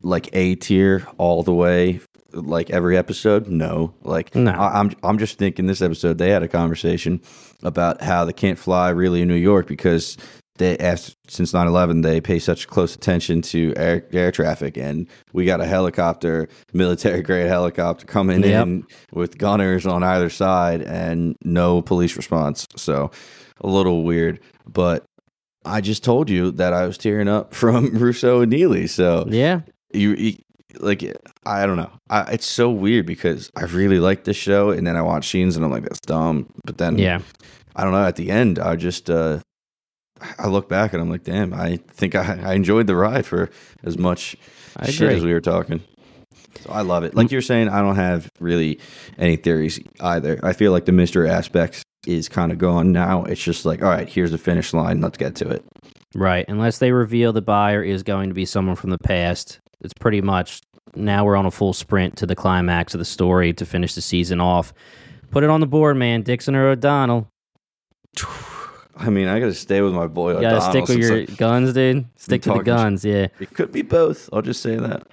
like 0.03 0.29
A 0.33 0.55
tier 0.55 1.07
all 1.17 1.41
the 1.41 1.53
way 1.53 2.01
like 2.33 2.69
every 2.69 2.97
episode? 2.97 3.47
No. 3.47 3.93
Like 4.03 4.35
No. 4.35 4.51
I, 4.51 4.79
I'm 4.79 4.91
I'm 5.03 5.17
just 5.17 5.37
thinking 5.39 5.67
this 5.67 5.81
episode 5.81 6.17
they 6.17 6.29
had 6.31 6.43
a 6.43 6.49
conversation 6.49 7.21
about 7.63 8.01
how 8.01 8.25
they 8.25 8.33
can't 8.33 8.59
fly 8.59 8.89
really 8.89 9.21
in 9.21 9.29
New 9.29 9.35
York 9.35 9.67
because 9.67 10.17
they 10.57 10.77
asked 10.77 11.17
since 11.27 11.51
9/11 11.53 12.01
they 12.03 12.21
pay 12.21 12.39
such 12.39 12.67
close 12.67 12.95
attention 12.95 13.41
to 13.41 13.73
air, 13.75 14.05
air 14.13 14.31
traffic 14.31 14.77
and 14.77 15.07
we 15.33 15.45
got 15.45 15.59
a 15.61 15.65
helicopter 15.65 16.47
military 16.73 17.21
grade 17.21 17.47
helicopter 17.47 18.05
coming 18.05 18.43
Yep. 18.43 18.63
in 18.63 18.83
with 19.13 19.37
gunners 19.37 19.85
on 19.85 20.01
either 20.03 20.29
side 20.29 20.81
and 20.81 21.35
no 21.43 21.81
police 21.81 22.15
response 22.15 22.67
so 22.75 23.11
a 23.61 23.67
little 23.67 24.03
weird 24.03 24.39
but 24.67 25.03
I 25.65 25.81
just 25.81 26.03
told 26.03 26.29
you 26.29 26.51
that 26.51 26.73
I 26.73 26.85
was 26.87 26.97
tearing 26.97 27.27
up 27.27 27.53
from 27.61 27.89
Russo 27.97 28.41
and 28.41 28.51
Neagley 28.53 28.87
so 28.87 29.25
Yeah. 29.27 29.61
you, 29.93 30.13
you 30.15 30.33
like 30.79 31.03
I 31.45 31.65
don't 31.65 31.77
know. 31.77 31.89
I, 32.09 32.33
it's 32.33 32.45
so 32.45 32.69
weird 32.69 33.05
because 33.05 33.49
I 33.55 33.63
really 33.63 33.99
like 33.99 34.25
this 34.25 34.35
show, 34.35 34.71
and 34.71 34.85
then 34.85 34.97
I 34.97 35.01
watch 35.01 35.29
scenes 35.29 35.55
and 35.55 35.63
I'm 35.63 35.71
like, 35.71 35.83
that's 35.83 36.01
dumb. 36.01 36.47
But 36.65 36.77
then 36.79 36.97
Yeah. 36.97 37.19
I 37.77 37.83
don't 37.85 37.93
know. 37.93 38.03
At 38.03 38.17
the 38.17 38.29
end, 38.29 38.59
I 38.59 38.75
just 38.75 39.09
uh, 39.09 39.39
I 40.39 40.47
look 40.47 40.69
back 40.69 40.93
and 40.93 41.01
I'm 41.01 41.09
like, 41.09 41.23
damn, 41.23 41.53
I 41.53 41.77
think 41.87 42.15
I, 42.15 42.39
I 42.41 42.53
enjoyed 42.53 42.87
the 42.87 42.95
ride 42.95 43.25
for 43.25 43.49
as 43.83 43.97
much 43.97 44.35
shit 44.85 45.11
as 45.11 45.23
we 45.23 45.33
were 45.33 45.41
talking. 45.41 45.83
So 46.61 46.71
I 46.71 46.81
love 46.81 47.03
it. 47.03 47.15
Like 47.15 47.31
you're 47.31 47.41
saying, 47.41 47.69
I 47.69 47.81
don't 47.81 47.97
have 47.97 48.29
really 48.39 48.79
any 49.17 49.35
theories 49.35 49.79
either. 49.99 50.39
I 50.41 50.53
feel 50.53 50.71
like 50.71 50.85
the 50.85 50.93
mystery 50.93 51.29
aspect 51.29 51.83
is 52.07 52.29
kind 52.29 52.51
of 52.51 52.57
gone 52.57 52.91
now. 52.91 53.23
It's 53.23 53.43
just 53.43 53.65
like, 53.65 53.83
all 53.83 53.89
right, 53.89 54.07
here's 54.07 54.31
the 54.31 54.37
finish 54.37 54.73
line. 54.73 55.01
Let's 55.01 55.17
get 55.17 55.35
to 55.37 55.49
it. 55.49 55.65
Right. 56.13 56.45
Unless 56.47 56.77
they 56.77 56.91
reveal 56.91 57.33
the 57.33 57.41
buyer 57.41 57.83
is 57.83 58.03
going 58.03 58.29
to 58.29 58.35
be 58.35 58.45
someone 58.45 58.77
from 58.77 58.91
the 58.91 58.97
past, 58.97 59.59
it's 59.81 59.93
pretty 59.93 60.21
much 60.21 60.61
now 60.95 61.25
we're 61.25 61.35
on 61.35 61.45
a 61.45 61.51
full 61.51 61.73
sprint 61.73 62.15
to 62.17 62.25
the 62.25 62.35
climax 62.35 62.93
of 62.93 62.99
the 62.99 63.05
story 63.05 63.51
to 63.53 63.65
finish 63.65 63.95
the 63.95 64.01
season 64.01 64.39
off. 64.39 64.73
Put 65.31 65.43
it 65.43 65.49
on 65.49 65.59
the 65.59 65.67
board, 65.67 65.97
man. 65.97 66.21
Dixon 66.21 66.55
or 66.55 66.69
O'Donnell. 66.69 67.29
I 68.97 69.09
mean, 69.09 69.27
I 69.27 69.39
got 69.39 69.47
to 69.47 69.53
stay 69.53 69.81
with 69.81 69.93
my 69.93 70.07
boy. 70.07 70.35
You 70.35 70.41
gotta 70.41 70.61
stick 70.61 70.87
with 70.87 70.97
your 70.97 71.19
like, 71.19 71.37
guns, 71.37 71.73
dude. 71.73 72.05
Stick 72.15 72.43
to 72.43 72.53
the 72.53 72.63
guns, 72.63 73.03
yeah. 73.03 73.27
It 73.39 73.53
could 73.53 73.71
be 73.71 73.81
both. 73.81 74.29
I'll 74.31 74.41
just 74.41 74.61
say 74.61 74.77
that. 74.77 75.05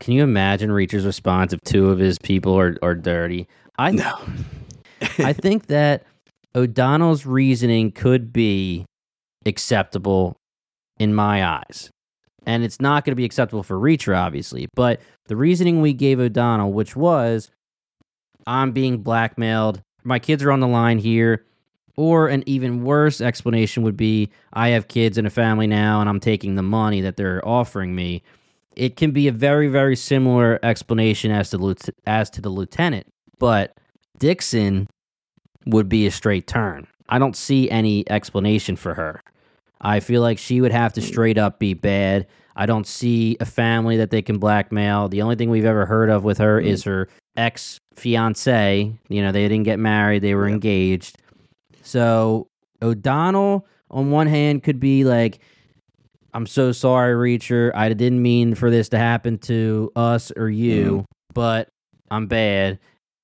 Can 0.00 0.12
you 0.12 0.22
imagine 0.22 0.70
Reacher's 0.70 1.06
response 1.06 1.52
if 1.52 1.60
two 1.62 1.90
of 1.90 1.98
his 1.98 2.18
people 2.18 2.58
are, 2.58 2.76
are 2.82 2.94
dirty? 2.94 3.48
I 3.78 3.92
No. 3.92 4.18
I 5.18 5.32
think 5.32 5.66
that 5.68 6.04
O'Donnell's 6.54 7.24
reasoning 7.24 7.92
could 7.92 8.32
be 8.32 8.84
acceptable 9.46 10.36
in 10.98 11.14
my 11.14 11.44
eyes. 11.44 11.90
And 12.44 12.62
it's 12.62 12.80
not 12.80 13.04
going 13.04 13.12
to 13.12 13.16
be 13.16 13.24
acceptable 13.24 13.62
for 13.62 13.76
Reacher, 13.76 14.16
obviously. 14.16 14.68
But 14.74 15.00
the 15.26 15.36
reasoning 15.36 15.80
we 15.80 15.92
gave 15.94 16.20
O'Donnell, 16.20 16.72
which 16.72 16.94
was 16.94 17.50
I'm 18.46 18.72
being 18.72 18.98
blackmailed, 18.98 19.82
my 20.04 20.18
kids 20.18 20.44
are 20.44 20.52
on 20.52 20.60
the 20.60 20.68
line 20.68 20.98
here. 20.98 21.45
Or 21.96 22.28
an 22.28 22.42
even 22.46 22.84
worse 22.84 23.20
explanation 23.20 23.82
would 23.82 23.96
be 23.96 24.30
I 24.52 24.68
have 24.68 24.88
kids 24.88 25.16
and 25.16 25.26
a 25.26 25.30
family 25.30 25.66
now, 25.66 26.00
and 26.00 26.08
I'm 26.08 26.20
taking 26.20 26.54
the 26.54 26.62
money 26.62 27.00
that 27.00 27.16
they're 27.16 27.46
offering 27.46 27.94
me. 27.94 28.22
It 28.74 28.96
can 28.96 29.12
be 29.12 29.28
a 29.28 29.32
very, 29.32 29.68
very 29.68 29.96
similar 29.96 30.58
explanation 30.62 31.30
as 31.30 31.50
to, 31.50 31.74
as 32.06 32.28
to 32.30 32.42
the 32.42 32.50
lieutenant. 32.50 33.06
But 33.38 33.78
Dixon 34.18 34.88
would 35.66 35.88
be 35.88 36.06
a 36.06 36.10
straight 36.10 36.46
turn. 36.46 36.86
I 37.08 37.18
don't 37.18 37.36
see 37.36 37.70
any 37.70 38.08
explanation 38.10 38.76
for 38.76 38.94
her. 38.94 39.22
I 39.80 40.00
feel 40.00 40.22
like 40.22 40.38
she 40.38 40.60
would 40.60 40.72
have 40.72 40.92
to 40.94 41.00
hmm. 41.00 41.06
straight 41.06 41.38
up 41.38 41.58
be 41.58 41.74
bad. 41.74 42.26
I 42.54 42.66
don't 42.66 42.86
see 42.86 43.36
a 43.40 43.44
family 43.44 43.98
that 43.98 44.10
they 44.10 44.22
can 44.22 44.38
blackmail. 44.38 45.08
The 45.08 45.22
only 45.22 45.36
thing 45.36 45.50
we've 45.50 45.64
ever 45.64 45.86
heard 45.86 46.10
of 46.10 46.24
with 46.24 46.38
her 46.38 46.60
hmm. 46.60 46.66
is 46.66 46.84
her 46.84 47.08
ex 47.36 47.80
fiance. 47.94 48.92
You 49.08 49.22
know, 49.22 49.32
they 49.32 49.48
didn't 49.48 49.64
get 49.64 49.78
married, 49.78 50.22
they 50.22 50.34
were 50.34 50.48
engaged. 50.48 51.18
So 51.86 52.48
O'Donnell, 52.82 53.66
on 53.90 54.10
one 54.10 54.26
hand, 54.26 54.62
could 54.62 54.80
be 54.80 55.04
like, 55.04 55.38
I'm 56.34 56.46
so 56.46 56.72
sorry, 56.72 57.14
Reacher. 57.14 57.72
I 57.74 57.88
didn't 57.88 58.20
mean 58.20 58.54
for 58.54 58.70
this 58.70 58.90
to 58.90 58.98
happen 58.98 59.38
to 59.38 59.90
us 59.96 60.30
or 60.36 60.50
you, 60.50 61.06
but 61.32 61.68
I'm 62.10 62.26
bad. 62.26 62.78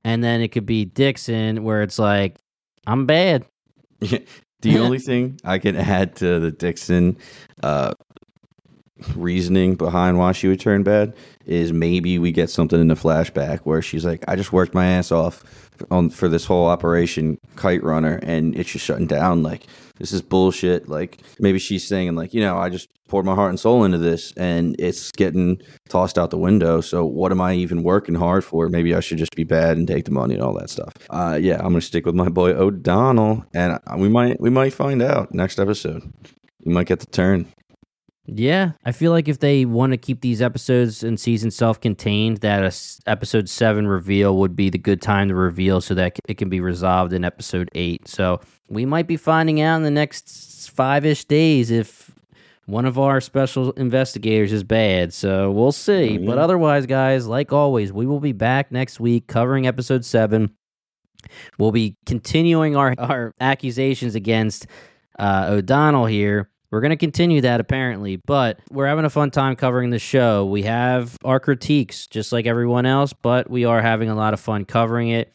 And 0.05 0.25
then 0.25 0.41
it 0.41 0.49
could 0.49 0.67
be 0.67 0.85
Dixon, 0.85 1.63
where 1.63 1.83
it's 1.83 1.99
like, 1.99 2.37
I'm 2.87 3.07
bad. 3.07 3.45
the 4.01 4.25
only 4.79 4.99
thing 4.99 5.39
I 5.45 5.59
can 5.59 5.77
add 5.77 6.17
to 6.17 6.41
the 6.41 6.51
Dixon 6.51 7.19
uh, 7.63 7.93
reasoning 9.17 9.75
behind 9.75 10.19
why 10.19 10.33
she 10.33 10.49
would 10.49 10.61
turn 10.61 10.83
bad 10.83 11.15
is 11.45 11.73
maybe 11.73 12.19
we 12.19 12.33
get 12.33 12.51
something 12.51 12.81
in 12.81 12.89
the 12.89 12.95
flashback 12.95 13.61
where 13.61 13.83
she's 13.83 14.05
like, 14.05 14.25
I 14.29 14.37
just 14.37 14.53
worked 14.53 14.75
my 14.75 14.87
ass 14.87 15.11
off 15.11 15.43
on 15.91 16.11
for 16.11 16.29
this 16.29 16.45
whole 16.45 16.67
operation 16.67 17.39
kite 17.57 17.83
runner 17.83 18.21
and 18.23 18.55
it's 18.57 18.71
just 18.71 18.85
shutting 18.85 19.07
down. 19.07 19.43
Like 19.43 19.67
this 19.99 20.13
is 20.13 20.23
bullshit. 20.23 20.89
Like 20.89 21.19
maybe 21.39 21.59
she's 21.59 21.87
saying 21.87 22.15
like 22.15 22.35
you 22.35 22.41
know 22.41 22.59
i 22.59 22.69
just 22.69 22.89
poured 23.09 23.27
my 23.27 23.35
heart 23.35 23.51
and 23.51 23.61
soul 23.61 23.85
into 23.85 23.99
this 23.99 24.33
and 24.39 24.75
it's 24.79 25.13
getting 25.13 25.61
tossed 25.89 26.19
out 26.19 26.31
the 26.31 26.39
window. 26.39 26.81
So 26.81 27.05
what 27.05 27.33
am 27.33 27.41
i 27.41 27.55
even 27.55 27.83
working 27.83 28.15
hard 28.15 28.45
for? 28.45 28.69
Maybe 28.69 28.95
i 28.95 29.01
should 29.01 29.19
just 29.19 29.35
be 29.37 29.45
bad 29.45 29.77
and 29.77 29.87
take 29.87 30.05
the 30.05 30.11
money 30.11 30.35
and 30.35 30.43
all 30.43 30.55
that 30.55 30.71
stuff. 30.71 30.95
Uh 31.11 31.39
yeah 31.41 31.57
i'm 31.57 31.73
gonna 31.73 31.81
stick 31.81 32.07
with 32.07 32.15
my 32.15 32.29
boy 32.29 32.51
o'donnell 32.51 33.45
and 33.55 33.79
we 33.97 34.09
might 34.09 34.41
we 34.41 34.51
might 34.51 34.73
find 34.73 35.03
out 35.03 35.35
next 35.35 35.59
episode. 35.59 36.03
We 36.65 36.73
might 36.73 36.87
get 36.87 37.01
the 37.01 37.07
turn 37.07 37.53
Yeah, 38.35 38.73
I 38.85 38.93
feel 38.93 39.13
like 39.13 39.29
if 39.29 39.41
they 39.41 39.65
want 39.65 39.93
to 39.93 39.97
keep 39.97 40.21
these 40.21 40.41
episodes 40.41 41.03
and 41.03 41.19
seasons 41.21 41.55
self-contained, 41.57 42.39
that 42.39 42.63
a 42.63 42.67
s- 42.67 43.01
episode 43.07 43.49
seven 43.49 43.87
reveal 43.87 44.37
would 44.39 44.57
be 44.57 44.71
the 44.71 44.79
good 44.79 45.03
time 45.03 45.29
to 45.29 45.35
reveal, 45.35 45.81
so 45.81 45.95
that 45.95 46.19
it 46.29 46.39
can 46.39 46.49
be 46.49 46.61
resolved 46.61 47.13
in 47.13 47.25
episode 47.25 47.69
eight. 47.75 48.09
So 48.09 48.41
we 48.69 48.87
might 48.87 49.07
be 49.07 49.17
finding 49.17 49.61
out 49.61 49.77
in 49.77 49.83
the 49.83 49.91
next 49.91 50.71
five-ish 50.71 51.25
days 51.27 51.71
if 51.71 52.11
one 52.67 52.85
of 52.87 52.99
our 52.99 53.21
special 53.21 53.73
investigators 53.73 54.53
is 54.53 54.63
bad. 54.63 55.13
So 55.13 55.51
we'll 55.51 55.73
see. 55.73 56.17
But 56.17 56.39
otherwise, 56.39 56.87
guys, 56.87 57.27
like 57.27 57.53
always, 57.53 57.93
we 57.93 58.07
will 58.07 58.21
be 58.21 58.33
back 58.33 58.71
next 58.71 59.01
week 59.01 59.27
covering 59.27 59.67
episode 59.67 60.05
seven. 60.05 60.55
We'll 61.59 61.73
be 61.73 61.97
continuing 62.07 62.77
our, 62.77 62.95
our 62.99 63.35
accusations 63.41 64.15
against 64.15 64.67
uh, 65.19 65.47
O'Donnell 65.51 66.07
here. 66.07 66.49
We're 66.73 66.81
going 66.81 66.91
to 66.91 66.97
continue 66.97 67.43
that 67.43 67.61
apparently, 67.61 68.17
but 68.17 68.59
we're 68.71 68.87
having 68.87 69.05
a 69.05 69.11
fun 69.11 69.31
time 69.31 69.57
covering 69.57 69.91
the 69.91 69.99
show. 69.99 70.47
We 70.47 70.63
have 70.63 71.19
our 71.23 71.39
critiques 71.39 72.07
just 72.07 72.33
like 72.33 72.47
everyone 72.47 72.87
else, 72.87 73.13
but 73.13 73.51
we 73.51 73.67
are 73.67 73.83
having 73.83 74.09
a 74.09 74.15
lot 74.15 74.33
of 74.33 74.41
fun 74.41 74.65
covering 74.65 75.11
it. 75.11 75.35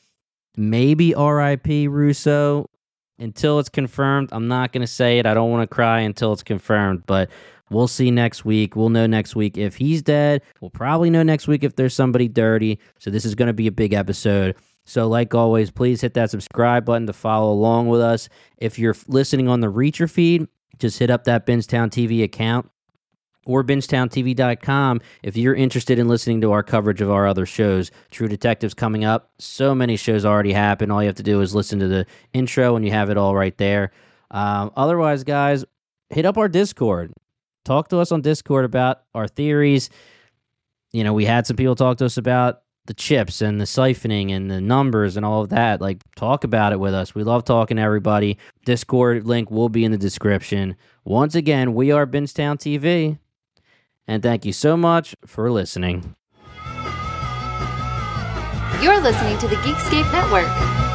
Maybe 0.57 1.13
RIP 1.13 1.67
Russo 1.67 2.71
until 3.19 3.59
it's 3.59 3.69
confirmed. 3.69 4.29
I'm 4.31 4.47
not 4.47 4.71
going 4.71 4.81
to 4.81 4.87
say 4.91 5.19
it. 5.19 5.27
I 5.27 5.35
don't 5.35 5.51
want 5.51 5.69
to 5.69 5.73
cry 5.73 5.99
until 5.99 6.33
it's 6.33 6.41
confirmed, 6.41 7.03
but 7.05 7.29
we'll 7.69 7.87
see 7.87 8.09
next 8.09 8.43
week. 8.43 8.75
We'll 8.75 8.89
know 8.89 9.05
next 9.05 9.35
week 9.35 9.59
if 9.59 9.75
he's 9.75 10.01
dead. 10.01 10.41
We'll 10.59 10.71
probably 10.71 11.11
know 11.11 11.21
next 11.21 11.47
week 11.47 11.63
if 11.63 11.75
there's 11.75 11.93
somebody 11.93 12.27
dirty. 12.27 12.79
So 12.97 13.11
this 13.11 13.25
is 13.25 13.35
going 13.35 13.45
to 13.47 13.53
be 13.53 13.67
a 13.67 13.71
big 13.71 13.93
episode. 13.93 14.55
So, 14.85 15.07
like 15.07 15.35
always, 15.35 15.69
please 15.69 15.99
hit 15.99 16.13
that 16.13 16.31
subscribe 16.31 16.85
button 16.85 17.05
to 17.07 17.13
follow 17.13 17.51
along 17.51 17.89
with 17.89 17.99
us. 17.99 18.29
If 18.57 18.79
you're 18.79 18.95
listening 19.07 19.49
on 19.49 19.59
the 19.59 19.71
Reacher 19.71 20.09
feed, 20.09 20.47
just 20.79 20.99
hit 20.99 21.09
up 21.09 21.23
that 21.25 21.45
Bingetown 21.45 21.89
TV 21.89 22.23
account 22.23 22.69
or 23.47 23.63
bingetowntv.com 23.63 25.01
if 25.23 25.37
you're 25.37 25.55
interested 25.55 25.97
in 25.97 26.07
listening 26.07 26.41
to 26.41 26.51
our 26.51 26.61
coverage 26.61 27.01
of 27.01 27.09
our 27.09 27.25
other 27.25 27.45
shows. 27.45 27.89
True 28.11 28.27
Detectives 28.27 28.73
coming 28.73 29.05
up. 29.05 29.31
So 29.39 29.73
many 29.73 29.95
shows 29.95 30.25
already 30.25 30.53
happen. 30.53 30.91
All 30.91 31.01
you 31.01 31.07
have 31.07 31.15
to 31.15 31.23
do 31.23 31.41
is 31.41 31.55
listen 31.55 31.79
to 31.79 31.87
the 31.87 32.05
intro 32.33 32.75
and 32.75 32.85
you 32.85 32.91
have 32.91 33.09
it 33.09 33.17
all 33.17 33.35
right 33.35 33.57
there. 33.57 33.91
Um, 34.29 34.71
otherwise, 34.75 35.23
guys, 35.23 35.63
hit 36.09 36.25
up 36.25 36.37
our 36.37 36.49
Discord. 36.49 37.13
Talk 37.63 37.87
to 37.89 37.99
us 37.99 38.11
on 38.11 38.21
Discord 38.21 38.65
about 38.65 39.01
our 39.15 39.27
theories. 39.27 39.89
You 40.91 41.03
know, 41.03 41.13
we 41.13 41.25
had 41.25 41.47
some 41.47 41.57
people 41.57 41.75
talk 41.75 41.97
to 41.97 42.05
us 42.05 42.17
about 42.17 42.61
the 42.87 42.93
chips 42.93 43.41
and 43.41 43.61
the 43.61 43.65
siphoning 43.65 44.31
and 44.31 44.49
the 44.49 44.59
numbers 44.59 45.15
and 45.15 45.25
all 45.25 45.43
of 45.43 45.49
that. 45.49 45.79
Like, 45.79 46.01
talk 46.15 46.43
about 46.43 46.73
it 46.73 46.79
with 46.79 46.93
us. 46.93 47.13
We 47.13 47.23
love 47.23 47.45
talking 47.45 47.77
to 47.77 47.83
everybody. 47.83 48.37
Discord 48.65 49.25
link 49.25 49.51
will 49.51 49.69
be 49.69 49.85
in 49.85 49.91
the 49.91 49.97
description. 49.97 50.75
Once 51.05 51.35
again, 51.35 51.73
we 51.73 51.91
are 51.91 52.07
Bingetown 52.07 52.57
TV. 52.57 53.19
And 54.07 54.23
thank 54.23 54.45
you 54.45 54.53
so 54.53 54.75
much 54.75 55.15
for 55.25 55.51
listening. 55.51 56.15
You're 58.81 59.01
listening 59.01 59.37
to 59.39 59.47
the 59.47 59.55
Geekscape 59.57 60.11
Network. 60.11 60.86